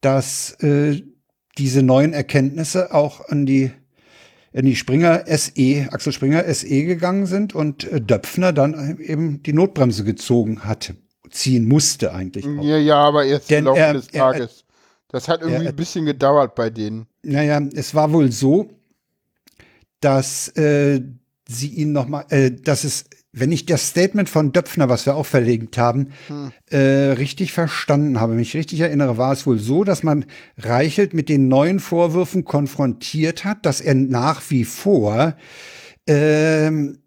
dass 0.02 0.52
äh, 0.62 1.02
diese 1.58 1.84
neuen 1.84 2.14
Erkenntnisse 2.14 2.94
auch 2.94 3.28
an 3.28 3.46
die 3.46 3.72
in 4.54 4.66
die 4.66 4.76
Springer 4.76 5.24
SE, 5.28 5.88
Axel 5.92 6.12
Springer 6.12 6.44
SE 6.54 6.84
gegangen 6.84 7.26
sind 7.26 7.56
und 7.56 7.89
äh, 7.89 8.02
Döpfner 8.02 8.52
dann 8.52 9.00
eben 9.00 9.42
die 9.44 9.54
Notbremse 9.54 10.04
gezogen 10.04 10.66
hatte, 10.66 10.96
ziehen 11.30 11.68
musste 11.68 12.14
eigentlich. 12.14 12.46
Auch. 12.46 12.64
Ja, 12.64 12.78
ja, 12.78 12.98
aber 12.98 13.26
erst 13.26 13.50
Denn 13.50 13.60
im 13.60 13.66
Laufe 13.66 13.94
des 13.94 14.08
Tages. 14.08 14.66
Er, 14.68 14.74
das 15.08 15.28
hat 15.28 15.42
irgendwie 15.42 15.66
er, 15.66 15.70
ein 15.70 15.76
bisschen 15.76 16.06
gedauert 16.06 16.56
bei 16.56 16.70
denen. 16.70 17.08
Naja, 17.24 17.62
es 17.74 17.96
war 17.96 18.12
wohl 18.12 18.32
so, 18.32 18.70
dass 20.02 20.50
äh, 20.58 21.02
sie 21.48 21.70
ihn 21.70 21.94
noch 21.94 22.08
mal, 22.08 22.26
äh, 22.30 22.52
dass 22.52 22.84
es 22.84 23.06
wenn 23.34 23.52
ich 23.52 23.66
das 23.66 23.88
Statement 23.88 24.28
von 24.30 24.52
Döpfner, 24.52 24.90
was 24.90 25.06
wir 25.06 25.16
auch 25.16 25.26
verlegt 25.26 25.78
haben, 25.78 26.10
hm. 26.28 26.52
äh, 26.70 26.78
richtig 27.14 27.54
verstanden 27.54 28.20
habe, 28.20 28.34
mich 28.34 28.56
richtig 28.56 28.82
erinnere, 28.82 29.18
war 29.18 29.32
es 29.32 29.48
wohl 29.48 29.58
so, 29.58 29.84
dass 29.84 30.04
man 30.04 30.26
Reichelt 30.58 31.14
mit 31.14 31.30
den 31.30 31.48
neuen 31.48 31.80
Vorwürfen 31.80 32.44
konfrontiert 32.44 33.46
hat, 33.46 33.66
dass 33.66 33.80
er 33.80 33.96
nach 33.96 34.42
wie 34.50 34.66
vor 34.66 35.36
ähm, 36.08 36.98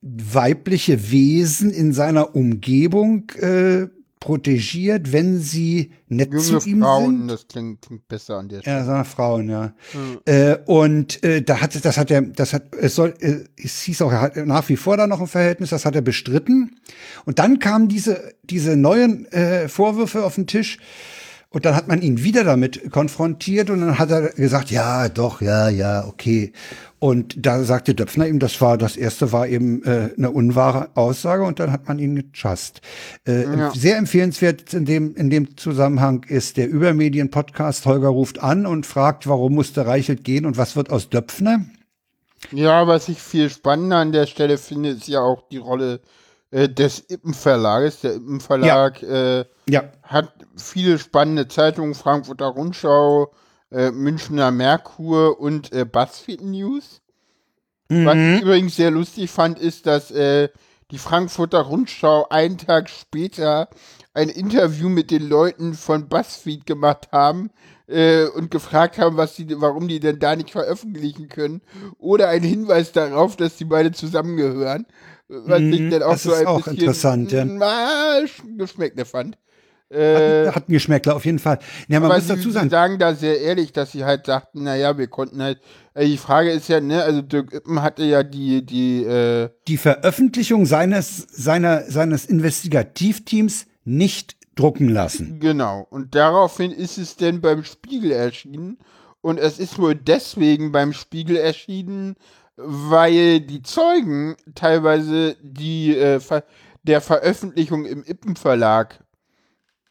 weibliche 0.00 1.10
Wesen 1.10 1.70
in 1.70 1.92
seiner 1.92 2.34
Umgebung 2.36 3.30
äh, 3.32 3.88
protegiert, 4.22 5.12
wenn 5.12 5.40
sie 5.40 5.90
nett 6.06 6.32
Junge 6.32 6.44
zu 6.44 6.68
ihm 6.68 6.80
Frauen, 6.80 7.18
sind. 7.18 7.28
das 7.28 7.48
klingt, 7.48 7.82
klingt, 7.82 8.06
besser 8.06 8.38
an 8.38 8.48
der 8.48 8.60
Stelle. 8.60 8.76
Ja, 8.76 8.84
sagen 8.84 9.04
Frauen, 9.04 9.50
ja. 9.50 9.72
Hm. 9.90 10.20
Äh, 10.26 10.58
und 10.64 11.24
äh, 11.24 11.42
da 11.42 11.60
hat 11.60 11.84
das 11.84 11.98
hat 11.98 12.08
er, 12.12 12.22
das 12.22 12.52
hat 12.52 12.72
es 12.80 12.94
soll, 12.94 13.14
äh, 13.18 13.38
es 13.56 13.80
hieß 13.80 14.00
auch, 14.02 14.12
er 14.12 14.20
hat 14.20 14.36
nach 14.36 14.68
wie 14.68 14.76
vor 14.76 14.96
da 14.96 15.08
noch 15.08 15.20
ein 15.20 15.26
Verhältnis, 15.26 15.70
das 15.70 15.84
hat 15.84 15.96
er 15.96 16.02
bestritten. 16.02 16.76
Und 17.24 17.40
dann 17.40 17.58
kamen 17.58 17.88
diese 17.88 18.32
diese 18.44 18.76
neuen 18.76 19.26
äh, 19.32 19.66
Vorwürfe 19.68 20.24
auf 20.24 20.36
den 20.36 20.46
Tisch. 20.46 20.78
Und 21.50 21.64
dann 21.64 21.74
hat 21.74 21.88
man 21.88 22.00
ihn 22.00 22.22
wieder 22.22 22.44
damit 22.44 22.92
konfrontiert 22.92 23.70
und 23.70 23.80
dann 23.80 23.98
hat 23.98 24.10
er 24.10 24.30
gesagt, 24.30 24.70
ja, 24.70 25.08
doch, 25.08 25.42
ja, 25.42 25.68
ja, 25.68 26.06
okay. 26.06 26.52
Und 27.02 27.34
da 27.44 27.64
sagte 27.64 27.96
Döpfner 27.96 28.28
ihm, 28.28 28.38
das 28.38 28.60
war, 28.60 28.78
das 28.78 28.96
erste 28.96 29.32
war 29.32 29.48
eben 29.48 29.82
äh, 29.82 30.10
eine 30.16 30.30
unwahre 30.30 30.90
Aussage 30.94 31.42
und 31.42 31.58
dann 31.58 31.72
hat 31.72 31.88
man 31.88 31.98
ihn 31.98 32.14
gechast. 32.14 32.80
Äh, 33.26 33.42
ja. 33.42 33.72
Sehr 33.74 33.96
empfehlenswert 33.96 34.72
in 34.72 34.84
dem, 34.84 35.16
in 35.16 35.28
dem 35.28 35.56
Zusammenhang 35.56 36.24
ist 36.28 36.58
der 36.58 36.68
Übermedien-Podcast 36.68 37.86
Holger 37.86 38.06
ruft 38.06 38.40
an 38.40 38.66
und 38.66 38.86
fragt, 38.86 39.26
warum 39.26 39.52
musste 39.52 39.84
Reichelt 39.84 40.22
gehen 40.22 40.46
und 40.46 40.56
was 40.56 40.76
wird 40.76 40.90
aus 40.90 41.10
Döpfner? 41.10 41.64
Ja, 42.52 42.86
was 42.86 43.08
ich 43.08 43.20
viel 43.20 43.50
spannender 43.50 43.96
an 43.96 44.12
der 44.12 44.26
Stelle 44.26 44.56
finde, 44.56 44.90
ist 44.90 45.08
ja 45.08 45.22
auch 45.22 45.48
die 45.48 45.58
Rolle 45.58 46.02
äh, 46.52 46.68
des 46.68 47.00
Ippen-Verlages. 47.08 48.02
Der 48.02 48.14
Ippen-Verlag 48.14 49.02
ja. 49.02 49.40
Äh, 49.40 49.44
ja. 49.68 49.82
hat 50.04 50.32
viele 50.56 51.00
spannende 51.00 51.48
Zeitungen, 51.48 51.94
Frankfurter 51.94 52.46
Rundschau, 52.46 53.32
äh, 53.72 53.90
Münchner 53.90 54.50
Merkur 54.50 55.40
und 55.40 55.72
äh, 55.72 55.84
BuzzFeed 55.84 56.42
News. 56.42 57.00
Mhm. 57.88 58.06
Was 58.06 58.16
ich 58.16 58.42
übrigens 58.42 58.76
sehr 58.76 58.90
lustig 58.90 59.30
fand, 59.30 59.58
ist, 59.58 59.86
dass 59.86 60.10
äh, 60.10 60.48
die 60.90 60.98
Frankfurter 60.98 61.60
Rundschau 61.60 62.28
einen 62.28 62.58
Tag 62.58 62.90
später 62.90 63.68
ein 64.14 64.28
Interview 64.28 64.88
mit 64.88 65.10
den 65.10 65.26
Leuten 65.26 65.74
von 65.74 66.08
BuzzFeed 66.08 66.66
gemacht 66.66 67.08
haben 67.12 67.50
äh, 67.86 68.26
und 68.26 68.50
gefragt 68.50 68.98
haben, 68.98 69.16
was 69.16 69.36
die, 69.36 69.46
warum 69.60 69.88
die 69.88 70.00
denn 70.00 70.18
da 70.18 70.36
nicht 70.36 70.50
veröffentlichen 70.50 71.28
können. 71.28 71.62
Oder 71.98 72.28
ein 72.28 72.42
Hinweis 72.42 72.92
darauf, 72.92 73.36
dass 73.36 73.56
die 73.56 73.64
beide 73.64 73.92
zusammengehören. 73.92 74.86
Was 75.28 75.60
mhm, 75.60 75.72
ich 75.72 75.90
dann 75.90 76.02
auch 76.02 76.18
so 76.18 76.34
ein 76.34 76.46
auch 76.46 76.58
bisschen 76.58 76.74
interessant, 76.74 77.32
ja. 77.32 77.44
geschmeckt 78.58 79.00
fand. 79.06 79.38
Äh, 79.92 80.46
hat, 80.48 80.56
hat 80.56 80.68
ein 80.68 80.72
Geschmäckler, 80.72 81.16
auf 81.16 81.24
jeden 81.24 81.38
Fall. 81.38 81.58
Ja, 81.88 82.00
man 82.00 82.12
muss 82.12 82.26
dazu 82.26 82.50
sagen. 82.50 82.66
Sie 82.66 82.70
sagen 82.70 82.98
da 82.98 83.14
sehr 83.14 83.40
ehrlich, 83.40 83.72
dass 83.72 83.92
sie 83.92 84.04
halt 84.04 84.26
sagten, 84.26 84.62
naja, 84.62 84.96
wir 84.96 85.06
konnten 85.06 85.42
halt. 85.42 85.60
Äh, 85.94 86.06
die 86.06 86.16
Frage 86.16 86.50
ist 86.50 86.68
ja, 86.68 86.80
ne, 86.80 87.02
also 87.02 87.22
Dirk 87.22 87.52
Ippen 87.52 87.82
hatte 87.82 88.04
ja 88.04 88.22
die, 88.22 88.64
die, 88.64 89.04
äh 89.04 89.50
Die 89.68 89.76
Veröffentlichung 89.76 90.66
seines, 90.66 91.26
seiner, 91.30 91.82
seines 91.90 92.24
Investigativteams 92.26 93.66
nicht 93.84 94.36
drucken 94.54 94.88
lassen. 94.88 95.40
Genau. 95.40 95.86
Und 95.90 96.14
daraufhin 96.14 96.72
ist 96.72 96.98
es 96.98 97.16
denn 97.16 97.40
beim 97.40 97.64
Spiegel 97.64 98.12
erschienen. 98.12 98.78
Und 99.20 99.38
es 99.38 99.58
ist 99.58 99.78
wohl 99.78 99.94
deswegen 99.94 100.72
beim 100.72 100.92
Spiegel 100.92 101.36
erschienen, 101.36 102.16
weil 102.56 103.40
die 103.40 103.62
Zeugen 103.62 104.36
teilweise 104.54 105.36
die 105.42 105.96
äh, 105.96 106.20
der 106.82 107.00
Veröffentlichung 107.00 107.86
im 107.86 108.02
Ippen 108.04 108.36
Verlag 108.36 108.98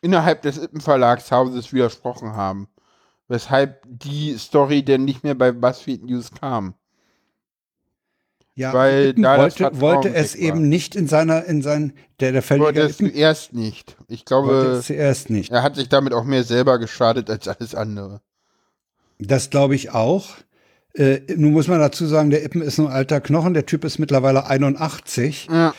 innerhalb 0.02 0.41
des 0.41 0.58
Ippen 0.58 0.82
Verlagshauses 0.82 1.74
widersprochen 1.74 2.36
haben. 2.36 2.68
Weshalb 3.28 3.84
die 3.88 4.38
Story 4.38 4.84
denn 4.84 5.06
nicht 5.06 5.24
mehr 5.24 5.36
bei 5.36 5.52
BuzzFeed 5.52 6.04
News 6.04 6.32
kam. 6.32 6.74
Ja, 8.54 8.74
Weil 8.74 9.14
da 9.14 9.38
wollte, 9.38 9.80
wollte 9.80 10.14
es 10.14 10.36
eben 10.36 10.68
nicht 10.68 10.95
in 10.95 11.08
seiner, 11.08 11.45
in 11.45 11.62
sein, 11.62 11.93
der, 12.20 12.34
der 12.34 12.41
Verleger. 12.41 12.66
Wollte 12.66 12.82
es 12.82 12.97
zuerst 12.97 13.54
nicht. 13.54 13.95
Ich 14.10 14.26
glaube, 14.26 14.82
zuerst 14.84 15.30
nicht. 15.30 15.52
er 15.52 15.64
hat 15.64 15.78
sich 15.78 15.88
damit 15.88 16.14
auch 16.14 16.26
mehr 16.26 16.43
selber 16.43 16.78
geschadet 16.78 17.30
als 17.30 17.47
alles 17.47 17.74
andere. 17.74 18.22
Das 19.20 19.49
glaube 19.49 19.76
ich 19.76 19.91
auch. 19.91 20.28
Äh, 20.93 21.22
nun 21.38 21.54
muss 21.54 21.70
man 21.70 21.80
dazu 21.80 22.06
sagen, 22.06 22.30
der 22.32 22.43
Ippen 22.43 22.62
ist 22.62 22.78
ein 22.78 22.88
alter 22.88 23.22
Knochen, 23.22 23.54
der 23.54 23.66
Typ 23.66 23.86
ist 23.86 23.99
mittlerweile 23.99 24.45
81. 24.47 25.47
Ja. 25.49 25.74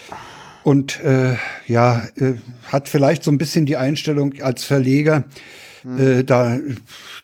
Und 0.64 1.00
äh, 1.00 1.36
ja, 1.66 2.02
äh, 2.16 2.34
hat 2.70 2.88
vielleicht 2.88 3.24
so 3.24 3.30
ein 3.30 3.38
bisschen 3.38 3.66
die 3.66 3.76
Einstellung 3.76 4.34
als 4.42 4.64
Verleger, 4.64 5.24
hm. 5.82 5.98
äh, 5.98 6.24
da 6.24 6.58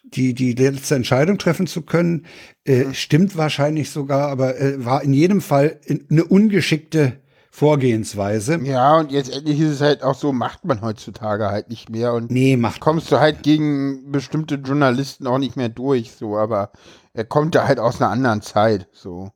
die, 0.03 0.35
die 0.35 0.55
letzte 0.55 0.97
Entscheidung 0.97 1.39
treffen 1.39 1.67
zu 1.67 1.83
können. 1.83 2.27
Äh, 2.65 2.85
hm. 2.85 2.95
Stimmt 2.95 3.37
wahrscheinlich 3.37 3.91
sogar, 3.91 4.29
aber 4.29 4.61
äh, 4.61 4.85
war 4.85 5.03
in 5.03 5.13
jedem 5.13 5.41
Fall 5.41 5.81
eine 6.11 6.25
ungeschickte 6.25 7.21
Vorgehensweise. 7.51 8.61
Ja, 8.63 8.99
und 8.99 9.11
jetzt 9.11 9.35
endlich 9.35 9.59
ist 9.59 9.71
es 9.71 9.81
halt 9.81 10.05
auch 10.05 10.15
so, 10.15 10.33
macht 10.33 10.65
man 10.65 10.81
heutzutage 10.81 11.47
halt 11.47 11.69
nicht 11.71 11.91
mehr. 11.91 12.15
Und 12.15 12.31
nee, 12.31 12.57
macht 12.57 12.81
kommst 12.81 13.11
du 13.11 13.19
halt 13.19 13.43
gegen 13.43 14.13
bestimmte 14.13 14.57
Journalisten 14.57 15.27
auch 15.27 15.39
nicht 15.39 15.57
mehr 15.57 15.69
durch, 15.69 16.13
so, 16.13 16.37
aber 16.37 16.71
er 17.15 17.25
kommt 17.25 17.57
da 17.57 17.67
halt 17.67 17.81
aus 17.81 18.01
einer 18.01 18.11
anderen 18.11 18.43
Zeit, 18.43 18.87
so. 18.93 19.33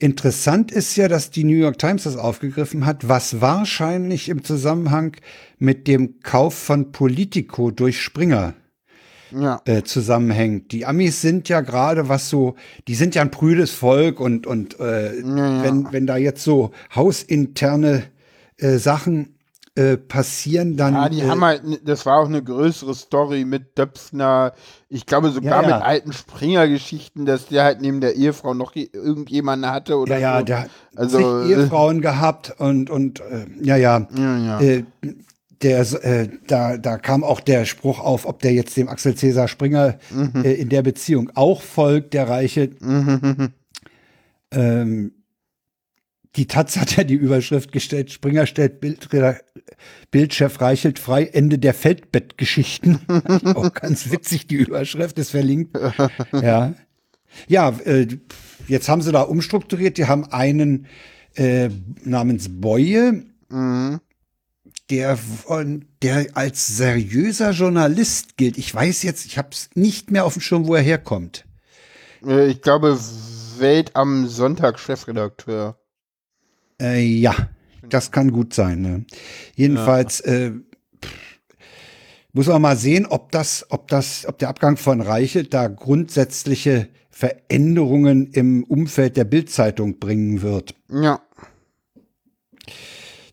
Interessant 0.00 0.72
ist 0.72 0.96
ja, 0.96 1.08
dass 1.08 1.30
die 1.30 1.44
New 1.44 1.56
York 1.56 1.78
Times 1.78 2.04
das 2.04 2.16
aufgegriffen 2.16 2.86
hat, 2.86 3.06
was 3.06 3.42
wahrscheinlich 3.42 4.30
im 4.30 4.42
Zusammenhang 4.42 5.14
mit 5.58 5.86
dem 5.86 6.20
Kauf 6.22 6.54
von 6.54 6.90
Politico 6.90 7.70
durch 7.70 8.00
Springer 8.00 8.54
ja. 9.30 9.60
äh, 9.66 9.82
zusammenhängt. 9.82 10.72
Die 10.72 10.86
Amis 10.86 11.20
sind 11.20 11.50
ja 11.50 11.60
gerade 11.60 12.08
was 12.08 12.30
so, 12.30 12.56
die 12.88 12.94
sind 12.94 13.14
ja 13.14 13.20
ein 13.20 13.30
prüdes 13.30 13.72
Volk 13.72 14.20
und, 14.20 14.46
und 14.46 14.80
äh, 14.80 15.20
ja, 15.20 15.36
ja. 15.36 15.64
Wenn, 15.64 15.92
wenn 15.92 16.06
da 16.06 16.16
jetzt 16.16 16.42
so 16.42 16.70
hausinterne 16.94 18.04
äh, 18.56 18.78
Sachen 18.78 19.36
äh, 19.80 19.96
passieren, 19.96 20.76
dann. 20.76 20.92
Ja, 20.92 21.08
die 21.08 21.20
äh, 21.20 21.28
haben 21.28 21.42
halt, 21.42 21.62
das 21.84 22.04
war 22.04 22.18
auch 22.18 22.26
eine 22.26 22.42
größere 22.42 22.94
Story 22.94 23.46
mit 23.46 23.78
Döpfner, 23.78 24.52
ich 24.90 25.06
glaube 25.06 25.30
sogar 25.30 25.62
ja, 25.62 25.68
ja. 25.68 25.76
mit 25.76 25.86
alten 25.86 26.12
Springer-Geschichten, 26.12 27.24
dass 27.24 27.46
der 27.46 27.64
halt 27.64 27.80
neben 27.80 28.02
der 28.02 28.14
Ehefrau 28.14 28.52
noch 28.52 28.74
irgendjemanden 28.74 29.70
hatte 29.70 29.96
oder 29.96 30.18
Ja, 30.18 30.32
ja, 30.32 30.38
so. 30.40 30.44
der 30.44 30.68
also, 30.96 31.40
hat 31.40 31.48
Ehefrauen 31.48 32.02
gehabt 32.02 32.54
und, 32.58 32.90
und 32.90 33.20
äh, 33.20 33.46
ja, 33.62 33.76
ja. 33.76 34.06
ja, 34.14 34.38
ja. 34.38 34.60
Äh, 34.60 34.84
der, 35.62 35.80
äh, 36.04 36.28
da, 36.46 36.76
da 36.76 36.98
kam 36.98 37.24
auch 37.24 37.40
der 37.40 37.64
Spruch 37.64 38.00
auf, 38.00 38.26
ob 38.26 38.40
der 38.40 38.52
jetzt 38.52 38.76
dem 38.76 38.88
Axel 38.88 39.14
Cäsar 39.14 39.48
Springer 39.48 39.98
mhm. 40.10 40.44
äh, 40.44 40.52
in 40.52 40.68
der 40.68 40.82
Beziehung 40.82 41.30
auch 41.34 41.62
folgt, 41.62 42.12
der 42.12 42.28
Reiche. 42.28 42.70
Mhm. 42.80 43.52
Ähm, 44.52 45.12
die 46.36 46.46
Taz 46.46 46.76
hat 46.76 46.96
ja 46.96 47.04
die 47.04 47.14
Überschrift 47.14 47.72
gestellt, 47.72 48.12
Springer 48.12 48.46
stellt 48.46 48.80
Bild, 48.80 49.08
Bildchef 50.10 50.60
Reichelt 50.60 50.98
frei, 50.98 51.24
Ende 51.24 51.58
der 51.58 51.74
Feldbettgeschichten. 51.74 53.00
auch 53.54 53.72
ganz 53.74 54.10
witzig, 54.10 54.46
die 54.46 54.56
Überschrift 54.56 55.18
ist 55.18 55.30
verlinkt. 55.30 55.76
Ja, 56.32 56.74
ja 57.48 57.70
äh, 57.84 58.06
jetzt 58.68 58.88
haben 58.88 59.02
sie 59.02 59.12
da 59.12 59.22
umstrukturiert, 59.22 59.98
die 59.98 60.06
haben 60.06 60.24
einen 60.26 60.86
äh, 61.34 61.68
namens 62.04 62.48
Boye, 62.48 63.24
mhm 63.48 64.00
der 64.90 65.16
von 65.16 65.86
der 66.02 66.26
als 66.34 66.66
seriöser 66.66 67.52
Journalist 67.52 68.36
gilt. 68.36 68.58
Ich 68.58 68.74
weiß 68.74 69.02
jetzt, 69.04 69.24
ich 69.24 69.38
habe 69.38 69.50
es 69.52 69.70
nicht 69.74 70.10
mehr 70.10 70.24
auf 70.24 70.34
dem 70.34 70.42
Schirm, 70.42 70.66
wo 70.66 70.74
er 70.74 70.82
herkommt. 70.82 71.44
Äh, 72.26 72.48
ich 72.48 72.60
glaube 72.60 72.98
Welt 73.58 73.94
am 73.94 74.26
Sonntag 74.26 74.78
Chefredakteur. 74.78 75.79
Äh, 76.80 77.00
ja, 77.00 77.34
das 77.88 78.10
kann 78.10 78.32
gut 78.32 78.54
sein. 78.54 78.80
Ne? 78.80 79.04
Jedenfalls 79.54 80.22
ja. 80.24 80.32
äh, 80.32 80.52
muss 82.32 82.46
man 82.46 82.62
mal 82.62 82.76
sehen, 82.76 83.06
ob 83.06 83.32
das, 83.32 83.66
ob 83.70 83.88
das, 83.88 84.26
ob 84.26 84.38
der 84.38 84.48
Abgang 84.48 84.76
von 84.76 85.00
Reichelt 85.00 85.52
da 85.52 85.68
grundsätzliche 85.68 86.88
Veränderungen 87.10 88.30
im 88.32 88.64
Umfeld 88.64 89.16
der 89.16 89.24
Bildzeitung 89.24 89.98
bringen 89.98 90.42
wird. 90.42 90.74
Ja. 90.90 91.20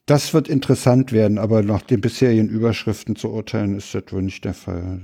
Das 0.05 0.33
wird 0.33 0.47
interessant 0.47 1.11
werden, 1.11 1.37
aber 1.37 1.63
nach 1.63 1.81
den 1.81 2.01
bisherigen 2.01 2.47
Überschriften 2.47 3.15
zu 3.15 3.29
urteilen, 3.29 3.77
ist 3.77 3.93
das 3.93 4.03
wohl 4.11 4.21
nicht 4.21 4.45
der 4.45 4.53
Fall. 4.53 5.01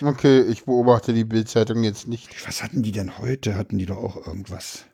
Okay, 0.00 0.42
ich 0.42 0.64
beobachte 0.64 1.12
die 1.12 1.24
Bildzeitung 1.24 1.82
jetzt 1.82 2.06
nicht. 2.06 2.28
Was 2.46 2.62
hatten 2.62 2.82
die 2.82 2.92
denn 2.92 3.18
heute? 3.18 3.56
Hatten 3.56 3.78
die 3.78 3.86
doch 3.86 3.96
auch 3.96 4.26
irgendwas? 4.26 4.84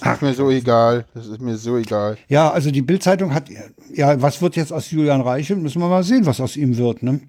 Das 0.00 0.16
ist 0.16 0.22
mir 0.22 0.34
so 0.34 0.50
egal. 0.50 1.06
Das 1.14 1.26
ist 1.26 1.40
mir 1.40 1.56
so 1.56 1.76
egal. 1.76 2.18
Ja, 2.28 2.50
also 2.50 2.70
die 2.70 2.82
Bildzeitung 2.82 3.34
hat, 3.34 3.48
ja, 3.92 4.20
was 4.20 4.42
wird 4.42 4.56
jetzt 4.56 4.72
aus 4.72 4.90
Julian 4.90 5.20
Reichel? 5.20 5.56
Müssen 5.56 5.80
wir 5.80 5.88
mal 5.88 6.02
sehen, 6.02 6.26
was 6.26 6.40
aus 6.40 6.56
ihm 6.56 6.76
wird, 6.76 7.02
ne? 7.02 7.20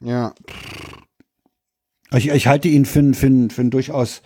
Ja. 0.00 0.34
Ich, 2.14 2.28
ich 2.28 2.46
halte 2.46 2.68
ihn 2.68 2.84
für, 2.84 3.14
für, 3.14 3.30
für 3.50 3.60
einen 3.60 3.70
durchaus 3.70 4.22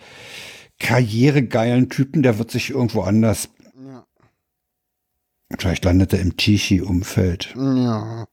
karrieregeilen 0.79 1.89
Typen, 1.89 2.21
der 2.21 2.37
wird 2.37 2.51
sich 2.51 2.69
irgendwo 2.69 3.01
anders 3.01 3.49
Vielleicht 5.57 5.85
landet 5.85 6.13
er 6.13 6.19
im 6.19 6.35
Tichy-Umfeld. 6.35 7.53
Ja. 7.55 8.27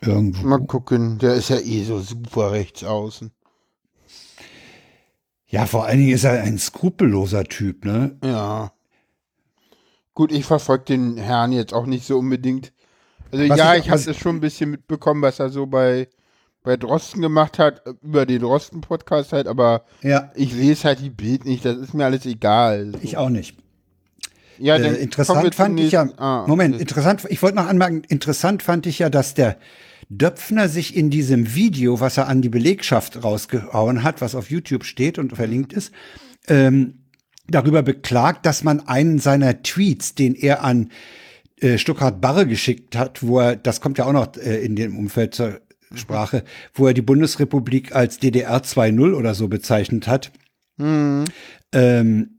Irgendwo. 0.00 0.46
Mal 0.46 0.64
gucken, 0.64 1.18
der 1.18 1.34
ist 1.34 1.50
ja 1.50 1.58
eh 1.58 1.82
so 1.82 1.98
super 1.98 2.52
rechts 2.52 2.84
außen. 2.84 3.32
Ja, 5.48 5.64
vor 5.64 5.86
allen 5.86 5.98
Dingen 5.98 6.14
ist 6.14 6.24
er 6.24 6.42
ein 6.42 6.58
skrupelloser 6.58 7.44
Typ, 7.44 7.84
ne? 7.84 8.16
Ja. 8.22 8.72
Gut, 10.14 10.30
ich 10.30 10.44
verfolge 10.44 10.84
den 10.84 11.16
Herrn 11.16 11.52
jetzt 11.52 11.72
auch 11.72 11.86
nicht 11.86 12.06
so 12.06 12.18
unbedingt. 12.18 12.72
Also 13.32 13.48
was 13.48 13.58
ja, 13.58 13.74
ich, 13.74 13.84
ich 13.84 13.90
habe 13.90 14.02
das 14.02 14.16
schon 14.16 14.36
ein 14.36 14.40
bisschen 14.40 14.70
mitbekommen, 14.70 15.22
was 15.22 15.38
er 15.38 15.48
so 15.48 15.66
bei, 15.66 16.08
bei 16.62 16.76
Drosten 16.76 17.22
gemacht 17.22 17.58
hat, 17.58 17.82
über 18.02 18.26
den 18.26 18.40
Drosten-Podcast 18.40 19.32
halt, 19.32 19.46
aber 19.46 19.84
ja. 20.02 20.30
ich 20.34 20.52
lese 20.52 20.84
halt 20.84 21.00
die 21.00 21.10
Bild 21.10 21.44
nicht, 21.44 21.64
das 21.64 21.76
ist 21.76 21.94
mir 21.94 22.04
alles 22.04 22.26
egal. 22.26 22.92
Ich 23.00 23.16
auch 23.16 23.30
nicht. 23.30 23.56
Ja, 24.58 24.76
äh, 24.76 24.94
interessant 24.96 25.54
fand 25.54 25.78
ich 25.78 25.92
ja, 25.92 26.08
ah, 26.16 26.44
Moment, 26.46 26.80
interessant, 26.80 27.24
ich 27.28 27.40
wollte 27.42 27.56
noch 27.56 27.66
anmerken, 27.66 28.02
interessant 28.08 28.62
fand 28.62 28.86
ich 28.86 28.98
ja, 28.98 29.08
dass 29.08 29.34
der 29.34 29.56
Döpfner 30.08 30.68
sich 30.68 30.96
in 30.96 31.10
diesem 31.10 31.54
Video, 31.54 32.00
was 32.00 32.16
er 32.16 32.28
an 32.28 32.40
die 32.40 32.48
Belegschaft 32.48 33.22
rausgehauen 33.22 34.02
hat, 34.02 34.20
was 34.20 34.34
auf 34.34 34.50
YouTube 34.50 34.84
steht 34.84 35.18
und 35.18 35.36
verlinkt 35.36 35.72
ist, 35.72 35.92
ähm, 36.48 37.04
darüber 37.46 37.82
beklagt, 37.82 38.46
dass 38.46 38.64
man 38.64 38.86
einen 38.88 39.18
seiner 39.18 39.62
Tweets, 39.62 40.14
den 40.14 40.34
er 40.34 40.64
an 40.64 40.90
äh, 41.60 41.78
Stuttgart 41.78 42.20
Barre 42.20 42.46
geschickt 42.46 42.96
hat, 42.96 43.22
wo 43.22 43.40
er, 43.40 43.56
das 43.56 43.80
kommt 43.80 43.98
ja 43.98 44.06
auch 44.06 44.12
noch 44.12 44.36
äh, 44.36 44.64
in 44.64 44.76
dem 44.76 44.96
Umfeld 44.96 45.34
zur 45.34 45.60
Sprache, 45.94 46.44
wo 46.74 46.86
er 46.86 46.94
die 46.94 47.02
Bundesrepublik 47.02 47.94
als 47.94 48.18
DDR 48.18 48.62
2.0 48.62 49.14
oder 49.14 49.34
so 49.34 49.48
bezeichnet 49.48 50.06
hat. 50.06 50.30
Mhm. 50.76 51.24
Ähm, 51.72 52.38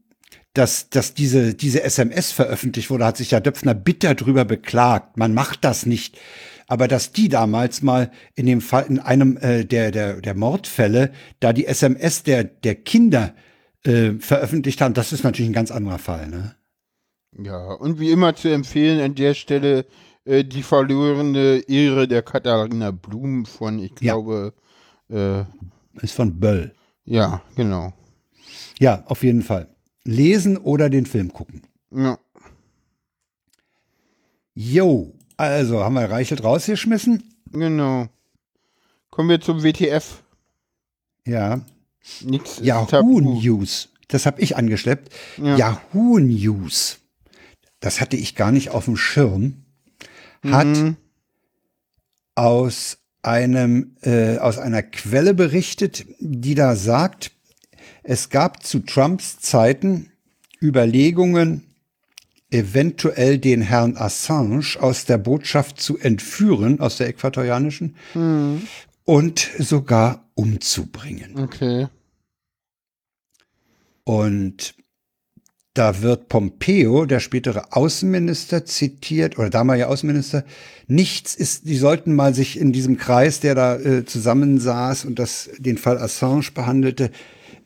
dass, 0.54 0.90
dass 0.90 1.14
diese, 1.14 1.54
diese 1.54 1.82
SMS 1.82 2.32
veröffentlicht 2.32 2.90
wurde, 2.90 3.04
hat 3.04 3.16
sich 3.16 3.30
ja 3.30 3.40
Döpfner 3.40 3.74
bitter 3.74 4.14
drüber 4.14 4.44
beklagt. 4.44 5.16
Man 5.16 5.32
macht 5.32 5.64
das 5.64 5.86
nicht. 5.86 6.18
Aber 6.70 6.86
dass 6.86 7.10
die 7.10 7.28
damals 7.28 7.82
mal 7.82 8.12
in 8.36 8.46
dem 8.46 8.60
Fall, 8.60 8.86
in 8.88 9.00
einem 9.00 9.36
äh, 9.38 9.64
der, 9.64 9.90
der, 9.90 10.20
der 10.20 10.36
Mordfälle, 10.36 11.10
da 11.40 11.52
die 11.52 11.66
SMS 11.66 12.22
der, 12.22 12.44
der 12.44 12.76
Kinder 12.76 13.34
äh, 13.84 14.12
veröffentlicht 14.20 14.80
haben, 14.80 14.94
das 14.94 15.12
ist 15.12 15.24
natürlich 15.24 15.50
ein 15.50 15.54
ganz 15.54 15.72
anderer 15.72 15.98
Fall, 15.98 16.28
ne? 16.28 16.54
Ja, 17.36 17.72
und 17.72 17.98
wie 17.98 18.12
immer 18.12 18.36
zu 18.36 18.48
empfehlen 18.48 19.00
an 19.00 19.16
der 19.16 19.34
Stelle 19.34 19.84
äh, 20.24 20.44
die 20.44 20.62
verlorene 20.62 21.64
Ehre 21.66 22.06
der 22.06 22.22
Katharina 22.22 22.92
Blum 22.92 23.46
von, 23.46 23.80
ich 23.80 23.96
glaube, 23.96 24.54
ja. 25.08 25.40
äh, 25.40 25.44
ist 26.02 26.14
von 26.14 26.38
Böll. 26.38 26.72
Ja, 27.04 27.42
genau. 27.56 27.92
Ja, 28.78 29.02
auf 29.06 29.24
jeden 29.24 29.42
Fall 29.42 29.74
lesen 30.04 30.56
oder 30.56 30.88
den 30.88 31.06
Film 31.06 31.32
gucken. 31.32 31.62
Ja. 31.90 32.16
Jo, 34.54 35.14
also 35.40 35.82
haben 35.82 35.94
wir 35.94 36.10
Reichelt 36.10 36.44
rausgeschmissen. 36.44 37.22
Genau. 37.52 38.08
Kommen 39.10 39.28
wir 39.28 39.40
zum 39.40 39.62
WTF. 39.62 40.22
Ja. 41.26 41.62
Nix 42.22 42.60
Yahoo 42.62 43.20
News. 43.20 43.88
Das 44.08 44.26
habe 44.26 44.40
ich 44.40 44.56
angeschleppt. 44.56 45.12
Ja. 45.38 45.56
Yahoo 45.56 46.18
News. 46.18 46.98
Das 47.80 48.00
hatte 48.00 48.16
ich 48.16 48.34
gar 48.34 48.52
nicht 48.52 48.70
auf 48.70 48.84
dem 48.84 48.96
Schirm. 48.96 49.64
Hat 50.44 50.66
mhm. 50.66 50.96
aus 52.34 52.98
einem 53.22 53.96
äh, 54.02 54.38
aus 54.38 54.58
einer 54.58 54.82
Quelle 54.82 55.34
berichtet, 55.34 56.06
die 56.18 56.54
da 56.54 56.76
sagt, 56.76 57.32
es 58.02 58.30
gab 58.30 58.62
zu 58.62 58.80
Trumps 58.80 59.38
Zeiten 59.38 60.10
Überlegungen, 60.62 61.69
eventuell 62.50 63.38
den 63.38 63.62
Herrn 63.62 63.96
Assange 63.96 64.76
aus 64.80 65.04
der 65.04 65.18
Botschaft 65.18 65.80
zu 65.80 65.98
entführen, 65.98 66.80
aus 66.80 66.96
der 66.96 67.08
äquatorianischen, 67.08 67.96
mhm. 68.14 68.62
und 69.04 69.48
sogar 69.58 70.28
umzubringen. 70.34 71.38
Okay. 71.38 71.86
Und 74.04 74.74
da 75.74 76.02
wird 76.02 76.28
Pompeo, 76.28 77.06
der 77.06 77.20
spätere 77.20 77.72
Außenminister, 77.72 78.64
zitiert, 78.64 79.38
oder 79.38 79.50
damalige 79.50 79.86
Außenminister, 79.86 80.44
nichts 80.88 81.36
ist, 81.36 81.68
die 81.68 81.76
sollten 81.76 82.14
mal 82.14 82.34
sich 82.34 82.58
in 82.58 82.72
diesem 82.72 82.96
Kreis, 82.96 83.38
der 83.38 83.54
da 83.54 83.76
äh, 83.76 84.04
zusammensaß 84.04 85.04
und 85.04 85.20
das, 85.20 85.48
den 85.58 85.78
Fall 85.78 85.98
Assange 85.98 86.50
behandelte, 86.52 87.12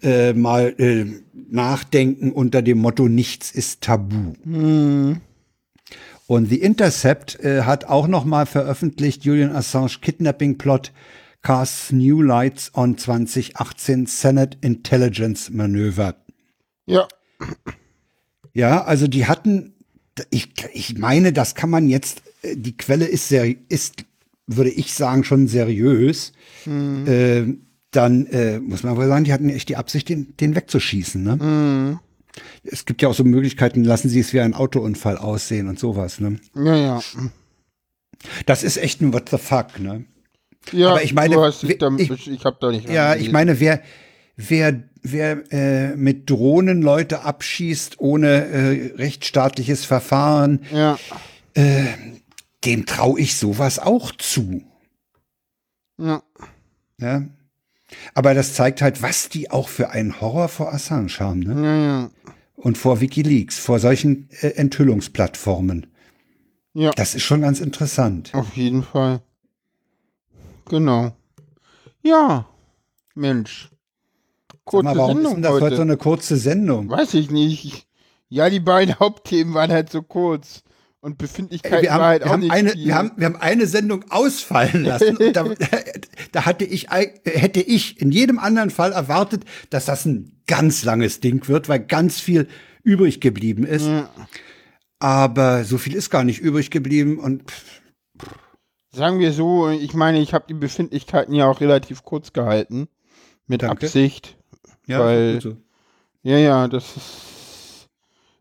äh, 0.04 0.32
mal 0.32 0.74
äh, 0.78 1.06
nachdenken 1.50 2.32
unter 2.32 2.62
dem 2.62 2.78
Motto, 2.78 3.08
nichts 3.08 3.50
ist 3.50 3.80
tabu. 3.80 4.34
Mhm. 4.44 5.20
Und 6.26 6.48
The 6.48 6.60
Intercept 6.60 7.38
äh, 7.40 7.62
hat 7.62 7.84
auch 7.84 8.06
noch 8.06 8.24
mal 8.24 8.46
veröffentlicht, 8.46 9.24
Julian 9.24 9.54
Assange 9.54 9.98
Kidnapping 10.00 10.56
Plot 10.56 10.92
casts 11.42 11.92
new 11.92 12.22
lights 12.22 12.70
on 12.74 12.96
2018 12.96 14.06
Senate 14.06 14.56
Intelligence 14.62 15.50
Manöver. 15.50 16.16
Ja. 16.86 17.06
Ja, 18.54 18.84
also 18.84 19.06
die 19.06 19.26
hatten, 19.26 19.74
ich, 20.30 20.54
ich 20.72 20.96
meine, 20.96 21.32
das 21.32 21.54
kann 21.54 21.70
man 21.70 21.88
jetzt, 21.88 22.22
äh, 22.42 22.56
die 22.56 22.76
Quelle 22.76 23.06
ist 23.06 23.28
sehr, 23.28 23.54
ist, 23.68 24.04
würde 24.46 24.70
ich 24.70 24.94
sagen, 24.94 25.24
schon 25.24 25.48
seriös. 25.48 26.32
Mhm. 26.64 27.63
Dann 27.94 28.26
äh, 28.26 28.58
muss 28.58 28.82
man 28.82 28.96
wohl 28.96 29.06
sagen, 29.06 29.24
die 29.24 29.32
hatten 29.32 29.48
echt 29.48 29.68
die 29.68 29.76
Absicht, 29.76 30.08
den, 30.08 30.36
den 30.38 30.56
wegzuschießen. 30.56 31.22
Ne? 31.22 31.36
Mhm. 31.36 31.98
Es 32.64 32.86
gibt 32.86 33.02
ja 33.02 33.08
auch 33.08 33.14
so 33.14 33.22
Möglichkeiten, 33.22 33.84
lassen 33.84 34.08
sie 34.08 34.18
es 34.18 34.32
wie 34.32 34.40
ein 34.40 34.54
Autounfall 34.54 35.16
aussehen 35.16 35.68
und 35.68 35.78
sowas. 35.78 36.18
Ne? 36.18 36.40
Ja, 36.56 36.74
ja. 36.74 37.00
Das 38.46 38.64
ist 38.64 38.78
echt 38.78 39.00
ein 39.00 39.12
What 39.12 39.28
the 39.28 39.38
fuck, 39.38 39.78
ne? 39.78 40.04
Ja, 40.72 40.90
aber 40.90 41.04
ich 41.04 41.14
meine, 41.14 41.36
ich, 41.48 42.10
ich, 42.10 42.30
ich 42.30 42.44
habe 42.44 42.56
da 42.60 42.70
nicht. 42.70 42.88
Ja, 42.88 43.14
ich 43.14 43.30
meine, 43.30 43.60
wer, 43.60 43.80
wer, 44.36 44.82
wer 45.02 45.52
äh, 45.52 45.94
mit 45.94 46.28
Drohnen 46.28 46.82
Leute 46.82 47.22
abschießt 47.22 48.00
ohne 48.00 48.46
äh, 48.46 48.94
rechtsstaatliches 48.96 49.84
Verfahren, 49.84 50.64
ja. 50.72 50.98
äh, 51.52 51.84
dem 52.64 52.86
traue 52.86 53.20
ich 53.20 53.36
sowas 53.36 53.78
auch 53.78 54.10
zu. 54.12 54.62
Ja. 55.98 56.22
ja. 56.98 57.22
Aber 58.14 58.34
das 58.34 58.54
zeigt 58.54 58.82
halt, 58.82 59.02
was 59.02 59.28
die 59.28 59.50
auch 59.50 59.68
für 59.68 59.90
einen 59.90 60.20
Horror 60.20 60.48
vor 60.48 60.72
Assange 60.72 61.12
haben. 61.18 61.40
Ne? 61.40 61.64
Ja, 61.64 61.76
ja. 61.76 62.10
Und 62.56 62.78
vor 62.78 63.00
Wikileaks, 63.00 63.58
vor 63.58 63.78
solchen 63.78 64.28
äh, 64.40 64.48
Enthüllungsplattformen. 64.48 65.86
Ja. 66.72 66.90
Das 66.92 67.14
ist 67.14 67.22
schon 67.22 67.42
ganz 67.42 67.60
interessant. 67.60 68.34
Auf 68.34 68.56
jeden 68.56 68.82
Fall. 68.82 69.20
Genau. 70.66 71.12
Ja, 72.02 72.46
Mensch. 73.14 73.70
Kurze 74.64 74.84
mal, 74.84 74.96
warum 74.96 75.16
Sendung 75.16 75.32
ist 75.32 75.34
denn 75.36 75.42
das 75.42 75.52
heute. 75.52 75.64
heute 75.64 75.76
so 75.76 75.82
eine 75.82 75.96
kurze 75.96 76.36
Sendung? 76.36 76.90
Weiß 76.90 77.14
ich 77.14 77.30
nicht. 77.30 77.86
Ja, 78.28 78.50
die 78.50 78.60
beiden 78.60 78.94
Hauptthemen 78.98 79.54
waren 79.54 79.70
halt 79.70 79.90
so 79.90 80.02
kurz. 80.02 80.62
Und 81.04 81.18
Befindlichkeit 81.18 81.82
wir 81.82 81.92
haben, 81.92 82.00
war 82.00 82.08
halt 82.08 82.22
wir 82.22 82.28
auch 82.28 82.32
haben 82.32 82.40
nicht 82.40 82.50
eine, 82.50 82.70
viel. 82.70 82.86
Wir 82.86 82.94
haben, 82.94 83.12
wir 83.16 83.26
haben 83.26 83.36
eine 83.36 83.66
Sendung 83.66 84.06
ausfallen 84.08 84.84
lassen. 84.84 85.18
da, 85.34 85.44
da 86.32 86.46
hatte 86.46 86.64
ich, 86.64 86.86
hätte 86.90 87.60
ich 87.60 88.00
in 88.00 88.10
jedem 88.10 88.38
anderen 88.38 88.70
Fall 88.70 88.92
erwartet, 88.92 89.44
dass 89.68 89.84
das 89.84 90.06
ein 90.06 90.40
ganz 90.46 90.82
langes 90.82 91.20
Ding 91.20 91.46
wird, 91.46 91.68
weil 91.68 91.80
ganz 91.80 92.20
viel 92.20 92.48
übrig 92.82 93.20
geblieben 93.20 93.66
ist. 93.66 93.84
Ja. 93.86 94.08
Aber 94.98 95.64
so 95.64 95.76
viel 95.76 95.94
ist 95.94 96.08
gar 96.08 96.24
nicht 96.24 96.40
übrig 96.40 96.70
geblieben 96.70 97.18
und 97.18 97.52
Sagen 98.90 99.18
wir 99.18 99.32
so, 99.32 99.68
ich 99.68 99.92
meine, 99.92 100.20
ich 100.20 100.32
habe 100.32 100.46
die 100.48 100.54
Befindlichkeiten 100.54 101.34
ja 101.34 101.46
auch 101.46 101.60
relativ 101.60 102.04
kurz 102.04 102.32
gehalten. 102.32 102.88
Mit 103.46 103.62
Danke. 103.62 103.86
Absicht. 103.86 104.38
Ja, 104.86 105.00
weil, 105.00 105.40
so. 105.42 105.56
ja, 106.22 106.38
ja, 106.38 106.68
das 106.68 106.96
ist 106.96 107.43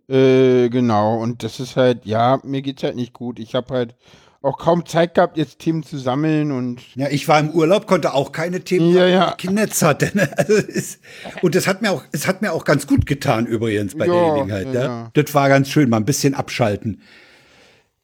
äh, 0.10 0.70
genau. 0.70 1.18
Und 1.18 1.44
das 1.44 1.60
ist 1.60 1.76
halt, 1.76 2.06
ja, 2.06 2.40
mir 2.44 2.62
geht's 2.62 2.84
halt 2.84 2.96
nicht 2.96 3.14
gut. 3.14 3.40
Ich 3.40 3.56
habe 3.56 3.74
halt 3.74 3.96
auch 4.44 4.58
kaum 4.58 4.86
Zeit 4.86 5.14
gehabt, 5.14 5.38
jetzt 5.38 5.60
Themen 5.60 5.84
zu 5.84 5.98
sammeln 5.98 6.52
und. 6.52 6.82
Ja, 6.96 7.08
ich 7.10 7.28
war 7.28 7.40
im 7.40 7.52
Urlaub, 7.52 7.88
konnte 7.88 8.14
auch 8.14 8.34
keine 8.34 8.62
Themen, 8.62 8.94
ja, 8.94 9.08
ja. 9.08 9.32
Kindnetz 9.32 9.82
hatte. 9.82 10.12
Ne? 10.14 10.30
Also 10.38 10.54
ist, 10.54 11.00
und 11.42 11.56
das 11.56 11.66
hat 11.66 11.82
mir 11.82 11.92
auch, 11.92 12.04
es 12.12 12.28
hat 12.28 12.42
mir 12.42 12.52
auch 12.52 12.66
ganz 12.66 12.86
gut 12.86 13.06
getan 13.06 13.46
übrigens 13.46 13.98
bei 13.98 14.06
ja, 14.06 14.14
der 14.14 14.34
Gelegenheit. 14.34 14.74
Ja, 14.74 14.84
ja. 14.84 15.12
Das 15.14 15.34
war 15.34 15.48
ganz 15.48 15.70
schön, 15.70 15.90
mal 15.90 15.98
ein 15.98 16.06
bisschen 16.06 16.34
abschalten. 16.34 17.02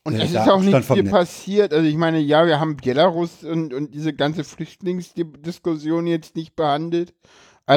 Und 0.03 0.15
es 0.15 0.31
ist 0.31 0.37
auch 0.37 0.61
nicht 0.61 0.85
viel 0.85 1.03
passiert. 1.03 1.73
Also 1.73 1.85
ich 1.85 1.97
meine, 1.97 2.19
ja, 2.19 2.47
wir 2.47 2.59
haben 2.59 2.77
Belarus 2.77 3.43
und, 3.43 3.73
und 3.73 3.93
diese 3.93 4.13
ganze 4.13 4.43
Flüchtlingsdiskussion 4.43 6.07
jetzt 6.07 6.35
nicht 6.35 6.55
behandelt. 6.55 7.13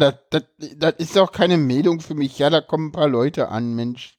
Das, 0.00 0.14
das, 0.30 0.42
das 0.76 0.94
ist 0.98 1.18
auch 1.18 1.32
keine 1.32 1.58
Meldung 1.58 2.00
für 2.00 2.14
mich. 2.14 2.38
Ja, 2.38 2.50
da 2.50 2.60
kommen 2.60 2.88
ein 2.88 2.92
paar 2.92 3.08
Leute 3.08 3.48
an, 3.48 3.74
Mensch. 3.74 4.16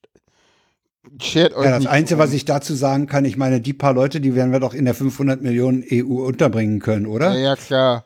Schert 1.19 1.53
euch 1.53 1.65
ja, 1.65 1.77
das 1.77 1.87
Einzige, 1.87 2.19
um. 2.19 2.25
was 2.25 2.33
ich 2.33 2.45
dazu 2.45 2.73
sagen 2.75 3.07
kann, 3.07 3.25
ich 3.25 3.35
meine, 3.35 3.59
die 3.59 3.73
paar 3.73 3.93
Leute, 3.93 4.21
die 4.21 4.35
werden 4.35 4.51
wir 4.51 4.59
doch 4.59 4.73
in 4.73 4.85
der 4.85 4.93
500 4.93 5.41
Millionen 5.41 5.83
EU 5.91 6.25
unterbringen 6.25 6.79
können, 6.79 7.07
oder? 7.07 7.33
Ja, 7.33 7.39
ja 7.39 7.55
klar. 7.55 8.05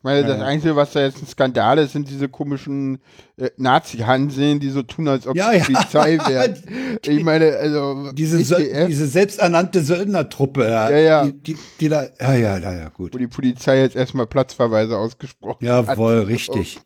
Ich 0.00 0.04
meine, 0.04 0.26
das 0.26 0.40
Einzige, 0.40 0.76
was 0.76 0.92
da 0.92 1.02
jetzt 1.02 1.22
ein 1.22 1.26
Skandal 1.26 1.76
ist, 1.76 1.92
sind 1.92 2.08
diese 2.08 2.26
komischen 2.30 3.00
äh, 3.36 3.50
Nazi-Hanseln, 3.58 4.58
die 4.58 4.70
so 4.70 4.82
tun, 4.82 5.06
als 5.06 5.26
ob 5.26 5.36
ja, 5.36 5.52
ja. 5.52 5.62
Polizei 5.62 6.16
wären. 6.26 6.56
ich 7.04 7.22
meine, 7.22 7.54
also. 7.58 8.10
Diese, 8.12 8.38
diese 8.38 9.06
selbsternannte 9.06 9.82
Söldnertruppe, 9.82 10.64
ja, 10.64 10.88
ja, 10.88 10.98
ja. 10.98 11.24
Die, 11.26 11.34
die, 11.34 11.56
die, 11.80 11.88
da, 11.90 12.04
ja, 12.18 12.32
ja, 12.32 12.56
ja, 12.56 12.72
ja, 12.72 12.88
gut. 12.88 13.12
Wo 13.12 13.18
die 13.18 13.26
Polizei 13.26 13.80
jetzt 13.80 13.94
erstmal 13.94 14.26
Platzverweise 14.26 14.96
ausgesprochen 14.96 15.66
Jawohl, 15.66 15.86
hat. 15.86 15.98
Jawohl, 15.98 16.18
richtig. 16.20 16.80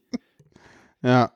ja. 1.04 1.30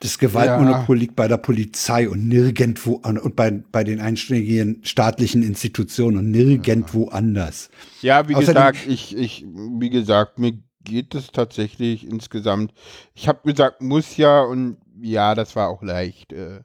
Das 0.00 0.18
Gewaltmonopol 0.18 0.96
ja. 0.96 1.00
liegt 1.00 1.16
bei 1.16 1.28
der 1.28 1.38
Polizei 1.38 2.10
und 2.10 2.28
nirgendwo 2.28 3.00
an, 3.04 3.16
und 3.16 3.36
bei, 3.36 3.50
bei 3.50 3.84
den 3.84 4.00
einschlägigen 4.00 4.80
staatlichen 4.82 5.42
Institutionen 5.42 6.18
und 6.18 6.30
nirgendwo 6.30 7.06
ja. 7.06 7.12
anders. 7.12 7.70
Ja, 8.02 8.28
wie 8.28 8.34
Außerdem, 8.34 8.54
gesagt, 8.54 8.86
ich, 8.86 9.16
ich, 9.16 9.46
wie 9.78 9.88
gesagt, 9.88 10.38
mir 10.38 10.58
geht 10.84 11.14
es 11.14 11.28
tatsächlich 11.28 12.06
insgesamt. 12.06 12.72
Ich 13.14 13.28
habe 13.28 13.40
gesagt, 13.44 13.82
muss 13.82 14.16
ja 14.16 14.42
und 14.42 14.78
ja, 15.00 15.34
das 15.34 15.56
war 15.56 15.68
auch 15.68 15.82
leicht 15.82 16.32
äh, 16.32 16.60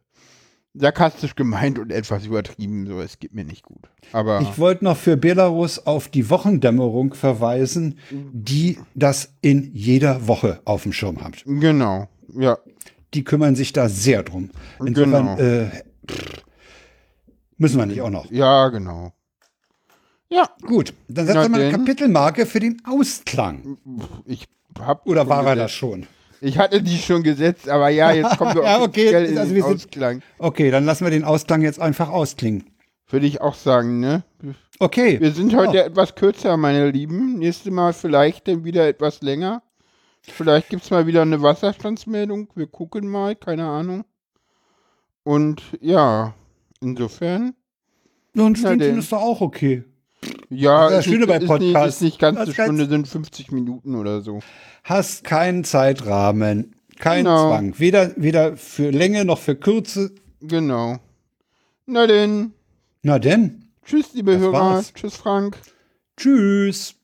sarkastisch 0.74 1.36
gemeint 1.36 1.80
und 1.80 1.92
etwas 1.92 2.26
übertrieben. 2.26 2.86
So, 2.86 3.00
es 3.00 3.20
geht 3.20 3.34
mir 3.34 3.46
nicht 3.46 3.64
gut. 3.64 3.90
Aber 4.12 4.42
ich 4.42 4.58
wollte 4.58 4.84
noch 4.84 4.98
für 4.98 5.18
Belarus 5.18 5.86
auf 5.86 6.10
die 6.10 6.30
Wochendämmerung 6.30 7.14
verweisen, 7.14 8.00
die 8.12 8.78
das 8.94 9.34
in 9.42 9.72
jeder 9.74 10.28
Woche 10.28 10.62
auf 10.66 10.84
dem 10.84 10.94
Schirm 10.94 11.24
haben. 11.24 11.36
Genau, 11.60 12.08
ja. 12.38 12.58
Die 13.14 13.24
kümmern 13.24 13.56
sich 13.56 13.72
da 13.72 13.88
sehr 13.88 14.24
drum. 14.24 14.50
Insofern 14.80 15.38
genau. 15.38 15.40
äh, 15.40 15.70
müssen 17.58 17.78
wir 17.78 17.86
nicht 17.86 18.02
auch 18.02 18.10
noch. 18.10 18.30
Ja, 18.30 18.68
genau. 18.68 19.14
Ja. 20.36 20.50
Gut, 20.64 20.94
dann 21.08 21.28
setzen 21.28 21.44
wir 21.44 21.50
mal 21.50 21.62
eine 21.62 21.72
Kapitelmarke 21.72 22.46
für 22.46 22.60
den 22.60 22.82
Ausklang. 22.86 23.78
Ich 24.26 24.48
hab 24.78 25.06
Oder 25.06 25.30
war 25.30 25.46
er 25.48 25.56
das 25.56 25.72
schon? 25.72 26.08
Ich 26.42 26.58
hatte 26.58 26.82
die 26.84 26.98
schon 26.98 27.24
gesetzt, 27.24 27.70
aber 27.70 27.88
ja, 27.88 28.12
jetzt 28.12 28.38
kommen 28.38 28.54
wir 28.54 28.64
ja, 28.66 28.82
okay. 28.82 29.30
in 29.30 29.38
also 29.38 29.54
den 29.54 29.64
Ausklang. 29.64 30.22
okay, 30.38 30.72
dann 30.72 30.84
lassen 30.84 31.06
wir 31.06 31.12
den 31.12 31.24
Ausklang 31.24 31.62
jetzt 31.62 31.80
einfach 31.80 32.10
ausklingen. 32.10 32.66
Würde 33.08 33.28
ich 33.28 33.40
auch 33.40 33.56
sagen, 33.56 34.02
ne? 34.02 34.24
Okay. 34.80 35.22
Wir 35.22 35.32
sind 35.32 35.56
heute 35.56 35.84
oh. 35.84 35.88
etwas 35.88 36.16
kürzer, 36.16 36.58
meine 36.58 36.92
Lieben. 36.92 37.40
Nächstes 37.40 37.72
Mal 37.72 37.94
vielleicht 37.94 38.50
dann 38.50 38.66
wieder 38.66 38.88
etwas 38.88 39.22
länger. 39.22 39.64
Vielleicht 40.22 40.68
gibt 40.70 40.84
es 40.84 40.92
mal 40.92 41.08
wieder 41.08 41.22
eine 41.22 41.42
Wasserstandsmeldung. 41.42 42.50
Wir 42.56 42.68
gucken 42.68 43.08
mal, 43.08 43.36
keine 43.38 43.68
Ahnung. 43.68 44.04
Und 45.24 45.62
ja, 45.80 46.34
insofern. 46.82 47.54
Ja, 48.34 48.46
ein 48.46 48.56
Stündchen 48.58 49.00
ist 49.00 49.14
doch 49.14 49.22
auch 49.22 49.40
okay. 49.40 49.86
Ja, 50.50 50.90
das 50.90 51.06
ist 51.06 51.12
Schöne 51.12 51.28
bei 51.28 51.40
Podcasts. 51.40 51.98
Ist 51.98 52.02
nicht, 52.02 52.20
ganz 52.20 52.38
eine 52.38 52.54
Stunde, 52.54 52.88
sind 52.88 53.08
50 53.08 53.52
Minuten 53.52 53.96
oder 53.96 54.22
so. 54.22 54.40
Hast 54.84 55.24
keinen 55.24 55.64
Zeitrahmen, 55.64 56.76
keinen 56.98 57.26
genau. 57.26 57.50
Zwang. 57.50 57.80
Weder, 57.80 58.12
weder 58.16 58.58
für 58.58 58.92
Länge 58.92 59.26
noch 59.26 59.40
für 59.40 59.56
Kürze. 59.56 60.12
Genau. 60.42 60.98
Na 61.86 62.08
denn. 62.08 62.54
Na 63.02 63.20
denn. 63.20 63.66
Tschüss, 63.86 64.14
liebe 64.14 64.38
Hörer. 64.38 64.84
Tschüss, 64.94 65.16
Frank. 65.16 65.58
Tschüss. 66.18 66.96